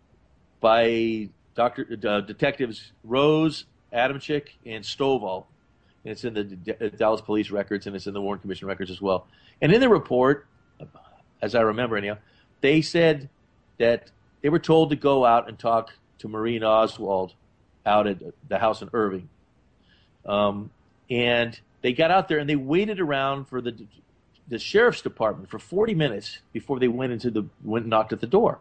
by 0.61 1.31
Doctor 1.55 1.87
uh, 2.07 2.21
detectives 2.21 2.93
Rose, 3.05 3.65
Adamcik, 3.93 4.49
and 4.65 4.85
Stovall. 4.85 5.45
And 6.05 6.13
it's 6.13 6.25
in 6.25 6.35
the 6.35 6.45
D- 6.45 6.91
Dallas 6.97 7.21
Police 7.21 7.51
records 7.51 7.87
and 7.87 7.97
it's 7.97 8.07
in 8.07 8.15
the 8.15 8.21
Warren 8.21 8.41
Commission 8.41 8.69
records 8.69 8.91
as 8.91 9.01
well. 9.01 9.27
And 9.61 9.73
in 9.73 9.81
the 9.81 9.89
report, 9.89 10.47
as 11.43 11.55
I 11.55 11.61
remember 11.61 11.97
anyhow, 11.97 12.19
they 12.61 12.83
said 12.83 13.29
that 13.79 14.11
they 14.43 14.49
were 14.49 14.59
told 14.59 14.91
to 14.91 14.97
go 14.97 15.25
out 15.25 15.49
and 15.49 15.59
talk 15.59 15.93
to 16.19 16.29
Marina 16.29 16.67
Oswald 16.67 17.33
out 17.85 18.07
at 18.07 18.19
the 18.49 18.59
house 18.59 18.83
in 18.83 18.91
Irving. 18.93 19.29
Um, 20.25 20.71
and 21.11 21.59
they 21.83 21.93
got 21.93 22.11
out 22.11 22.29
there 22.29 22.39
and 22.39 22.49
they 22.49 22.57
waited 22.57 23.01
around 23.01 23.47
for 23.47 23.61
the 23.61 23.87
the 24.49 24.59
sheriff's 24.61 25.03
department 25.03 25.51
for 25.51 25.59
40 25.59 25.95
minutes 25.95 26.39
before 26.53 26.79
they 26.79 26.87
went 26.87 27.13
into 27.13 27.31
the 27.31 27.45
went 27.65 27.85
and 27.85 27.91
knocked 27.91 28.13
at 28.13 28.21
the 28.21 28.27
door. 28.27 28.61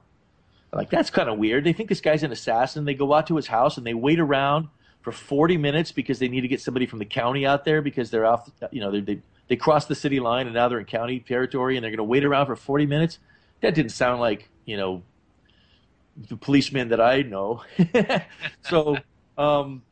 Like 0.73 0.89
that's 0.89 1.09
kind 1.09 1.29
of 1.29 1.37
weird. 1.37 1.63
They 1.63 1.73
think 1.73 1.89
this 1.89 2.01
guy's 2.01 2.23
an 2.23 2.31
assassin. 2.31 2.85
They 2.85 2.95
go 2.95 3.13
out 3.13 3.27
to 3.27 3.35
his 3.35 3.47
house 3.47 3.77
and 3.77 3.85
they 3.85 3.93
wait 3.93 4.19
around 4.19 4.67
for 5.05 5.11
40 5.11 5.57
minutes 5.57 5.91
because 5.91 6.17
they 6.17 6.27
need 6.27 6.41
to 6.41 6.47
get 6.47 6.59
somebody 6.59 6.87
from 6.87 6.97
the 6.97 7.05
county 7.05 7.45
out 7.45 7.63
there 7.63 7.79
because 7.83 8.09
they're 8.09 8.25
off. 8.25 8.49
You 8.71 8.81
know, 8.81 8.89
they 8.89 9.01
they 9.01 9.21
they 9.47 9.55
crossed 9.55 9.87
the 9.87 9.93
city 9.93 10.19
line 10.19 10.47
and 10.47 10.55
now 10.55 10.67
they're 10.67 10.79
in 10.79 10.85
county 10.85 11.19
territory 11.19 11.77
and 11.77 11.83
they're 11.83 11.91
going 11.91 11.97
to 11.99 12.03
wait 12.03 12.25
around 12.25 12.47
for 12.47 12.55
40 12.55 12.87
minutes. 12.87 13.19
That 13.61 13.75
didn't 13.75 13.91
sound 13.91 14.19
like 14.19 14.49
you 14.65 14.77
know 14.77 15.03
the 16.17 16.35
policeman 16.35 16.89
that 16.89 16.99
I 16.99 17.21
know. 17.21 17.61
so. 18.63 18.97
Um, 19.37 19.83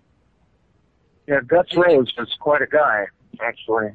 yeah, 1.28 1.42
Gus 1.46 1.68
Rose 1.76 2.12
was 2.18 2.36
quite 2.40 2.64
a 2.64 2.68
guy, 2.68 3.06
actually. 3.40 3.92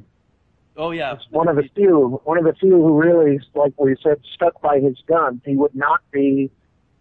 Oh 0.76 0.92
yeah, 0.92 1.14
It's 1.14 1.26
one 1.30 1.48
of 1.48 1.56
the 1.56 1.68
few, 1.74 2.20
one 2.22 2.38
of 2.38 2.44
the 2.44 2.54
few 2.54 2.70
who 2.70 2.96
really, 2.96 3.40
like 3.56 3.72
we 3.76 3.96
said, 4.00 4.20
stuck 4.34 4.60
by 4.62 4.78
his 4.78 4.96
guns. 5.08 5.40
He 5.44 5.56
would 5.56 5.74
not 5.74 6.00
be 6.12 6.48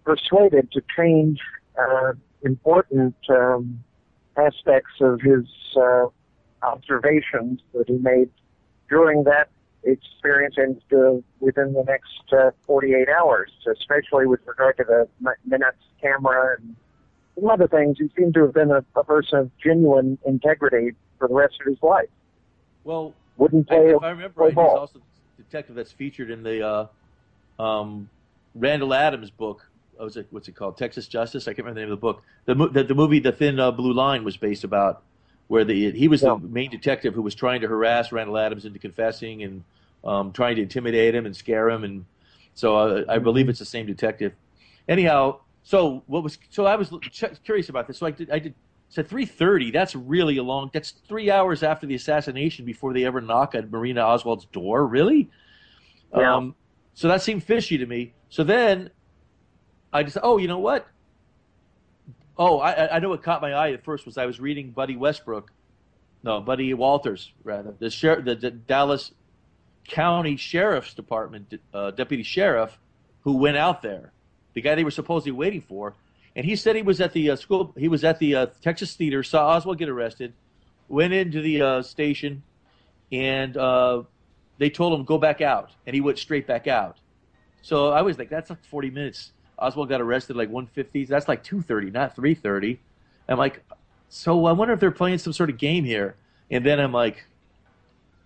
persuaded 0.04 0.72
to 0.72 0.82
change 0.98 1.40
uh, 1.80 2.14
important 2.42 3.16
um, 3.30 3.84
aspects 4.38 4.94
of 5.02 5.22
his 5.22 5.46
uh, 5.76 6.06
observations 6.64 7.62
that 7.74 7.88
he 7.88 7.98
made 7.98 8.30
during 8.90 9.24
that 9.26 9.50
experience 9.84 10.56
and 10.58 10.82
uh, 10.94 11.20
within 11.40 11.74
the 11.74 11.84
next 11.88 12.34
uh, 12.34 12.52
48 12.66 13.08
hours, 13.10 13.52
especially 13.72 14.26
with 14.26 14.40
regard 14.46 14.78
to 14.78 14.84
the 14.84 15.08
Mi- 15.22 15.58
Minox 15.58 15.74
camera 16.02 16.58
and 16.60 16.76
some 17.36 17.50
other 17.50 17.68
things. 17.68 17.98
He 18.00 18.10
seemed 18.18 18.34
to 18.36 18.42
have 18.42 18.54
been 18.54 18.72
a, 18.72 18.84
a 18.96 19.04
person 19.04 19.40
of 19.40 19.52
genuine 19.58 20.18
integrity 20.26 20.92
for 21.18 21.28
the 21.28 21.34
rest 21.34 21.56
of 21.62 21.68
his 21.68 21.82
life. 21.82 22.10
well, 22.84 23.14
Wouldn't 23.38 23.72
I, 23.72 23.76
if 23.76 24.04
I 24.04 24.10
remember 24.10 24.42
right, 24.42 24.50
he's 24.50 24.58
also 24.58 25.00
the 25.38 25.44
detective 25.44 25.76
that's 25.76 25.92
featured 25.92 26.32
in 26.32 26.44
the 26.44 26.68
uh, 26.68 27.62
um, 27.62 28.10
Randall 28.56 28.94
Adams 28.94 29.30
book. 29.30 29.70
Oh, 30.00 30.06
was 30.06 30.18
it, 30.18 30.28
what's 30.32 30.48
it 30.48 30.56
called? 30.56 30.78
Texas 30.78 31.08
Justice. 31.08 31.48
I 31.48 31.52
can't 31.52 31.60
remember 31.60 31.80
the 31.80 31.86
name 31.86 31.92
of 31.94 31.98
the 32.00 32.02
book. 32.02 32.24
The 32.46 32.56
the, 32.70 32.84
the 32.84 32.96
movie 32.96 33.20
The 33.20 33.32
Thin 33.32 33.60
uh, 33.60 33.72
Blue 33.72 33.94
Line 33.94 34.24
was 34.24 34.38
based 34.38 34.64
about 34.64 35.04
where 35.48 35.64
the 35.64 35.92
he 35.92 36.08
was 36.08 36.22
Yeah. 36.22 36.38
the 36.40 36.48
main 36.48 36.70
detective 36.70 37.14
who 37.14 37.22
was 37.22 37.36
trying 37.36 37.62
to 37.62 37.68
harass 37.68 38.12
Randall 38.12 38.38
Adams 38.38 38.66
into 38.66 38.80
confessing 38.80 39.44
and 39.44 39.64
um, 40.04 40.32
trying 40.32 40.56
to 40.58 40.62
intimidate 40.62 41.16
him 41.16 41.26
and 41.26 41.36
scare 41.36 41.70
him, 41.70 41.84
and 41.84 42.06
so 42.54 42.76
uh, 42.78 43.04
I 43.10 43.18
believe 43.20 43.50
it's 43.50 43.60
the 43.60 43.66
same 43.66 43.86
detective. 43.86 44.34
Anyhow, 44.88 45.40
so 45.64 46.04
what 46.08 46.24
was 46.24 46.38
so 46.50 46.66
I 46.66 46.76
was 46.76 46.92
ch- 47.12 47.26
curious 47.44 47.70
about 47.70 47.88
this. 47.88 47.98
So 47.98 48.06
I 48.06 48.12
did 48.12 48.30
I 48.30 48.40
did 48.40 48.54
said 48.90 49.08
three 49.08 49.26
thirty. 49.26 49.72
That's 49.72 49.96
really 49.96 50.38
a 50.38 50.44
long. 50.44 50.70
That's 50.74 50.92
three 51.08 51.30
hours 51.32 51.64
after 51.64 51.88
the 51.88 51.96
assassination 51.96 52.64
before 52.66 52.94
they 52.94 53.04
ever 53.06 53.20
knock 53.22 53.56
at 53.56 53.70
Marina 53.72 54.02
Oswald's 54.02 54.46
door. 54.46 54.86
Really? 54.86 55.30
Yeah. 56.16 56.36
Um, 56.36 56.56
so 56.94 57.08
that 57.10 57.22
seemed 57.22 57.44
fishy 57.44 57.78
to 57.78 57.86
me. 57.86 58.14
So 58.30 58.44
then 58.44 58.90
I 59.94 60.04
just 60.04 60.18
oh 60.22 60.38
you 60.38 60.48
know 60.48 60.60
what? 60.60 60.88
Oh 62.38 62.60
I 62.60 62.96
I- 62.96 63.00
know 63.00 63.10
what 63.10 63.24
caught 63.24 63.42
my 63.42 63.54
eye 63.54 63.72
at 63.72 63.84
first 63.84 64.06
was 64.06 64.18
I 64.18 64.26
was 64.26 64.40
reading 64.40 64.72
Buddy 64.72 64.96
Westbrook, 64.96 65.52
no 66.24 66.42
Buddy 66.42 66.74
Walthers 66.74 67.30
rather 67.44 67.74
the 67.78 67.90
sheriff 67.90 68.26
the, 68.26 68.36
the 68.36 68.52
Dallas 68.52 69.12
County 69.88 70.36
Sheriff's 70.36 70.94
Department 70.94 71.54
uh, 71.74 71.92
deputy 71.92 72.24
sheriff 72.24 72.78
who 73.22 73.38
went 73.38 73.58
out 73.58 73.82
there, 73.82 74.12
the 74.54 74.62
guy 74.62 74.76
they 74.76 74.84
were 74.84 74.92
supposedly 74.92 75.32
waiting 75.32 75.62
for, 75.62 75.96
and 76.36 76.46
he 76.46 76.56
said 76.56 76.76
he 76.76 76.82
was 76.82 77.02
at 77.02 77.14
the 77.14 77.32
uh, 77.32 77.36
school. 77.36 77.74
He 77.78 77.88
was 77.88 78.04
at 78.04 78.20
the 78.20 78.36
uh, 78.36 78.46
Texas 78.62 78.96
Theater, 78.96 79.24
saw 79.24 79.48
Oswald 79.50 79.78
get 79.78 79.90
arrested, 79.90 80.34
went 80.88 81.12
into 81.14 81.42
the 81.42 81.62
uh, 81.62 81.82
station, 81.82 82.44
and 83.12 83.58
uh, 83.58 84.04
they 84.60 84.70
told 84.70 84.98
him 84.98 85.06
go 85.06 85.18
back 85.18 85.42
out, 85.42 85.72
and 85.86 85.94
he 85.94 86.02
went 86.02 86.20
straight 86.20 86.48
back 86.48 86.68
out. 86.68 86.98
So 87.62 87.90
I 87.90 88.02
was 88.02 88.18
like, 88.18 88.30
that's 88.30 88.50
like 88.50 88.64
40 88.66 88.92
minutes. 88.92 89.32
Oswald 89.58 89.90
got 89.90 90.02
arrested 90.02 90.36
like 90.36 90.50
150. 90.50 91.06
That's 91.06 91.28
like 91.28 91.44
2:30, 91.44 91.92
not 91.92 92.16
3:30. 92.16 92.78
I'm 93.30 93.38
like, 93.38 93.64
so 94.10 94.46
I 94.46 94.52
wonder 94.54 94.74
if 94.74 94.80
they're 94.80 94.92
playing 94.92 95.18
some 95.18 95.34
sort 95.34 95.50
of 95.50 95.58
game 95.58 95.84
here. 95.84 96.16
And 96.50 96.66
then 96.66 96.80
I'm 96.80 96.94
like, 96.94 97.26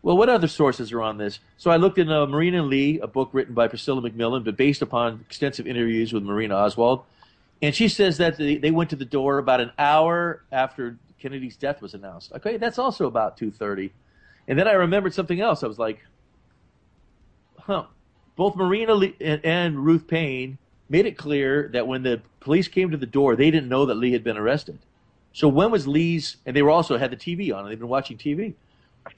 well, 0.03 0.17
what 0.17 0.29
other 0.29 0.47
sources 0.47 0.91
are 0.91 1.01
on 1.01 1.17
this? 1.17 1.39
So 1.57 1.71
I 1.71 1.77
looked 1.77 1.97
in 1.97 2.11
uh, 2.11 2.25
Marina 2.25 2.63
Lee, 2.63 2.99
a 2.99 3.07
book 3.07 3.29
written 3.33 3.53
by 3.53 3.67
Priscilla 3.67 4.01
McMillan, 4.01 4.43
but 4.43 4.57
based 4.57 4.81
upon 4.81 5.23
extensive 5.27 5.67
interviews 5.67 6.13
with 6.13 6.23
Marina 6.23 6.55
Oswald. 6.55 7.03
And 7.61 7.75
she 7.75 7.87
says 7.87 8.17
that 8.17 8.37
they, 8.37 8.57
they 8.57 8.71
went 8.71 8.89
to 8.91 8.95
the 8.95 9.05
door 9.05 9.37
about 9.37 9.61
an 9.61 9.71
hour 9.77 10.43
after 10.51 10.97
Kennedy's 11.19 11.55
death 11.55 11.81
was 11.81 11.93
announced. 11.93 12.31
Okay, 12.33 12.57
that's 12.57 12.79
also 12.79 13.05
about 13.05 13.37
2.30. 13.37 13.91
And 14.47 14.57
then 14.57 14.67
I 14.67 14.73
remembered 14.73 15.13
something 15.13 15.39
else. 15.39 15.63
I 15.63 15.67
was 15.67 15.77
like, 15.79 15.99
huh. 17.59 17.85
Both 18.35 18.55
Marina 18.55 18.95
Lee 18.95 19.15
and, 19.21 19.45
and 19.45 19.85
Ruth 19.85 20.07
Paine 20.07 20.57
made 20.91 21.05
it 21.05 21.17
clear 21.17 21.69
that 21.69 21.87
when 21.87 22.03
the 22.03 22.21
police 22.41 22.67
came 22.67 22.91
to 22.91 22.97
the 22.97 23.05
door, 23.05 23.37
they 23.37 23.49
didn't 23.49 23.69
know 23.69 23.85
that 23.85 23.95
Lee 23.95 24.11
had 24.11 24.25
been 24.25 24.37
arrested. 24.37 24.77
So 25.31 25.47
when 25.47 25.71
was 25.71 25.87
Lee's, 25.87 26.35
and 26.45 26.53
they 26.53 26.61
were 26.61 26.69
also 26.69 26.97
had 26.97 27.11
the 27.11 27.15
TV 27.15 27.55
on, 27.55 27.61
and 27.61 27.71
they've 27.71 27.79
been 27.79 27.87
watching 27.87 28.17
TV. 28.17 28.55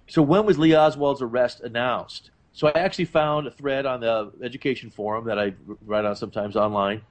So 0.08 0.22
when 0.22 0.46
was 0.46 0.60
Lee 0.60 0.76
Oswald's 0.76 1.24
arrest 1.24 1.62
announced? 1.62 2.30
So 2.54 2.68
I 2.68 2.80
actually 2.80 3.06
found 3.06 3.48
a 3.48 3.52
thread 3.52 3.88
on 3.88 4.02
the 4.02 4.32
education 4.44 4.92
forum 4.92 5.26
that 5.26 5.40
I 5.40 5.54
write 5.84 6.06
on 6.06 6.16
sometimes 6.16 6.56
online, 6.56 7.02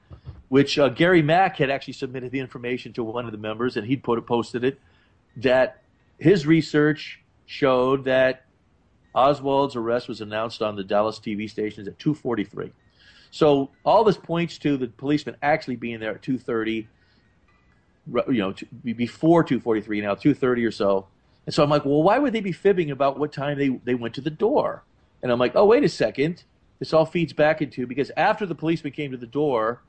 which 0.48 0.78
uh, 0.78 0.88
Gary 0.90 1.22
Mack 1.22 1.56
had 1.56 1.68
actually 1.68 1.94
submitted 1.94 2.30
the 2.30 2.38
information 2.38 2.92
to 2.92 3.02
one 3.02 3.26
of 3.26 3.32
the 3.32 3.38
members, 3.38 3.76
and 3.76 3.84
he'd 3.84 4.04
put 4.04 4.24
posted 4.26 4.62
it 4.62 4.78
that 5.38 5.82
his 6.18 6.46
research 6.46 7.20
showed 7.46 8.04
that 8.04 8.44
Oswald's 9.12 9.74
arrest 9.74 10.06
was 10.06 10.20
announced 10.20 10.62
on 10.62 10.76
the 10.76 10.84
Dallas 10.84 11.18
TV 11.18 11.50
stations 11.50 11.88
at 11.88 11.98
2:43. 11.98 12.70
So 13.32 13.70
all 13.82 14.04
this 14.04 14.18
points 14.18 14.58
to 14.58 14.76
the 14.76 14.88
policeman 14.88 15.36
actually 15.42 15.76
being 15.76 16.00
there 16.00 16.14
at 16.14 16.22
2:30, 16.22 16.86
you 18.06 18.24
know, 18.28 18.54
before 18.84 19.42
2:43, 19.42 20.02
now 20.02 20.14
2:30 20.14 20.66
or 20.66 20.70
so. 20.70 21.06
And 21.46 21.54
so 21.54 21.64
I'm 21.64 21.70
like, 21.70 21.86
well, 21.86 22.02
why 22.02 22.18
would 22.18 22.34
they 22.34 22.42
be 22.42 22.52
fibbing 22.52 22.90
about 22.90 23.18
what 23.18 23.32
time 23.32 23.58
they, 23.58 23.70
they 23.70 23.94
went 23.94 24.14
to 24.14 24.20
the 24.20 24.30
door? 24.30 24.84
And 25.22 25.32
I'm 25.32 25.38
like, 25.38 25.52
oh, 25.56 25.64
wait 25.64 25.82
a 25.82 25.88
second. 25.88 26.44
This 26.78 26.92
all 26.92 27.06
feeds 27.06 27.32
back 27.32 27.62
into 27.62 27.86
because 27.86 28.10
after 28.18 28.44
the 28.44 28.54
policeman 28.54 28.92
came 28.92 29.12
to 29.12 29.16
the 29.16 29.26
door, 29.26 29.80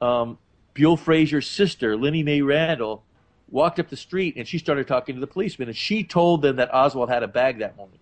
um, 0.00 0.36
Buell 0.74 0.96
Frazier's 0.96 1.48
sister, 1.48 1.96
Linnie 1.96 2.24
Mae 2.24 2.40
Randle, 2.40 3.04
walked 3.48 3.78
up 3.78 3.90
the 3.90 3.96
street 3.96 4.34
and 4.36 4.48
she 4.48 4.58
started 4.58 4.88
talking 4.88 5.14
to 5.14 5.20
the 5.20 5.26
policeman 5.28 5.68
and 5.68 5.76
she 5.76 6.02
told 6.02 6.42
them 6.42 6.56
that 6.56 6.74
Oswald 6.74 7.10
had 7.10 7.22
a 7.22 7.28
bag 7.28 7.58
that 7.58 7.76
morning. 7.76 8.00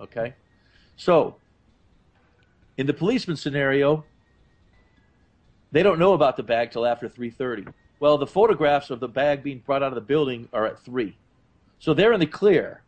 Okay? 0.00 0.34
So, 0.96 1.36
in 2.78 2.86
the 2.86 2.94
policeman 2.94 3.36
scenario, 3.36 4.04
they 5.72 5.82
don't 5.82 5.98
know 5.98 6.12
about 6.12 6.36
the 6.36 6.42
bag 6.42 6.70
till 6.70 6.86
after 6.86 7.08
3:30. 7.08 7.66
Well, 7.98 8.18
the 8.18 8.26
photographs 8.26 8.90
of 8.90 9.00
the 9.00 9.08
bag 9.08 9.42
being 9.42 9.58
brought 9.58 9.82
out 9.82 9.88
of 9.88 9.94
the 9.94 10.00
building 10.00 10.48
are 10.52 10.66
at 10.66 10.78
3. 10.78 11.16
So 11.78 11.94
they're 11.94 12.12
in 12.12 12.20
the 12.20 12.26
clear, 12.26 12.82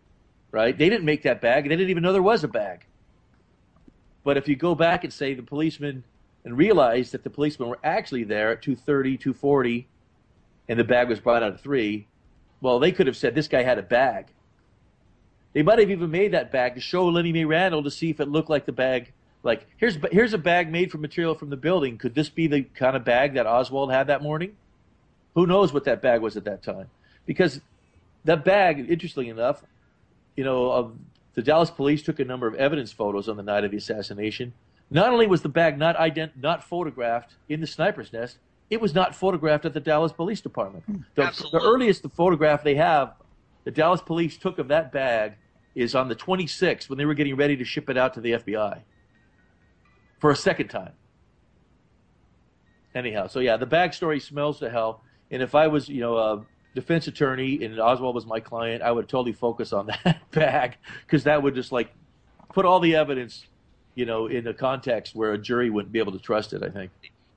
right? 0.51 0.77
They 0.77 0.89
didn't 0.89 1.05
make 1.05 1.23
that 1.23 1.41
bag. 1.41 1.65
They 1.65 1.77
didn't 1.77 1.91
even 1.91 2.03
know 2.03 2.13
there 2.13 2.23
was 2.23 2.45
a 2.45 2.49
bag. 2.49 2.87
But 4.23 4.37
if 4.37 4.49
you 4.49 4.57
go 4.57 4.75
back 4.75 5.05
and 5.05 5.13
say 5.13 5.35
the 5.35 5.43
policeman 5.43 6.05
and 6.45 6.57
realize 6.57 7.11
that 7.11 7.25
the 7.25 7.31
policemen 7.31 7.69
were 7.69 7.79
actually 7.83 8.25
there 8.25 8.51
at 8.51 8.63
2:30, 8.63 9.19
2:40, 9.19 9.87
and 10.69 10.79
the 10.79 10.85
bag 10.85 11.09
was 11.09 11.21
brought 11.21 11.43
out 11.43 11.55
at 11.55 11.61
3, 11.61 12.07
well, 12.61 12.79
they 12.79 12.93
could 12.93 13.07
have 13.07 13.17
said 13.17 13.35
this 13.35 13.49
guy 13.49 13.63
had 13.63 13.79
a 13.79 13.83
bag. 13.83 14.27
They 15.53 15.63
might 15.63 15.79
have 15.79 15.91
even 15.91 16.11
made 16.11 16.33
that 16.33 16.51
bag 16.51 16.75
to 16.75 16.81
show 16.81 17.11
Linnie 17.11 17.33
Mae 17.33 17.45
Randle 17.45 17.85
to 17.85 17.91
see 17.91 18.11
if 18.11 18.19
it 18.21 18.29
looked 18.29 18.51
like 18.51 18.67
the 18.67 18.73
bag. 18.73 19.13
Like 19.45 19.67
here's 19.77 19.99
here's 20.11 20.33
a 20.33 20.39
bag 20.39 20.73
made 20.73 20.91
from 20.91 21.03
material 21.03 21.35
from 21.35 21.51
the 21.51 21.57
building. 21.57 21.99
Could 21.99 22.15
this 22.15 22.31
be 22.31 22.47
the 22.47 22.63
kind 22.63 22.97
of 22.97 23.05
bag 23.05 23.35
that 23.35 23.47
Oswald 23.47 23.93
had 23.93 24.07
that 24.07 24.23
morning? 24.23 24.57
Who 25.35 25.47
knows 25.47 25.73
what 25.73 25.85
that 25.85 26.01
bag 26.01 26.23
was 26.23 26.37
at 26.37 26.45
that 26.45 26.63
time? 26.63 26.89
Because 27.27 27.61
that 28.25 28.45
bag, 28.45 28.87
interestingly 28.89 29.29
enough, 29.29 29.63
you 30.35 30.45
know, 30.45 30.71
of 30.71 30.97
the 31.35 31.43
Dallas 31.43 31.71
police 31.71 32.03
took 32.03 32.19
a 32.19 32.25
number 32.25 32.47
of 32.47 32.55
evidence 32.55 32.91
photos 32.91 33.29
on 33.29 33.37
the 33.37 33.43
night 33.43 33.65
of 33.65 33.71
the 33.71 33.77
assassination. 33.77 34.55
Not 34.91 35.13
only 35.13 35.27
was 35.27 35.43
the 35.43 35.49
bag 35.49 35.79
not 35.79 35.97
ident- 35.97 36.37
not 36.41 36.65
photographed 36.65 37.35
in 37.49 37.61
the 37.61 37.67
sniper's 37.67 38.13
nest, 38.13 38.39
it 38.71 38.81
was 38.81 38.95
not 38.95 39.15
photographed 39.15 39.67
at 39.67 39.75
the 39.75 39.81
Dallas 39.81 40.13
Police 40.13 40.41
Department. 40.41 40.85
Hmm. 40.85 40.97
The, 41.17 41.49
the 41.53 41.61
earliest 41.61 42.03
the 42.03 42.09
photograph 42.09 42.63
they 42.63 42.77
have, 42.77 43.13
the 43.65 43.71
Dallas 43.71 44.01
Police 44.01 44.39
took 44.39 44.59
of 44.59 44.69
that 44.69 44.91
bag 44.91 45.35
is 45.75 45.95
on 45.95 46.09
the 46.09 46.15
26th 46.15 46.89
when 46.89 46.97
they 46.97 47.05
were 47.05 47.15
getting 47.15 47.37
ready 47.37 47.57
to 47.57 47.65
ship 47.65 47.91
it 47.91 47.99
out 47.99 48.15
to 48.15 48.21
the 48.21 48.33
FBI 48.33 48.81
for 50.25 50.31
a 50.31 50.37
second 50.37 50.69
time. 50.69 50.93
Anyhow, 52.95 53.27
so 53.27 53.41
yeah, 53.41 53.59
the 53.59 53.67
bag 53.67 53.93
story 53.93 54.19
smells 54.19 54.59
to 54.61 54.71
hell. 54.71 55.03
And 55.31 55.43
if 55.43 55.55
I 55.55 55.67
was, 55.67 55.87
you 55.87 56.01
know, 56.01 56.17
a 56.17 56.47
defense 56.75 57.07
attorney 57.07 57.63
and 57.63 57.79
Oswald 57.79 58.15
was 58.15 58.25
my 58.25 58.41
client, 58.41 58.83
I 58.83 58.91
would 58.91 59.07
totally 59.07 59.35
focus 59.35 59.75
on 59.75 59.89
that 60.05 60.23
bag 60.31 60.79
because 61.05 61.25
that 61.25 61.43
would 61.43 61.55
just 61.55 61.73
like 61.73 61.93
put 62.55 62.65
all 62.65 62.81
the 62.81 62.97
evidence, 62.97 63.45
you 63.97 64.07
know, 64.07 64.27
in 64.27 64.47
a 64.47 64.55
context 64.55 65.15
where 65.15 65.35
a 65.35 65.39
jury 65.39 65.69
wouldn't 65.69 65.93
be 65.93 65.99
able 65.99 66.13
to 66.13 66.19
trust 66.19 66.55
it. 66.55 66.63
I 66.63 66.71
think. 66.71 66.91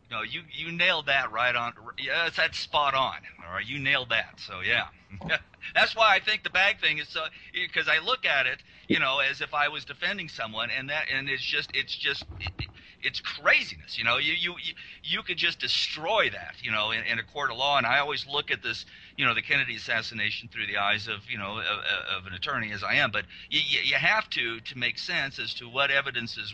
No, 0.09 0.21
you 0.21 0.43
you 0.49 0.71
nailed 0.71 1.07
that 1.07 1.33
right 1.33 1.55
on. 1.55 1.73
Yeah, 1.97 2.29
that's 2.33 2.57
spot 2.57 2.93
on. 2.93 3.17
All 3.45 3.53
right, 3.53 3.65
you 3.65 3.79
nailed 3.79 4.11
that. 4.11 4.39
So 4.39 4.61
yeah, 4.61 4.88
that's 5.75 5.93
why 5.93 6.15
I 6.15 6.21
think 6.21 6.43
the 6.43 6.49
bag 6.49 6.79
thing 6.79 6.99
is 6.99 7.09
so 7.09 7.25
because 7.53 7.89
I 7.89 7.99
look 7.99 8.25
at 8.25 8.45
it, 8.45 8.59
you 8.88 8.99
know, 8.99 9.19
as 9.19 9.41
if 9.41 9.53
I 9.53 9.67
was 9.67 9.83
defending 9.83 10.29
someone, 10.29 10.69
and 10.69 10.89
that 10.89 11.07
and 11.13 11.27
it's 11.27 11.43
just 11.43 11.71
it's 11.73 11.93
just 11.93 12.23
it, 12.39 12.53
it's 13.01 13.19
craziness. 13.19 13.97
You 13.97 14.03
know, 14.03 14.17
you 14.17 14.33
you 14.33 14.55
you- 14.61 14.73
you 15.03 15.23
could 15.23 15.37
just 15.37 15.59
destroy 15.59 16.29
that, 16.31 16.55
you 16.61 16.71
know, 16.71 16.91
in, 16.91 17.03
in 17.05 17.17
a 17.19 17.23
court 17.23 17.49
of 17.51 17.57
law. 17.57 17.77
And 17.77 17.85
I 17.87 17.99
always 17.99 18.25
look 18.27 18.51
at 18.51 18.61
this, 18.61 18.85
you 19.15 19.25
know, 19.25 19.33
the 19.33 19.41
Kennedy 19.41 19.75
assassination 19.75 20.49
through 20.51 20.67
the 20.67 20.77
eyes 20.77 21.07
of 21.07 21.29
you 21.29 21.37
know 21.37 21.59
of, 21.59 22.17
of 22.17 22.25
an 22.27 22.33
attorney 22.33 22.71
as 22.71 22.83
I 22.83 22.95
am, 22.95 23.11
but 23.11 23.25
you, 23.49 23.59
you 23.65 23.79
you 23.83 23.95
have 23.95 24.29
to 24.31 24.59
to 24.59 24.77
make 24.77 24.97
sense 24.99 25.39
as 25.39 25.53
to 25.55 25.69
what 25.69 25.91
evidence 25.91 26.37
is 26.37 26.53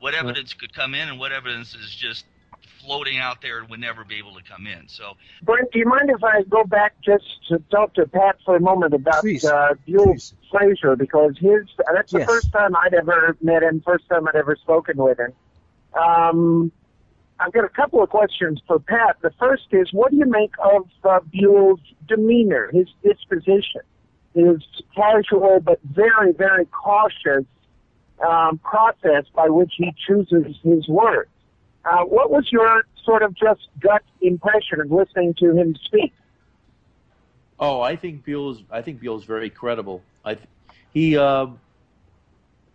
what 0.00 0.14
evidence 0.14 0.52
could 0.54 0.72
come 0.74 0.94
in 0.94 1.08
and 1.08 1.18
what 1.18 1.30
evidence 1.32 1.74
is 1.74 1.94
just 1.94 2.24
floating 2.80 3.18
out 3.18 3.40
there 3.42 3.58
and 3.60 3.68
would 3.68 3.78
never 3.80 4.04
be 4.04 4.16
able 4.16 4.34
to 4.34 4.42
come 4.42 4.66
in. 4.66 4.88
So 4.88 5.12
Brent, 5.42 5.70
do 5.72 5.78
you 5.78 5.86
mind 5.86 6.10
if 6.10 6.24
I 6.24 6.42
go 6.42 6.64
back 6.64 6.94
just 7.04 7.24
to 7.48 7.62
talk 7.70 7.94
to 7.94 8.06
Pat 8.06 8.36
for 8.44 8.56
a 8.56 8.60
moment 8.60 8.94
about 8.94 9.20
Please. 9.20 9.44
uh, 9.44 9.74
Buell 9.86 10.14
Please. 10.14 10.34
Frazier 10.50 10.96
because 10.96 11.36
his 11.38 11.66
that's 11.92 12.10
the 12.12 12.18
Yes. 12.20 12.28
first 12.28 12.52
time 12.52 12.74
I'd 12.76 12.94
ever 12.94 13.36
met 13.40 13.62
him, 13.62 13.80
first 13.84 14.08
time 14.08 14.26
I'd 14.26 14.34
ever 14.36 14.56
spoken 14.56 14.96
with 14.96 15.18
him. 15.20 15.32
Um, 15.94 16.72
I've 17.38 17.52
got 17.52 17.64
a 17.64 17.68
couple 17.68 18.02
of 18.02 18.08
questions 18.08 18.60
for 18.66 18.78
Pat. 18.78 19.16
The 19.20 19.32
first 19.38 19.64
is, 19.72 19.92
what 19.92 20.10
do 20.10 20.16
you 20.16 20.26
make 20.26 20.52
of 20.62 20.88
uh, 21.04 21.20
Buell's 21.20 21.80
demeanor, 22.08 22.70
his 22.72 22.86
disposition, 23.02 23.82
his 24.34 24.62
casual 24.94 25.60
but 25.60 25.80
very, 25.82 26.32
very 26.32 26.66
cautious 26.66 27.44
um, 28.26 28.58
process 28.58 29.24
by 29.34 29.48
which 29.48 29.72
he 29.76 29.92
chooses 30.06 30.56
his 30.62 30.88
words? 30.88 31.30
Uh, 31.84 32.04
what 32.04 32.30
was 32.30 32.46
your 32.52 32.84
sort 33.04 33.22
of 33.22 33.34
just 33.34 33.66
gut 33.80 34.02
impression 34.20 34.80
of 34.80 34.92
listening 34.92 35.34
to 35.38 35.56
him 35.56 35.74
speak? 35.84 36.12
Oh, 37.58 37.80
I 37.80 37.96
think 37.96 38.24
Buell's. 38.24 38.62
I 38.70 38.82
think 38.82 39.00
Buell's 39.00 39.24
very 39.24 39.50
credible. 39.50 40.02
I, 40.24 40.34
th- 40.34 40.48
he 40.92 41.16
um, 41.16 41.60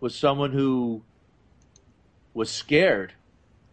was 0.00 0.14
someone 0.14 0.52
who 0.52 1.02
was 2.38 2.50
scared. 2.50 3.12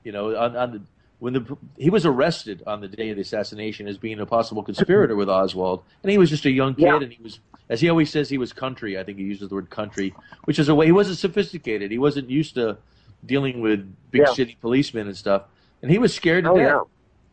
You 0.03 0.11
know, 0.11 0.35
on, 0.35 0.55
on 0.57 0.71
the 0.71 0.81
when 1.19 1.33
the 1.33 1.57
he 1.77 1.89
was 1.89 2.05
arrested 2.05 2.63
on 2.67 2.81
the 2.81 2.87
day 2.89 3.09
of 3.09 3.15
the 3.15 3.21
assassination 3.21 3.87
as 3.87 3.97
being 3.97 4.19
a 4.19 4.25
possible 4.25 4.61
conspirator 4.63 5.15
with 5.15 5.29
Oswald, 5.29 5.83
and 6.03 6.11
he 6.11 6.17
was 6.17 6.29
just 6.29 6.45
a 6.45 6.51
young 6.51 6.75
kid, 6.75 6.83
Yeah. 6.83 6.97
and 7.01 7.11
he 7.13 7.23
was, 7.23 7.39
as 7.69 7.79
he 7.79 7.89
always 7.89 8.09
says, 8.11 8.27
he 8.29 8.37
was 8.37 8.51
country. 8.51 8.99
I 8.99 9.03
think 9.03 9.17
he 9.17 9.23
uses 9.23 9.49
the 9.49 9.55
word 9.55 9.69
country, 9.69 10.13
which 10.43 10.59
is 10.59 10.67
a 10.67 10.75
way 10.75 10.85
he 10.87 10.91
wasn't 10.91 11.17
sophisticated. 11.17 11.89
He 11.91 11.97
wasn't 11.97 12.29
used 12.29 12.55
to 12.55 12.77
dealing 13.25 13.61
with 13.61 13.79
big 14.11 14.21
Yeah. 14.21 14.33
shitty 14.33 14.57
policemen 14.59 15.07
and 15.07 15.15
stuff, 15.15 15.43
and 15.81 15.89
he 15.89 15.97
was 15.97 16.13
scared 16.13 16.43
to 16.43 16.51
Oh, 16.51 16.57
death. 16.57 16.81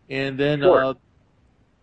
yeah. 0.08 0.16
And 0.18 0.38
then 0.38 0.60
Sure. 0.60 0.84
uh, 0.84 0.94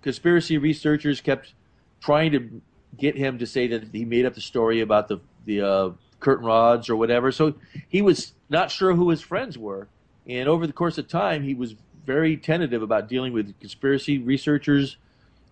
conspiracy 0.01 0.57
researchers 0.57 1.21
kept 1.21 1.53
trying 2.01 2.31
to 2.31 2.61
get 2.97 3.15
him 3.15 3.37
to 3.39 3.45
say 3.45 3.67
that 3.67 3.83
he 3.91 4.05
made 4.05 4.25
up 4.25 4.33
the 4.35 4.41
story 4.41 4.79
about 4.81 5.07
the 5.09 5.19
the 5.45 5.61
uh, 5.61 5.89
curtain 6.19 6.45
rods 6.45 6.89
or 6.89 6.95
whatever. 6.95 7.31
So 7.31 7.53
he 7.87 8.01
was 8.01 8.33
not 8.49 8.71
sure 8.71 8.93
who 8.93 9.09
his 9.09 9.21
friends 9.21 9.57
were, 9.57 9.87
and 10.27 10.47
over 10.49 10.67
the 10.67 10.73
course 10.73 10.97
of 10.97 11.07
time, 11.07 11.43
he 11.43 11.53
was 11.53 11.75
very 12.05 12.37
tentative 12.37 12.81
about 12.81 13.07
dealing 13.07 13.33
with 13.33 13.57
conspiracy 13.59 14.17
researchers 14.17 14.97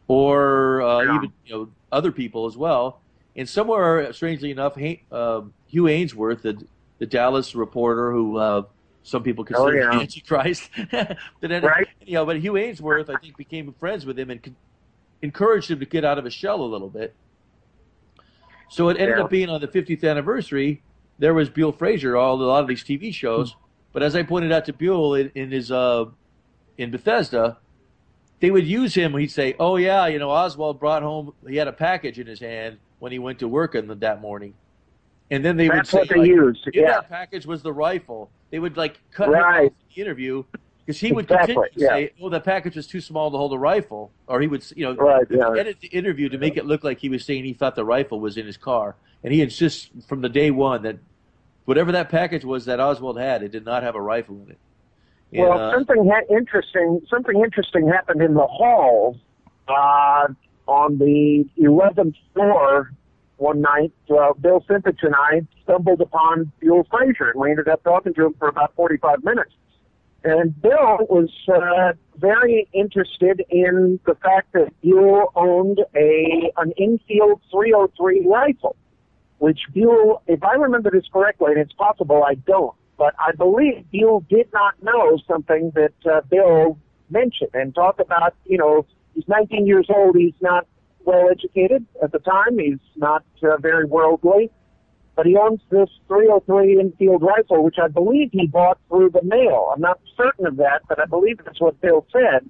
or 0.08 0.82
uh, 0.82 1.02
Yeah. 1.02 1.16
even 1.16 1.34
you 1.46 1.54
know 1.56 1.70
other 1.92 2.12
people 2.12 2.46
as 2.46 2.58
well. 2.58 3.00
And 3.36 3.48
somewhere, 3.48 4.12
strangely 4.14 4.50
enough, 4.52 4.76
Ha- 4.76 5.02
uh, 5.12 5.42
Hugh 5.68 5.84
Aynesworth, 5.84 6.42
the 6.42 6.64
the 7.00 7.06
Dallas 7.06 7.54
reporter 7.54 8.12
who 8.12 8.38
uh, 8.38 8.64
some 9.04 9.22
people 9.22 9.44
consider 9.46 9.68
Oh, 9.68 9.92
yeah. 9.92 9.96
the 9.98 10.02
Antichrist, 10.02 10.70
that 10.92 11.18
ended, 11.44 11.64
Right. 11.64 11.88
you 12.04 12.14
know, 12.14 12.26
but 12.26 12.38
Hugh 12.40 12.54
Aynesworth, 12.54 13.10
I 13.16 13.20
think, 13.20 13.38
became 13.38 13.72
friends 13.80 14.06
with 14.06 14.18
him 14.18 14.32
and 14.32 14.42
con- 14.42 14.56
encouraged 15.22 15.70
him 15.70 15.80
to 15.80 15.86
get 15.86 16.04
out 16.04 16.18
of 16.18 16.26
his 16.26 16.34
shell 16.34 16.62
a 16.62 16.66
little 16.66 16.90
bit. 16.90 17.14
So 18.70 18.90
it 18.90 18.98
ended 19.00 19.18
Yeah. 19.18 19.24
up 19.24 19.30
being 19.30 19.50
on 19.50 19.62
the 19.62 19.68
50th 19.68 20.04
anniversary. 20.04 20.82
There 21.20 21.34
was 21.34 21.50
Buell 21.50 21.72
Frazier, 21.72 22.16
all 22.16 22.42
a 22.42 22.44
lot 22.44 22.62
of 22.62 22.68
these 22.68 22.84
TV 22.84 23.14
shows. 23.14 23.56
But 23.94 24.04
as 24.04 24.16
I 24.16 24.24
pointed 24.24 24.52
out 24.52 24.66
to 24.66 24.74
Buell 24.74 25.16
in, 25.16 25.32
in 25.34 25.52
his 25.52 25.72
uh, 25.72 26.06
in 26.78 26.92
Bethesda, 26.92 27.58
they 28.40 28.52
would 28.52 28.68
use 28.68 28.94
him. 28.94 29.18
He'd 29.18 29.32
say, 29.32 29.56
"Oh 29.60 29.78
yeah, 29.78 30.06
you 30.08 30.20
know, 30.20 30.30
Oswald 30.30 30.80
brought 30.80 31.02
home. 31.02 31.34
He 31.48 31.56
had 31.56 31.68
a 31.68 31.74
package 31.74 32.20
in 32.20 32.28
his 32.28 32.40
hand 32.40 32.78
when 33.00 33.12
he 33.12 33.18
went 33.20 33.40
to 33.40 33.48
work 33.48 33.74
in 33.74 33.88
the, 33.88 33.96
that 33.96 34.22
morning." 34.22 34.54
And 35.32 35.44
then 35.44 35.58
they 35.58 35.68
That's 35.68 35.92
would 35.92 36.00
what 36.02 36.10
they 36.10 36.20
like, 36.20 36.28
used. 36.28 36.70
Yeah. 36.74 36.88
that 36.92 37.10
package 37.10 37.46
was 37.48 37.64
the 37.64 37.74
rifle. 37.74 38.30
They 38.52 38.60
would 38.60 38.78
like 38.78 39.00
cut 39.12 39.30
him 39.30 39.36
off 39.36 39.72
the 39.96 40.02
interview 40.02 40.44
because 40.88 41.02
he 41.02 41.12
would 41.12 41.26
Exactly, 41.26 41.54
continue 41.56 41.74
to 41.74 41.80
yeah. 41.82 41.88
say, 41.90 42.12
"Oh, 42.22 42.30
the 42.30 42.40
package 42.40 42.78
was 42.78 42.88
too 42.88 43.02
small 43.02 43.30
to 43.30 43.36
hold 43.38 43.52
a 43.52 43.58
rifle," 43.58 44.10
or 44.26 44.40
he 44.40 44.48
would, 44.48 44.64
you 44.74 44.86
know, 44.86 44.96
Right, 44.96 45.28
yeah. 45.30 45.52
edit 45.58 45.82
the 45.82 45.90
interview 45.90 46.30
to 46.30 46.38
make 46.38 46.56
it 46.56 46.66
look 46.66 46.86
like 46.86 47.00
he 47.00 47.10
was 47.10 47.26
saying 47.26 47.44
he 47.44 47.52
thought 47.52 47.76
the 47.76 47.84
rifle 47.84 48.22
was 48.22 48.38
in 48.38 48.46
his 48.46 48.56
car, 48.56 48.96
and 49.22 49.34
he 49.34 49.42
insists 49.42 49.90
from 50.08 50.22
the 50.22 50.30
day 50.30 50.50
one 50.50 50.84
that 50.84 50.96
whatever 51.66 51.92
that 51.92 52.08
package 52.08 52.46
was 52.46 52.64
that 52.66 52.80
Oswald 52.80 53.20
had, 53.20 53.44
it 53.44 53.52
did 53.52 53.66
not 53.66 53.84
have 53.84 53.96
a 53.96 54.02
rifle 54.02 54.36
in 54.46 54.52
it. 54.52 54.58
And, 55.34 55.42
Well, 55.50 55.60
uh, 55.60 55.74
something 55.74 56.10
ha- 56.10 56.34
interesting. 56.34 57.02
Something 57.10 57.44
interesting 57.44 57.86
happened 57.90 58.22
in 58.22 58.34
the 58.34 58.48
hall 58.48 59.18
uh, 59.68 60.28
on 60.68 60.98
the 61.00 61.46
eleventh 61.58 62.16
floor 62.34 62.94
one 63.36 63.60
night. 63.60 63.92
Uh, 64.10 64.32
Bill 64.40 64.62
Simpich 64.62 65.04
and 65.04 65.14
I 65.14 65.42
stumbled 65.64 66.00
upon 66.00 66.50
Buell 66.62 66.88
Frazier, 66.90 67.32
and 67.32 67.42
we 67.42 67.52
ended 67.52 67.68
up 67.68 67.84
talking 67.84 68.14
to 68.14 68.28
him 68.28 68.36
for 68.40 68.48
about 68.48 68.74
forty-five 68.76 69.22
minutes. 69.26 69.52
And 70.28 70.62
Bill 70.62 70.98
was 71.10 71.30
uh, 71.48 71.94
very 72.18 72.68
interested 72.74 73.46
in 73.50 73.98
the 74.06 74.16
fact 74.16 74.52
that 74.54 74.74
Buell 74.82 75.32
owned 75.36 75.80
a 75.96 76.52
an 76.58 76.74
Enfield 76.78 77.40
303 77.50 78.28
rifle, 78.28 78.76
which 79.38 79.60
Buell, 79.74 80.22
if 80.28 80.44
I 80.44 80.56
remember 80.56 80.92
this 80.92 81.06
correctly, 81.14 81.52
and 81.52 81.62
it's 81.62 81.72
possible 81.72 82.26
I 82.26 82.34
don't, 82.36 82.76
but 82.98 83.16
I 83.20 83.32
believe 83.38 83.86
Buell 83.90 84.26
did 84.30 84.52
not 84.52 84.74
know 84.84 85.18
something 85.26 85.72
that 85.76 85.94
uh, 86.06 86.22
Bill 86.30 86.78
mentioned. 87.10 87.52
And 87.54 87.74
talk 87.74 88.00
about, 88.00 88.36
you 88.44 88.58
know, 88.58 88.86
he's 89.16 89.28
19 89.30 89.66
years 89.66 89.88
old, 89.90 90.18
he's 90.18 90.42
not 90.42 90.68
well 91.06 91.30
educated 91.32 91.86
at 92.04 92.12
the 92.12 92.20
time, 92.20 92.60
he's 92.60 92.80
not 92.98 93.24
uh, 93.44 93.56
very 93.58 93.86
worldly, 93.86 94.52
but 95.18 95.26
he 95.26 95.36
owns 95.36 95.60
this 95.72 95.90
303 96.08 96.80
Enfield 96.80 97.24
rifle, 97.24 97.64
which 97.64 97.78
I 97.82 97.88
believe 97.88 98.30
he 98.32 98.46
bought 98.46 98.78
through 98.88 99.10
the 99.10 99.24
mail. 99.24 99.72
I'm 99.74 99.82
not 99.82 100.00
certain 100.16 100.46
of 100.46 100.58
that, 100.58 100.84
but 100.88 101.00
I 101.00 101.06
believe 101.06 101.40
that's 101.44 101.60
what 101.60 101.82
Bill 101.82 102.06
said. 102.14 102.48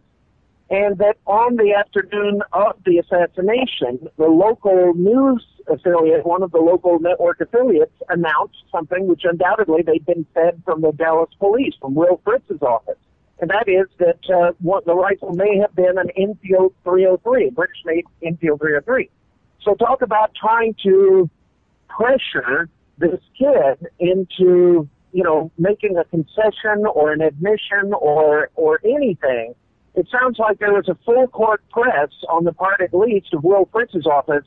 And 0.69 0.97
that 0.97 1.15
on 1.25 1.55
the 1.55 1.73
afternoon 1.73 2.41
of 2.51 2.75
the 2.85 2.97
assassination, 2.97 4.09
the 4.17 4.27
local 4.27 4.93
news 4.95 5.45
affiliate, 5.69 6.25
one 6.25 6.43
of 6.43 6.51
the 6.51 6.59
local 6.59 6.99
network 6.99 7.39
affiliates, 7.39 7.95
announced 8.09 8.57
something 8.69 9.07
which 9.07 9.21
undoubtedly 9.23 9.81
they'd 9.81 10.05
been 10.05 10.25
fed 10.33 10.61
from 10.65 10.81
the 10.81 10.91
Dallas 10.91 11.29
police, 11.39 11.73
from 11.79 11.95
Will 11.95 12.19
Fritz's 12.25 12.61
office. 12.61 12.99
And 13.39 13.49
that 13.49 13.69
is 13.69 13.87
that 13.99 14.29
uh, 14.29 14.51
what 14.59 14.85
the 14.85 14.93
rifle 14.93 15.31
may 15.33 15.57
have 15.57 15.73
been 15.73 15.97
an 15.97 16.09
Enfield 16.17 16.73
303, 16.83 17.47
a 17.47 17.51
British-made 17.51 18.03
Enfield 18.21 18.59
303. 18.59 19.09
So 19.61 19.75
talk 19.75 20.01
about 20.01 20.31
trying 20.35 20.75
to 20.83 21.29
pressure 21.87 22.69
this 22.97 23.19
kid 23.37 23.87
into, 23.99 24.87
you 25.13 25.23
know, 25.23 25.51
making 25.57 25.97
a 25.97 26.03
concession 26.05 26.85
or 26.93 27.11
an 27.11 27.21
admission 27.21 27.93
or 27.93 28.49
or 28.55 28.79
anything. 28.83 29.53
It 29.95 30.07
sounds 30.11 30.37
like 30.37 30.59
there 30.59 30.73
was 30.73 30.87
a 30.87 30.97
full 31.05 31.27
court 31.27 31.61
press 31.71 32.09
on 32.29 32.43
the 32.43 32.53
part, 32.53 32.81
at 32.81 32.93
least, 32.93 33.33
of 33.33 33.43
Will 33.43 33.67
Fritz's 33.71 34.05
office 34.05 34.45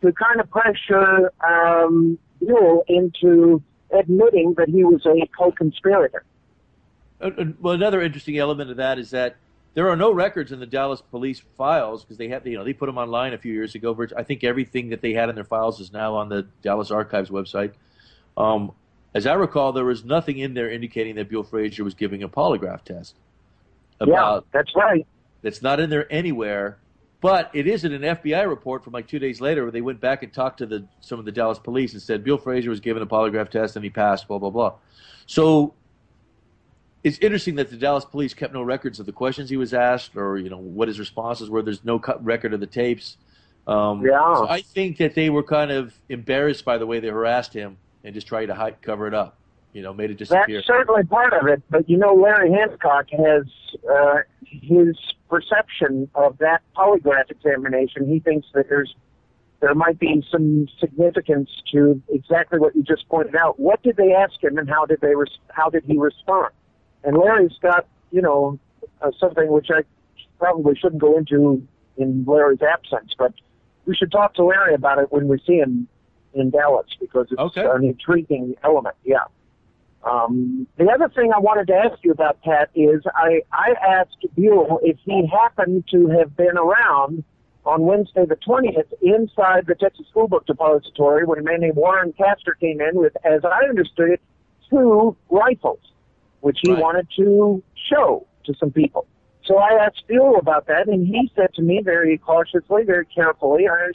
to 0.00 0.12
kind 0.12 0.40
of 0.40 0.48
pressure 0.50 1.32
um, 1.44 2.18
Buell 2.40 2.84
into 2.88 3.62
admitting 3.92 4.54
that 4.58 4.68
he 4.68 4.84
was 4.84 5.04
a 5.06 5.28
co-conspirator. 5.36 6.24
Uh, 7.20 7.30
uh, 7.38 7.44
well, 7.60 7.74
another 7.74 8.00
interesting 8.00 8.38
element 8.38 8.70
of 8.70 8.76
that 8.76 8.98
is 8.98 9.10
that 9.10 9.36
there 9.74 9.88
are 9.88 9.96
no 9.96 10.12
records 10.12 10.52
in 10.52 10.60
the 10.60 10.66
Dallas 10.66 11.00
police 11.00 11.42
files 11.56 12.04
because 12.04 12.18
they 12.18 12.28
have, 12.28 12.46
you 12.46 12.58
know, 12.58 12.64
they 12.64 12.72
put 12.72 12.86
them 12.86 12.98
online 12.98 13.32
a 13.32 13.38
few 13.38 13.52
years 13.52 13.74
ago. 13.74 13.96
I 14.16 14.22
think 14.22 14.44
everything 14.44 14.90
that 14.90 15.00
they 15.00 15.12
had 15.12 15.28
in 15.28 15.34
their 15.34 15.44
files 15.44 15.80
is 15.80 15.92
now 15.92 16.14
on 16.14 16.28
the 16.28 16.46
Dallas 16.62 16.90
Archives 16.90 17.30
website. 17.30 17.72
Um, 18.36 18.72
as 19.14 19.26
I 19.26 19.34
recall, 19.34 19.72
there 19.72 19.84
was 19.84 20.04
nothing 20.04 20.38
in 20.38 20.54
there 20.54 20.70
indicating 20.70 21.16
that 21.16 21.28
Buell 21.28 21.42
Frazier 21.42 21.84
was 21.84 21.94
giving 21.94 22.22
a 22.22 22.28
polygraph 22.28 22.84
test 22.84 23.16
about 24.00 24.44
yeah, 24.44 24.58
that's 24.58 24.74
right. 24.74 25.06
that's 25.42 25.62
not 25.62 25.80
in 25.80 25.90
there 25.90 26.10
anywhere. 26.12 26.78
But 27.20 27.50
it 27.54 27.68
is 27.68 27.84
in 27.84 27.92
an 27.92 28.02
FBI 28.02 28.48
report 28.48 28.82
from 28.82 28.94
like 28.94 29.06
two 29.06 29.20
days 29.20 29.40
later 29.40 29.62
where 29.62 29.70
they 29.70 29.80
went 29.80 30.00
back 30.00 30.24
and 30.24 30.32
talked 30.32 30.58
to 30.58 30.66
the 30.66 30.84
some 31.00 31.20
of 31.20 31.24
the 31.24 31.30
Dallas 31.30 31.58
police 31.58 31.92
and 31.92 32.02
said 32.02 32.24
Buell 32.24 32.38
Frazier 32.38 32.70
was 32.70 32.80
given 32.80 33.00
a 33.02 33.06
polygraph 33.06 33.48
test 33.48 33.76
and 33.76 33.84
he 33.84 33.90
passed, 33.90 34.26
blah 34.26 34.38
blah 34.38 34.50
blah. 34.50 34.74
So 35.26 35.74
it's 37.04 37.18
interesting 37.18 37.56
that 37.56 37.70
the 37.70 37.76
Dallas 37.76 38.04
police 38.04 38.34
kept 38.34 38.52
no 38.52 38.62
records 38.62 39.00
of 39.00 39.06
the 39.06 39.12
questions 39.12 39.50
he 39.50 39.56
was 39.56 39.74
asked 39.74 40.16
or 40.16 40.38
you 40.38 40.50
know 40.50 40.58
what 40.58 40.88
his 40.88 40.98
responses 40.98 41.50
were. 41.50 41.62
There's 41.62 41.84
no 41.84 42.00
record 42.20 42.54
of 42.54 42.60
the 42.60 42.66
tapes. 42.66 43.16
Um, 43.66 44.04
yeah. 44.04 44.34
So 44.36 44.48
I 44.48 44.62
think 44.62 44.98
that 44.98 45.14
they 45.14 45.30
were 45.30 45.42
kind 45.42 45.70
of 45.70 45.94
embarrassed 46.08 46.64
by 46.64 46.78
the 46.78 46.86
way 46.86 47.00
they 47.00 47.08
harassed 47.08 47.52
him 47.52 47.78
and 48.04 48.14
just 48.14 48.26
tried 48.26 48.46
to 48.46 48.54
hide, 48.54 48.82
cover 48.82 49.06
it 49.06 49.14
up. 49.14 49.38
You 49.72 49.82
know, 49.82 49.94
made 49.94 50.10
it 50.10 50.18
disappear. 50.18 50.58
That's 50.58 50.66
certainly 50.66 51.04
part 51.04 51.32
of 51.32 51.46
it, 51.46 51.62
but 51.70 51.88
you 51.88 51.96
know, 51.96 52.14
Larry 52.14 52.52
Hancock 52.52 53.06
has 53.10 53.44
uh, 53.90 54.18
his 54.44 54.96
perception 55.30 56.10
of 56.14 56.36
that 56.38 56.60
polygraph 56.76 57.30
examination. 57.30 58.06
He 58.06 58.20
thinks 58.20 58.46
that 58.52 58.68
there's 58.68 58.94
there 59.60 59.74
might 59.74 59.98
be 59.98 60.22
some 60.30 60.68
significance 60.78 61.48
to 61.72 62.02
exactly 62.10 62.58
what 62.58 62.76
you 62.76 62.82
just 62.82 63.08
pointed 63.08 63.34
out. 63.34 63.58
What 63.58 63.82
did 63.82 63.96
they 63.96 64.12
ask 64.12 64.42
him, 64.42 64.58
and 64.58 64.68
how 64.68 64.84
did 64.84 65.00
they 65.00 65.14
res- 65.14 65.38
how 65.48 65.70
did 65.70 65.84
he 65.84 65.96
respond? 65.96 66.52
And 67.04 67.16
Larry's 67.16 67.56
got 67.62 67.86
you 68.10 68.22
know 68.22 68.58
uh, 69.00 69.10
something 69.18 69.48
which 69.50 69.68
I 69.70 69.82
probably 70.38 70.76
shouldn't 70.76 71.00
go 71.00 71.16
into 71.18 71.66
in 71.96 72.24
Larry's 72.26 72.62
absence, 72.62 73.12
but 73.18 73.32
we 73.86 73.94
should 73.94 74.10
talk 74.12 74.34
to 74.34 74.44
Larry 74.44 74.74
about 74.74 74.98
it 74.98 75.10
when 75.12 75.28
we 75.28 75.38
see 75.46 75.56
him 75.56 75.88
in 76.34 76.50
Dallas 76.50 76.86
because 77.00 77.26
it's 77.30 77.40
Okay. 77.40 77.64
an 77.64 77.84
intriguing 77.84 78.54
element. 78.64 78.96
Yeah. 79.04 79.24
Um, 80.04 80.66
the 80.78 80.88
other 80.90 81.08
thing 81.08 81.30
I 81.32 81.38
wanted 81.38 81.68
to 81.68 81.74
ask 81.74 82.02
you 82.02 82.10
about, 82.10 82.40
Pat, 82.42 82.70
is 82.74 83.02
I, 83.14 83.42
I 83.52 83.74
asked 83.86 84.16
Buell 84.34 84.80
if 84.82 84.96
he 85.04 85.26
happened 85.30 85.84
to 85.92 86.08
have 86.08 86.36
been 86.36 86.56
around 86.58 87.22
on 87.64 87.82
Wednesday 87.82 88.24
the 88.26 88.34
20th 88.36 88.92
inside 89.00 89.66
the 89.66 89.76
Texas 89.76 90.06
School 90.08 90.26
Book 90.26 90.44
Depository 90.46 91.24
when 91.24 91.38
a 91.38 91.42
man 91.42 91.60
named 91.60 91.76
Warren 91.76 92.12
Caster 92.14 92.54
came 92.58 92.80
in 92.80 92.96
with, 92.96 93.12
as 93.24 93.44
I 93.44 93.68
understood 93.68 94.10
it, 94.10 94.20
two 94.68 95.16
rifles, 95.30 95.78
which 96.42 96.58
he 96.60 96.68
Right. 96.68 96.78
wanted 96.78 97.08
to 97.16 97.64
show 97.88 98.26
to 98.44 98.54
some 98.54 98.70
people. 98.72 99.06
So 99.44 99.58
I 99.58 99.70
asked 99.84 100.04
Buell 100.08 100.36
about 100.38 100.66
that, 100.66 100.88
and 100.88 101.06
he 101.06 101.30
said 101.34 101.54
to 101.54 101.62
me 101.62 101.80
very 101.82 102.18
cautiously, 102.18 102.82
very 102.84 103.06
carefully, 103.06 103.68
I 103.68 103.92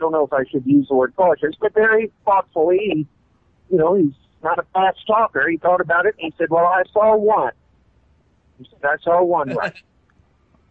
don't 0.00 0.12
know 0.12 0.24
if 0.24 0.32
I 0.32 0.44
should 0.50 0.66
use 0.66 0.88
the 0.88 0.96
word 0.96 1.14
cautious, 1.16 1.54
but 1.60 1.72
very 1.74 2.10
thoughtfully, 2.24 3.06
you 3.70 3.76
know, 3.78 3.94
he's 3.94 4.14
not 4.42 4.58
a 4.58 4.64
fast 4.74 5.06
talker. 5.06 5.48
He 5.48 5.56
thought 5.58 5.80
about 5.80 6.06
it 6.06 6.14
and 6.20 6.32
he 6.32 6.34
said, 6.36 6.48
Well, 6.50 6.66
I 6.66 6.82
saw 6.92 7.16
one. 7.16 7.52
He 8.58 8.66
said, 8.70 8.84
I 8.84 8.96
saw 9.02 9.22
one, 9.22 9.50
right? 9.54 9.72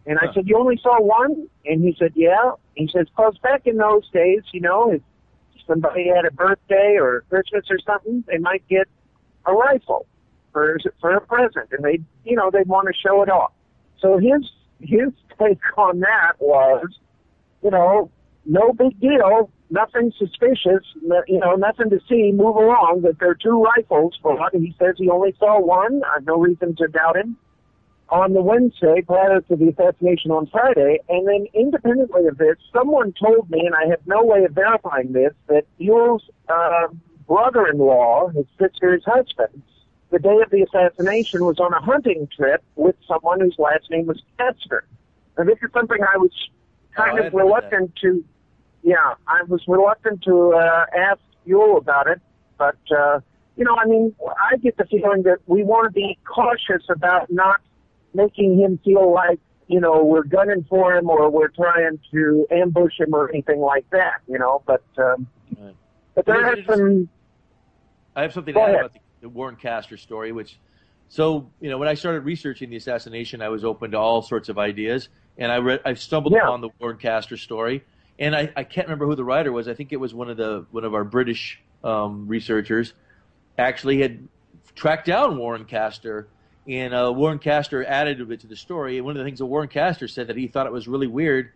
and 0.06 0.18
I 0.18 0.26
Huh. 0.26 0.32
said, 0.34 0.48
You 0.48 0.58
only 0.58 0.78
saw 0.82 1.00
one? 1.00 1.48
And 1.64 1.82
he 1.82 1.96
said, 1.98 2.12
Yeah. 2.14 2.52
He 2.74 2.88
says, 2.92 3.06
Because 3.16 3.38
back 3.42 3.62
in 3.66 3.76
those 3.76 4.08
days, 4.10 4.42
you 4.52 4.60
know, 4.60 4.90
if 4.90 5.02
somebody 5.66 6.08
had 6.08 6.26
a 6.26 6.30
birthday 6.32 6.96
or 6.98 7.24
Christmas 7.28 7.64
or 7.70 7.78
something, 7.86 8.24
they 8.28 8.38
might 8.38 8.66
get 8.68 8.86
a 9.46 9.52
rifle 9.52 10.06
for 10.52 10.78
for 11.00 11.14
a 11.14 11.20
present, 11.20 11.68
and 11.72 11.84
they, 11.84 12.00
you 12.24 12.36
know, 12.36 12.50
they'd 12.50 12.68
want 12.68 12.88
to 12.88 12.94
show 12.94 13.22
it 13.22 13.28
off. 13.28 13.52
So 14.00 14.18
his 14.18 14.50
his 14.80 15.12
take 15.38 15.58
on 15.76 16.00
that 16.00 16.34
was, 16.40 16.86
you 17.62 17.70
know, 17.70 18.10
no 18.44 18.72
big 18.72 18.98
deal, 19.00 19.50
nothing 19.70 20.12
suspicious, 20.18 20.84
no- 21.02 21.22
you 21.26 21.38
know, 21.38 21.54
nothing 21.54 21.90
to 21.90 22.00
see, 22.08 22.32
move 22.32 22.56
along, 22.56 23.02
that 23.02 23.18
there 23.18 23.30
are 23.30 23.34
two 23.34 23.62
rifles, 23.62 24.18
but 24.22 24.36
he 24.52 24.74
says 24.78 24.94
he 24.98 25.08
only 25.08 25.34
saw 25.38 25.60
one, 25.60 26.02
I 26.04 26.14
have 26.14 26.26
no 26.26 26.38
reason 26.38 26.76
to 26.76 26.88
doubt 26.88 27.16
him, 27.16 27.36
on 28.08 28.34
the 28.34 28.42
Wednesday 28.42 29.02
prior 29.06 29.40
to 29.40 29.56
the 29.56 29.68
assassination 29.68 30.30
on 30.30 30.46
Friday, 30.48 30.98
and 31.08 31.26
then 31.26 31.46
independently 31.54 32.26
of 32.26 32.36
this, 32.36 32.56
someone 32.72 33.14
told 33.20 33.48
me, 33.50 33.60
and 33.64 33.74
I 33.74 33.88
have 33.88 34.06
no 34.06 34.22
way 34.22 34.44
of 34.44 34.52
verifying 34.52 35.12
this, 35.12 35.32
that 35.48 35.64
Buell's 35.78 36.22
uh, 36.48 36.88
brother-in-law, 37.26 38.28
his 38.28 38.44
sister's 38.60 39.02
husband, 39.06 39.62
the 40.12 40.18
day 40.18 40.38
of 40.44 40.50
the 40.50 40.62
assassination 40.62 41.44
was 41.44 41.58
on 41.58 41.72
a 41.72 41.80
hunting 41.80 42.28
trip 42.36 42.62
with 42.76 42.94
someone 43.08 43.40
whose 43.40 43.56
last 43.58 43.90
name 43.90 44.06
was 44.06 44.22
Caster. 44.38 44.84
And 45.38 45.48
this 45.48 45.56
is 45.62 45.70
something 45.72 45.98
I 46.02 46.18
was 46.18 46.30
kind 46.94 47.18
Oh, 47.18 47.26
of 47.26 47.32
reluctant 47.32 47.96
to, 48.02 48.22
yeah, 48.82 49.14
I 49.26 49.42
was 49.48 49.62
reluctant 49.66 50.22
to 50.24 50.52
uh, 50.52 50.84
ask 50.94 51.18
Buell 51.46 51.78
about 51.78 52.06
it, 52.08 52.20
but, 52.58 52.76
uh, 52.94 53.20
you 53.56 53.64
know, 53.64 53.74
I 53.74 53.86
mean, 53.86 54.14
I 54.50 54.56
get 54.58 54.76
the 54.76 54.84
feeling 54.84 55.22
that 55.22 55.38
we 55.46 55.62
want 55.64 55.86
to 55.86 55.92
be 55.92 56.18
cautious 56.24 56.84
about 56.90 57.32
not 57.32 57.60
making 58.12 58.58
him 58.58 58.78
feel 58.84 59.10
like, 59.12 59.40
you 59.66 59.80
know, 59.80 60.04
we're 60.04 60.24
gunning 60.24 60.66
for 60.68 60.94
him 60.94 61.08
or 61.08 61.30
we're 61.30 61.48
trying 61.48 61.98
to 62.12 62.46
ambush 62.50 63.00
him 63.00 63.14
or 63.14 63.30
anything 63.30 63.60
like 63.60 63.88
that, 63.90 64.20
you 64.28 64.38
know, 64.38 64.62
but, 64.66 64.84
um, 64.98 65.26
Right. 65.58 65.74
but 66.14 66.26
there 66.26 66.44
are 66.44 66.56
some, 66.68 67.08
I 68.14 68.22
have 68.22 68.34
something 68.34 68.52
to 68.52 68.60
add 68.60 68.74
about 68.74 68.92
the, 68.92 69.00
the 69.22 69.28
Warren 69.28 69.56
Caster 69.56 69.96
story, 69.96 70.32
which, 70.32 70.58
so 71.08 71.48
you 71.60 71.70
know, 71.70 71.78
when 71.78 71.88
I 71.88 71.94
started 71.94 72.20
researching 72.24 72.68
the 72.68 72.76
assassination, 72.76 73.40
I 73.40 73.48
was 73.48 73.64
open 73.64 73.92
to 73.92 73.98
all 73.98 74.20
sorts 74.20 74.48
of 74.50 74.58
ideas, 74.58 75.08
and 75.38 75.50
I 75.50 75.58
read, 75.58 75.80
I 75.86 75.94
stumbled 75.94 76.34
Yeah. 76.34 76.42
upon 76.42 76.60
the 76.60 76.68
Warren 76.80 76.98
Caster 76.98 77.36
story, 77.36 77.84
and 78.18 78.34
I, 78.36 78.52
I 78.56 78.64
can't 78.64 78.88
remember 78.88 79.06
who 79.06 79.14
the 79.14 79.24
writer 79.24 79.52
was. 79.52 79.68
I 79.68 79.74
think 79.74 79.92
it 79.92 80.00
was 80.00 80.12
one 80.12 80.28
of 80.28 80.36
the 80.36 80.66
one 80.72 80.84
of 80.84 80.92
our 80.92 81.04
British 81.04 81.60
um, 81.82 82.26
researchers, 82.26 82.92
actually 83.56 84.02
had 84.02 84.28
tracked 84.74 85.06
down 85.06 85.38
Warren 85.38 85.64
Caster, 85.64 86.28
and 86.68 86.92
uh, 86.92 87.12
Warren 87.14 87.38
Caster 87.38 87.84
added 87.84 88.20
a 88.20 88.24
bit 88.24 88.40
to 88.40 88.46
the 88.46 88.56
story. 88.56 88.96
And 88.96 89.06
one 89.06 89.16
of 89.16 89.18
the 89.18 89.24
things 89.24 89.38
that 89.38 89.46
Warren 89.46 89.68
Castor 89.68 90.08
said 90.08 90.26
that 90.26 90.36
he 90.36 90.48
thought 90.48 90.66
it 90.66 90.72
was 90.72 90.88
really 90.88 91.06
weird 91.06 91.52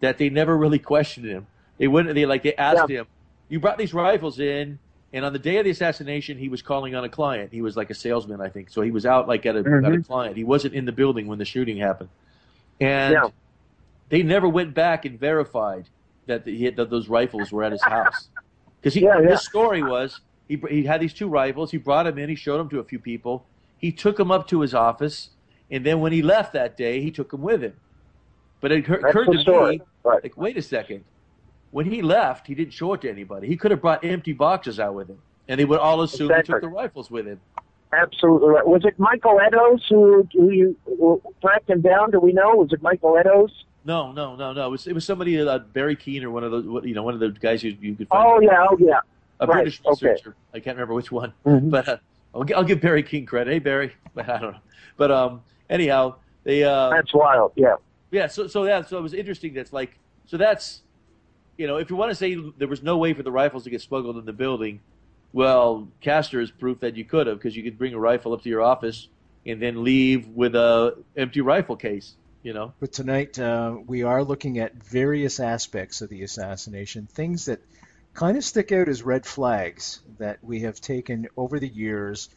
that 0.00 0.18
they 0.18 0.28
never 0.30 0.56
really 0.56 0.78
questioned 0.78 1.26
him. 1.26 1.46
They 1.78 1.88
wouldn't. 1.88 2.14
They 2.14 2.26
like 2.26 2.42
they 2.42 2.54
asked 2.56 2.90
him, 2.90 3.06
"You 3.48 3.60
brought 3.60 3.78
these 3.78 3.94
rifles 3.94 4.40
in." 4.40 4.78
And 5.14 5.24
on 5.24 5.32
the 5.32 5.38
day 5.38 5.58
of 5.58 5.64
the 5.64 5.70
assassination, 5.70 6.36
he 6.36 6.48
was 6.48 6.60
calling 6.60 6.96
on 6.96 7.04
a 7.04 7.08
client. 7.08 7.52
He 7.52 7.62
was 7.62 7.76
like 7.76 7.88
a 7.88 7.94
salesman, 7.94 8.40
I 8.40 8.48
think. 8.48 8.68
So 8.68 8.82
he 8.82 8.90
was 8.90 9.06
out 9.06 9.28
like 9.28 9.46
at 9.46 9.54
a, 9.54 9.60
at 9.60 9.64
a 9.66 9.70
Mhm. 9.70 10.06
client. 10.06 10.36
He 10.36 10.42
wasn't 10.42 10.74
in 10.74 10.84
the 10.86 10.92
building 10.92 11.28
when 11.28 11.38
the 11.38 11.44
shooting 11.44 11.76
happened. 11.76 12.08
And 12.80 13.12
Yeah. 13.14 13.28
they 14.08 14.24
never 14.24 14.48
went 14.48 14.74
back 14.74 15.04
and 15.04 15.18
verified 15.18 15.88
that, 16.26 16.44
the, 16.44 16.56
he 16.56 16.64
had, 16.64 16.74
that 16.76 16.90
those 16.90 17.08
rifles 17.08 17.52
were 17.52 17.62
at 17.62 17.72
his 17.72 17.82
house. 17.82 18.28
Because 18.82 18.96
Yeah, 18.96 19.18
yeah. 19.20 19.30
his 19.30 19.42
story 19.42 19.82
was 19.82 20.20
he, 20.46 20.60
he 20.68 20.82
had 20.82 21.00
these 21.00 21.14
two 21.14 21.28
rifles. 21.28 21.70
He 21.70 21.78
brought 21.78 22.02
them 22.02 22.18
in. 22.18 22.28
He 22.28 22.34
showed 22.34 22.58
them 22.58 22.68
to 22.70 22.80
a 22.80 22.84
few 22.84 22.98
people. 22.98 23.46
He 23.78 23.90
took 23.92 24.16
them 24.18 24.30
up 24.30 24.46
to 24.48 24.60
his 24.60 24.74
office. 24.74 25.30
And 25.70 25.86
then 25.86 26.00
when 26.00 26.12
he 26.12 26.20
left 26.20 26.52
that 26.52 26.76
day, 26.76 27.00
he 27.00 27.10
took 27.10 27.30
them 27.30 27.40
with 27.40 27.62
him. 27.62 27.72
But 28.60 28.72
it 28.72 28.80
occur- 28.80 29.06
occurred 29.08 29.32
to 29.32 29.38
story. 29.38 29.78
me 29.78 29.82
Right. 30.02 30.22
like, 30.22 30.36
wait 30.36 30.58
a 30.58 30.62
second. 30.62 31.02
When 31.74 31.86
he 31.86 32.02
left, 32.02 32.46
he 32.46 32.54
didn't 32.54 32.72
show 32.72 32.92
it 32.92 33.00
to 33.00 33.10
anybody. 33.10 33.48
He 33.48 33.56
could 33.56 33.72
have 33.72 33.80
brought 33.80 34.04
empty 34.04 34.32
boxes 34.32 34.78
out 34.78 34.94
with 34.94 35.08
him, 35.08 35.18
and 35.48 35.58
they 35.58 35.64
would 35.64 35.80
all 35.80 36.02
assume 36.02 36.32
he 36.32 36.40
took 36.42 36.60
the 36.60 36.68
rifles 36.68 37.10
with 37.10 37.26
him. 37.26 37.40
Absolutely 37.92 38.48
right. 38.50 38.64
Was 38.64 38.84
it 38.84 38.96
Michael 38.96 39.40
Eddowes 39.40 39.84
who, 39.88 40.24
who 40.32 40.50
you 40.52 40.76
who 40.86 41.20
tracked 41.40 41.68
him 41.68 41.80
down? 41.80 42.12
Do 42.12 42.20
we 42.20 42.32
know? 42.32 42.54
Was 42.54 42.72
it 42.72 42.80
Michael 42.80 43.18
Eddowes? 43.18 43.50
No, 43.84 44.12
no, 44.12 44.36
no, 44.36 44.52
no. 44.52 44.66
It 44.66 44.70
was 44.70 44.86
it 44.86 44.92
was 44.92 45.04
somebody 45.04 45.40
uh, 45.40 45.58
Barry 45.58 45.96
Keene 45.96 46.22
or 46.22 46.30
one 46.30 46.44
of 46.44 46.52
those 46.52 46.84
you 46.84 46.94
know 46.94 47.02
one 47.02 47.14
of 47.14 47.18
the 47.18 47.30
guys 47.30 47.64
you 47.64 47.76
you 47.80 47.96
could 47.96 48.06
find 48.06 48.24
Oh 48.24 48.38
yeah, 48.40 48.66
oh 48.70 48.76
yeah. 48.78 49.00
a 49.40 49.46
right, 49.48 49.54
British 49.56 49.80
okay. 49.84 50.10
researcher. 50.10 50.36
I 50.54 50.60
can't 50.60 50.76
remember 50.76 50.94
which 50.94 51.10
one, 51.10 51.32
Mhm. 51.44 51.70
but 51.70 51.88
uh, 51.88 51.96
I'll, 52.36 52.44
I'll 52.54 52.62
give 52.64 52.80
Barry 52.80 53.02
Keene 53.02 53.26
credit. 53.26 53.50
Hey 53.52 53.58
Barry, 53.58 53.92
but 54.14 54.28
I 54.36 54.38
don't 54.38 54.52
know. 54.52 54.58
But 54.96 55.10
um, 55.10 55.42
anyhow, 55.68 56.14
they 56.44 56.62
uh, 56.62 56.90
That's 56.90 57.12
wild. 57.12 57.50
Yeah. 57.56 57.74
yeah. 58.12 58.28
So 58.28 58.46
so 58.46 58.62
that 58.64 58.88
so 58.88 58.96
it 58.98 59.02
was 59.02 59.12
interesting. 59.12 59.54
That's 59.54 59.72
like 59.72 59.98
so 60.26 60.36
that's 60.36 60.82
you 61.56 61.66
know 61.66 61.76
if 61.76 61.90
you 61.90 61.96
want 61.96 62.10
to 62.10 62.14
say 62.14 62.36
there 62.58 62.68
was 62.68 62.82
no 62.82 62.98
way 62.98 63.12
for 63.14 63.22
the 63.22 63.32
rifles 63.32 63.64
to 63.64 63.70
get 63.70 63.80
smuggled 63.80 64.16
in 64.16 64.24
the 64.24 64.32
building, 64.32 64.80
well, 65.32 65.88
Caster 66.00 66.40
is 66.40 66.50
proof 66.50 66.80
that 66.80 66.96
you 66.96 67.04
could 67.04 67.26
have 67.26 67.38
because 67.38 67.56
you 67.56 67.62
could 67.62 67.76
bring 67.76 67.92
a 67.92 67.98
rifle 67.98 68.32
up 68.32 68.42
to 68.42 68.48
your 68.48 68.62
office 68.62 69.08
and 69.44 69.60
then 69.60 69.82
leave 69.82 70.28
with 70.28 70.54
a 70.54 70.96
empty 71.16 71.40
rifle 71.40 71.76
case. 71.76 72.14
You 72.42 72.52
know. 72.52 72.74
But 72.78 72.92
tonight 72.92 73.38
uh, 73.38 73.78
we 73.86 74.02
are 74.02 74.22
looking 74.22 74.58
at 74.58 74.74
various 74.74 75.40
aspects 75.40 76.02
of 76.02 76.10
the 76.10 76.22
assassination, 76.22 77.06
things 77.06 77.46
that 77.46 77.60
kind 78.12 78.36
of 78.36 78.44
stick 78.44 78.70
out 78.70 78.88
as 78.88 79.02
red 79.02 79.26
flags 79.26 80.00
that 80.18 80.38
we 80.42 80.60
have 80.60 80.80
taken 80.80 81.26
over 81.36 81.58
the 81.58 81.68
years 81.68 82.28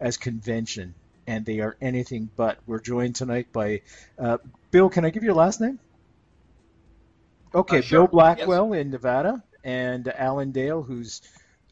as 0.00 0.16
convention, 0.16 0.94
and 1.26 1.44
they 1.44 1.60
are 1.60 1.76
anything 1.80 2.30
but. 2.36 2.58
We're 2.66 2.80
joined 2.80 3.16
tonight 3.16 3.48
by 3.52 3.82
uh, 4.18 4.38
Bill. 4.70 4.88
Can 4.88 5.04
I 5.04 5.10
give 5.10 5.22
you 5.22 5.28
your 5.28 5.36
last 5.36 5.60
name? 5.60 5.78
Okay, 7.56 7.78
Uh, 7.78 7.80
sure. 7.80 8.00
Bill 8.00 8.06
Blackwell 8.08 8.72
in 8.74 8.90
Nevada, 8.90 9.42
and 9.64 10.06
Alan 10.08 10.52
Dale, 10.52 10.82
who's 10.82 11.22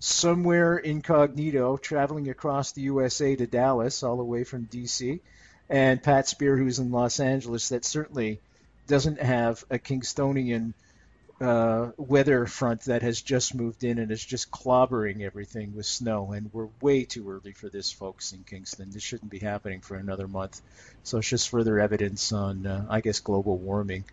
somewhere 0.01 0.79
incognito 0.79 1.77
traveling 1.77 2.29
across 2.31 2.73
the 2.73 2.81
USA 2.83 3.37
to 3.37 3.47
Dallas, 3.47 4.03
all 4.03 4.17
the 4.17 4.25
way 4.25 4.45
from 4.45 4.65
DC 4.67 5.21
and 5.69 6.03
Pat 6.03 6.27
Speer, 6.27 6.57
who's 6.57 6.79
in 6.79 6.91
Los 6.91 7.21
Angeles, 7.21 7.69
that 7.69 7.85
certainly 7.85 8.41
doesn't 8.87 9.21
have 9.21 9.65
a 9.71 9.79
Kingstonian 9.79 10.73
uh, 11.41 11.91
weather 11.97 12.47
front 12.47 12.83
that 12.83 13.03
has 13.03 13.21
just 13.21 13.55
moved 13.55 13.85
in 13.85 13.99
and 13.99 14.11
is 14.11 14.25
just 14.25 14.51
clobbering 14.51 15.21
everything 15.21 15.75
with 15.75 15.85
snow. 15.87 16.33
And 16.33 16.51
we're 16.53 16.69
way 16.81 17.05
too 17.05 17.29
early 17.31 17.53
for 17.53 17.69
this, 17.69 17.91
folks, 17.93 18.33
in 18.33 18.45
Kingston. 18.45 18.91
This 18.91 19.03
shouldn't 19.03 19.31
be 19.31 19.39
happening 19.39 19.81
for 19.81 19.97
another 19.97 20.29
month. 20.29 20.63
So 21.03 21.19
it's 21.19 21.29
just 21.29 21.51
further 21.51 21.79
evidence 21.79 22.33
on, 22.33 22.67
uh, 22.67 22.87
I 22.89 23.01
guess, 23.01 23.21
global 23.21 23.59
warming. 23.59 24.05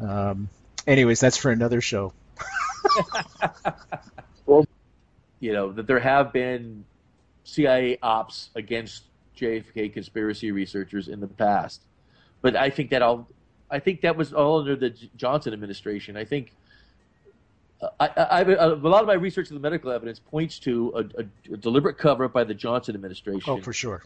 Um, 0.00 0.48
anyways, 0.86 1.20
that's 1.20 1.36
for 1.36 1.50
another 1.50 1.80
show. 1.80 2.12
well, 4.46 4.66
you 5.40 5.52
know 5.52 5.72
that 5.72 5.86
there 5.86 6.00
have 6.00 6.32
been 6.32 6.84
CIA 7.44 7.98
ops 8.02 8.50
against 8.54 9.04
JFK 9.36 9.92
conspiracy 9.92 10.50
researchers 10.52 11.08
in 11.08 11.20
the 11.20 11.26
past, 11.26 11.82
but 12.42 12.56
I 12.56 12.70
think 12.70 12.90
that 12.90 13.02
all 13.02 13.28
I 13.70 13.78
think 13.80 14.02
that 14.02 14.16
was 14.16 14.32
all 14.32 14.60
under 14.60 14.76
the 14.76 14.90
Johnson 15.16 15.52
administration. 15.52 16.16
I 16.16 16.24
think 16.24 16.52
uh, 17.80 17.88
I, 18.00 18.06
I, 18.06 18.40
I, 18.42 18.64
a 18.64 18.74
lot 18.74 19.02
of 19.02 19.06
my 19.06 19.14
research 19.14 19.48
of 19.48 19.54
the 19.54 19.60
medical 19.60 19.90
evidence 19.90 20.18
points 20.18 20.58
to 20.60 20.92
a, 20.94 21.20
a, 21.20 21.54
a 21.54 21.56
deliberate 21.56 21.98
cover 21.98 22.24
up 22.24 22.32
by 22.32 22.44
the 22.44 22.54
Johnson 22.54 22.94
administration. 22.94 23.50
Oh, 23.50 23.60
for 23.60 23.72
sure. 23.72 24.04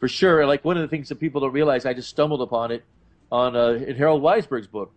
For 0.00 0.08
sure. 0.08 0.46
Like 0.46 0.64
one 0.64 0.76
of 0.76 0.82
the 0.82 0.88
things 0.88 1.08
that 1.10 1.16
people 1.16 1.40
don't 1.40 1.52
realize, 1.52 1.86
I 1.86 1.94
just 1.94 2.08
stumbled 2.08 2.42
upon 2.42 2.72
it 2.72 2.84
on 3.30 3.56
uh, 3.56 3.70
in 3.72 3.96
Harold 3.96 4.22
Weisberg's 4.22 4.66
book. 4.66 4.92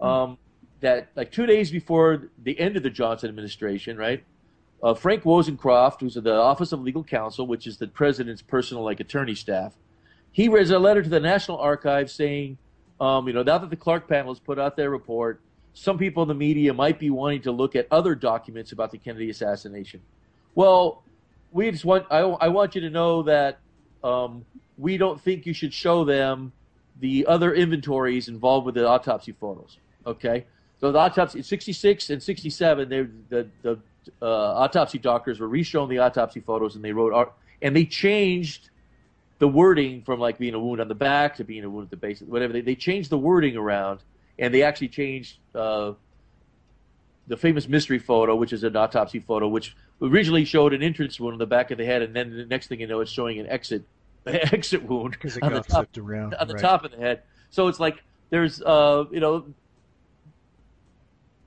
Hmm. 0.00 0.06
Um, 0.06 0.38
that 0.84 1.08
like 1.16 1.32
two 1.32 1.46
days 1.46 1.70
before 1.70 2.28
the 2.42 2.58
end 2.58 2.76
of 2.76 2.82
the 2.82 2.90
Johnson 2.90 3.28
administration, 3.28 3.96
right? 3.96 4.24
Uh, 4.82 4.94
Frank 4.94 5.22
Wozencraft, 5.22 6.00
who's 6.00 6.16
in 6.16 6.24
the 6.24 6.34
Office 6.34 6.72
of 6.72 6.80
Legal 6.80 7.02
Counsel, 7.02 7.46
which 7.46 7.66
is 7.66 7.78
the 7.78 7.86
president's 7.86 8.42
personal 8.42 8.84
like 8.84 9.00
attorney 9.00 9.34
staff, 9.34 9.74
he 10.30 10.48
read 10.48 10.70
a 10.70 10.78
letter 10.78 11.02
to 11.02 11.08
the 11.08 11.20
National 11.20 11.58
Archives 11.58 12.12
saying 12.12 12.58
um, 13.00 13.26
you 13.26 13.34
know, 13.34 13.42
now 13.42 13.58
that 13.58 13.70
the 13.70 13.76
Clark 13.76 14.08
panel 14.08 14.32
has 14.32 14.40
put 14.40 14.58
out 14.58 14.76
their 14.76 14.90
report, 14.90 15.40
some 15.74 15.98
people 15.98 16.22
in 16.22 16.28
the 16.28 16.34
media 16.34 16.72
might 16.72 16.98
be 16.98 17.10
wanting 17.10 17.42
to 17.42 17.52
look 17.52 17.74
at 17.74 17.88
other 17.90 18.14
documents 18.14 18.72
about 18.72 18.92
the 18.92 18.98
Kennedy 18.98 19.30
assassination. 19.30 20.00
Well, 20.54 21.02
we 21.50 21.70
just 21.70 21.84
want 21.84 22.06
I, 22.10 22.20
I 22.20 22.48
want 22.48 22.74
you 22.74 22.80
to 22.82 22.90
know 22.90 23.24
that 23.24 23.58
um, 24.02 24.44
we 24.78 24.96
don't 24.96 25.20
think 25.20 25.46
you 25.46 25.52
should 25.52 25.74
show 25.74 26.04
them 26.04 26.52
the 27.00 27.26
other 27.26 27.52
inventories 27.52 28.28
involved 28.28 28.66
with 28.66 28.76
the 28.76 28.86
autopsy 28.86 29.32
photos. 29.32 29.78
Okay, 30.06 30.46
so 30.84 30.92
the 30.92 30.98
autopsy 30.98 31.40
66 31.40 32.10
and 32.10 32.22
67, 32.22 32.88
they, 32.90 33.06
the 33.30 33.48
the 33.62 33.80
uh, 34.20 34.26
autopsy 34.26 34.98
doctors 34.98 35.40
were 35.40 35.48
reshown 35.48 35.88
the 35.88 35.96
autopsy 35.96 36.40
photos 36.40 36.76
and 36.76 36.84
they 36.84 36.92
wrote 36.92 37.32
and 37.62 37.74
they 37.74 37.86
changed 37.86 38.68
the 39.38 39.48
wording 39.48 40.02
from 40.02 40.20
like 40.20 40.36
being 40.36 40.52
a 40.52 40.60
wound 40.60 40.82
on 40.82 40.88
the 40.88 40.94
back 40.94 41.36
to 41.36 41.44
being 41.44 41.64
a 41.64 41.70
wound 41.70 41.84
at 41.84 41.90
the 41.90 41.96
base, 41.96 42.20
whatever. 42.20 42.52
They, 42.52 42.60
they 42.60 42.74
changed 42.74 43.08
the 43.08 43.16
wording 43.16 43.56
around, 43.56 44.00
and 44.38 44.52
they 44.52 44.62
actually 44.62 44.88
changed 44.88 45.38
uh, 45.54 45.92
the 47.28 47.38
famous 47.38 47.66
mystery 47.66 47.98
photo, 47.98 48.36
which 48.36 48.52
is 48.52 48.62
an 48.62 48.76
autopsy 48.76 49.20
photo, 49.20 49.48
which 49.48 49.74
originally 50.02 50.44
showed 50.44 50.74
an 50.74 50.82
entrance 50.82 51.18
wound 51.18 51.32
on 51.32 51.38
the 51.38 51.46
back 51.46 51.70
of 51.70 51.78
the 51.78 51.86
head, 51.86 52.02
and 52.02 52.14
then 52.14 52.36
the 52.36 52.44
next 52.44 52.66
thing 52.66 52.80
you 52.80 52.86
know, 52.86 53.00
it's 53.00 53.10
showing 53.10 53.38
an 53.38 53.46
exit 53.46 53.84
exit 54.26 54.82
wound 54.82 55.16
on 55.40 55.54
the 55.54 55.62
top 55.62 55.88
around, 55.96 56.34
on 56.34 56.46
the 56.46 56.52
right. 56.52 56.60
top 56.60 56.84
of 56.84 56.90
the 56.90 56.98
head. 56.98 57.22
So 57.48 57.68
it's 57.68 57.80
like 57.80 58.02
there's 58.28 58.60
uh, 58.60 59.04
you 59.10 59.20
know 59.20 59.46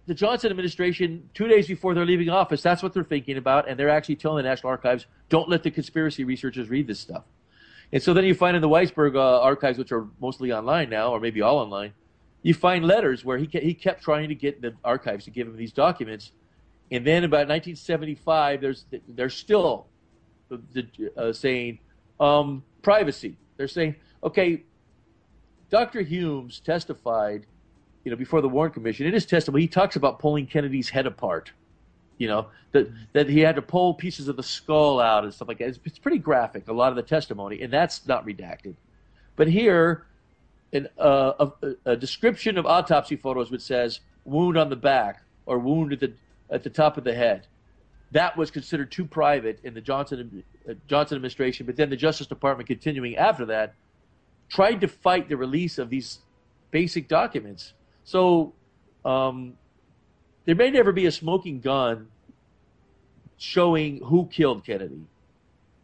the 0.08 0.14
Johnson 0.14 0.50
administration, 0.50 1.30
two 1.34 1.48
days 1.48 1.68
before 1.68 1.94
they're 1.94 2.06
leaving 2.06 2.30
office, 2.30 2.62
that's 2.62 2.82
what 2.82 2.94
they're 2.94 3.04
thinking 3.04 3.38
about, 3.38 3.68
and 3.68 3.78
they're 3.78 3.90
actually 3.90 4.16
telling 4.16 4.44
the 4.44 4.50
National 4.50 4.70
Archives, 4.70 5.06
don't 5.28 5.50
let 5.50 5.64
the 5.64 5.70
conspiracy 5.70 6.24
researchers 6.24 6.70
read 6.70 6.88
this 6.88 7.00
stuff. 7.00 7.24
And 7.92 8.02
so 8.02 8.14
then 8.14 8.24
you 8.24 8.34
find 8.34 8.56
in 8.56 8.62
the 8.62 8.70
Weisberg 8.70 9.16
uh, 9.16 9.42
archives, 9.42 9.78
which 9.78 9.92
are 9.92 10.08
mostly 10.20 10.52
online 10.52 10.90
now, 10.90 11.12
or 11.12 11.20
maybe 11.20 11.42
all 11.42 11.58
online, 11.58 11.94
you 12.42 12.54
find 12.54 12.86
letters 12.86 13.26
where 13.26 13.38
he, 13.38 13.48
ke- 13.48 13.62
he 13.62 13.74
kept 13.74 14.02
trying 14.02 14.30
to 14.30 14.36
get 14.36 14.62
the 14.62 14.74
archives 14.84 15.26
to 15.26 15.32
give 15.32 15.48
him 15.48 15.58
these 15.58 15.74
documents. 15.74 16.32
And 16.90 17.06
then 17.06 17.26
about 17.26 17.50
1975, 17.50 18.62
there's 18.62 18.86
they're 19.10 19.30
still 19.30 19.88
uh, 21.18 21.34
saying 21.34 21.80
um, 22.20 22.64
privacy. 22.82 23.38
They're 23.58 23.68
saying, 23.68 23.96
okay, 24.24 24.64
Dr. 25.70 26.02
Humes 26.02 26.62
testified, 26.62 27.46
you 28.08 28.12
know, 28.12 28.16
before 28.16 28.40
the 28.40 28.48
Warren 28.48 28.72
Commission. 28.72 29.06
In 29.06 29.12
his 29.12 29.26
testimony, 29.26 29.64
he 29.64 29.68
talks 29.68 29.98
about 29.98 30.18
pulling 30.18 30.48
Kennedy's 30.48 30.88
head 30.88 31.06
apart 31.06 31.52
you 32.18 32.28
know 32.28 32.48
that 32.72 32.88
that 33.14 33.30
he 33.30 33.40
had 33.40 33.56
to 33.56 33.62
pull 33.62 33.94
pieces 33.94 34.28
of 34.28 34.38
the 34.38 34.44
skull 34.44 35.00
out 35.00 35.24
and 35.24 35.34
stuff 35.34 35.48
like 35.48 35.60
that. 35.60 35.68
It's, 35.68 35.80
it's 35.86 36.00
pretty 36.00 36.18
graphic, 36.18 36.68
a 36.68 36.74
lot 36.74 36.90
of 36.90 36.96
the 36.96 37.04
testimony, 37.04 37.62
and 37.62 37.72
that's 37.72 38.08
not 38.08 38.26
redacted. 38.26 38.76
But 39.36 39.48
here, 39.48 40.06
an, 40.74 40.88
uh, 40.98 41.50
a, 41.62 41.76
a, 41.92 41.96
description 41.96 42.58
of 42.58 42.66
autopsy 42.66 43.16
photos 43.16 43.52
which 43.52 43.62
says 43.62 44.00
wound 44.26 44.58
on 44.58 44.70
the 44.70 44.76
back 44.76 45.22
or 45.46 45.60
wound 45.60 45.94
at 45.94 46.00
the 46.00 46.14
at 46.50 46.64
the 46.64 46.70
top 46.70 46.98
of 46.98 47.04
the 47.04 47.14
head, 47.14 47.46
that 48.12 48.36
was 48.36 48.50
considered 48.50 48.92
too 48.92 49.06
private 49.06 49.60
in 49.64 49.74
the 49.74 49.82
Johnson 49.82 50.44
uh, 50.68 50.74
Johnson 50.88 51.18
administration. 51.18 51.66
But 51.66 51.76
then 51.76 51.90
the 51.90 51.98
Justice 51.98 52.28
Department, 52.28 52.68
continuing 52.68 53.16
after 53.16 53.46
that, 53.46 53.76
tried 54.50 54.82
to 54.82 54.88
fight 54.88 55.30
the 55.30 55.38
release 55.38 55.78
of 55.78 55.90
these 55.90 56.20
basic 56.72 57.08
documents. 57.08 57.74
So 58.08 58.54
um, 59.04 59.56
there 60.46 60.56
may 60.56 60.72
never 60.72 60.94
be 60.94 61.08
a 61.08 61.12
smoking 61.12 61.60
gun 61.60 62.08
showing 63.38 64.02
who 64.02 64.28
killed 64.28 64.66
Kennedy, 64.66 65.02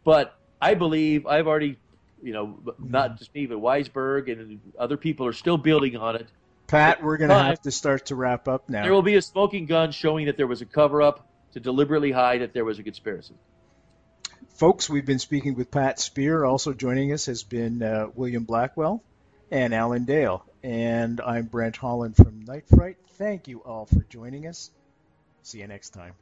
but 0.04 0.34
I 0.58 0.72
believe 0.72 1.26
I've 1.26 1.46
already, 1.46 1.76
you 2.22 2.32
know, 2.32 2.58
not 2.78 3.18
just 3.18 3.34
me, 3.34 3.44
but 3.44 3.58
Weisberg 3.58 4.32
and 4.32 4.58
other 4.78 4.96
people 4.96 5.26
are 5.26 5.34
still 5.34 5.58
building 5.58 5.98
on 5.98 6.16
it. 6.16 6.26
Pat, 6.66 7.02
we're 7.02 7.18
going 7.18 7.28
to 7.28 7.36
have 7.36 7.60
to 7.60 7.70
start 7.70 8.06
to 8.06 8.14
wrap 8.14 8.48
up 8.48 8.70
now. 8.70 8.84
There 8.84 8.94
will 8.94 9.02
be 9.02 9.16
a 9.16 9.22
smoking 9.22 9.66
gun 9.66 9.92
showing 9.92 10.24
that 10.24 10.38
there 10.38 10.46
was 10.46 10.62
a 10.62 10.66
cover 10.66 11.02
up 11.02 11.28
to 11.52 11.60
deliberately 11.60 12.10
hide 12.10 12.40
that 12.40 12.54
there 12.54 12.64
was 12.64 12.78
a 12.78 12.82
conspiracy. 12.82 13.34
Folks, 14.56 14.88
we've 14.88 15.04
been 15.04 15.18
speaking 15.18 15.56
with 15.56 15.70
Pat 15.70 16.00
Speer. 16.00 16.42
Also 16.42 16.72
joining 16.72 17.12
us 17.12 17.26
has 17.26 17.42
been 17.42 17.82
uh, 17.82 18.06
William 18.14 18.44
Blackwell 18.44 19.02
and 19.50 19.74
Alan 19.74 20.06
Dale. 20.06 20.42
And 20.64 21.20
I'm 21.20 21.44
Brent 21.44 21.76
Holland 21.76 22.16
from 22.16 22.40
Night 22.40 22.64
Fright. 22.66 22.96
Thank 23.18 23.48
you 23.48 23.58
all 23.58 23.84
for 23.84 24.00
joining 24.08 24.46
us. 24.46 24.70
See 25.42 25.58
you 25.58 25.66
next 25.66 25.90
time. 25.90 26.14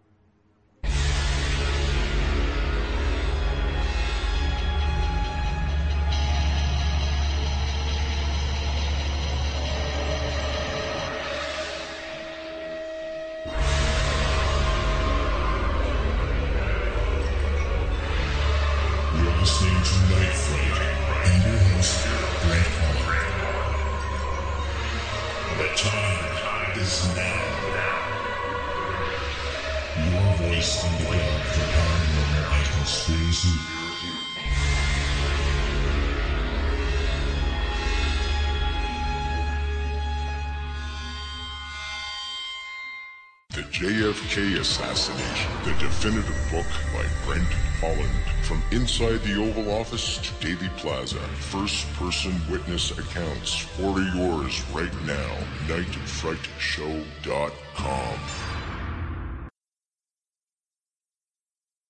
Assassination, 44.82 45.50
the 45.64 45.72
definitive 45.78 46.36
book 46.50 46.66
by 46.92 47.06
Brent 47.24 47.46
Holland. 47.80 48.10
From 48.42 48.60
inside 48.72 49.22
the 49.22 49.36
Oval 49.40 49.70
Office 49.70 50.18
to 50.18 50.32
Dealey 50.44 50.68
Plaza, 50.76 51.20
first 51.38 51.86
person 51.94 52.34
witness 52.50 52.90
accounts. 52.98 53.64
Order 53.80 54.02
yours 54.14 54.60
right 54.72 54.92
now. 55.06 55.38
NightFrightShow.com. 55.68 58.51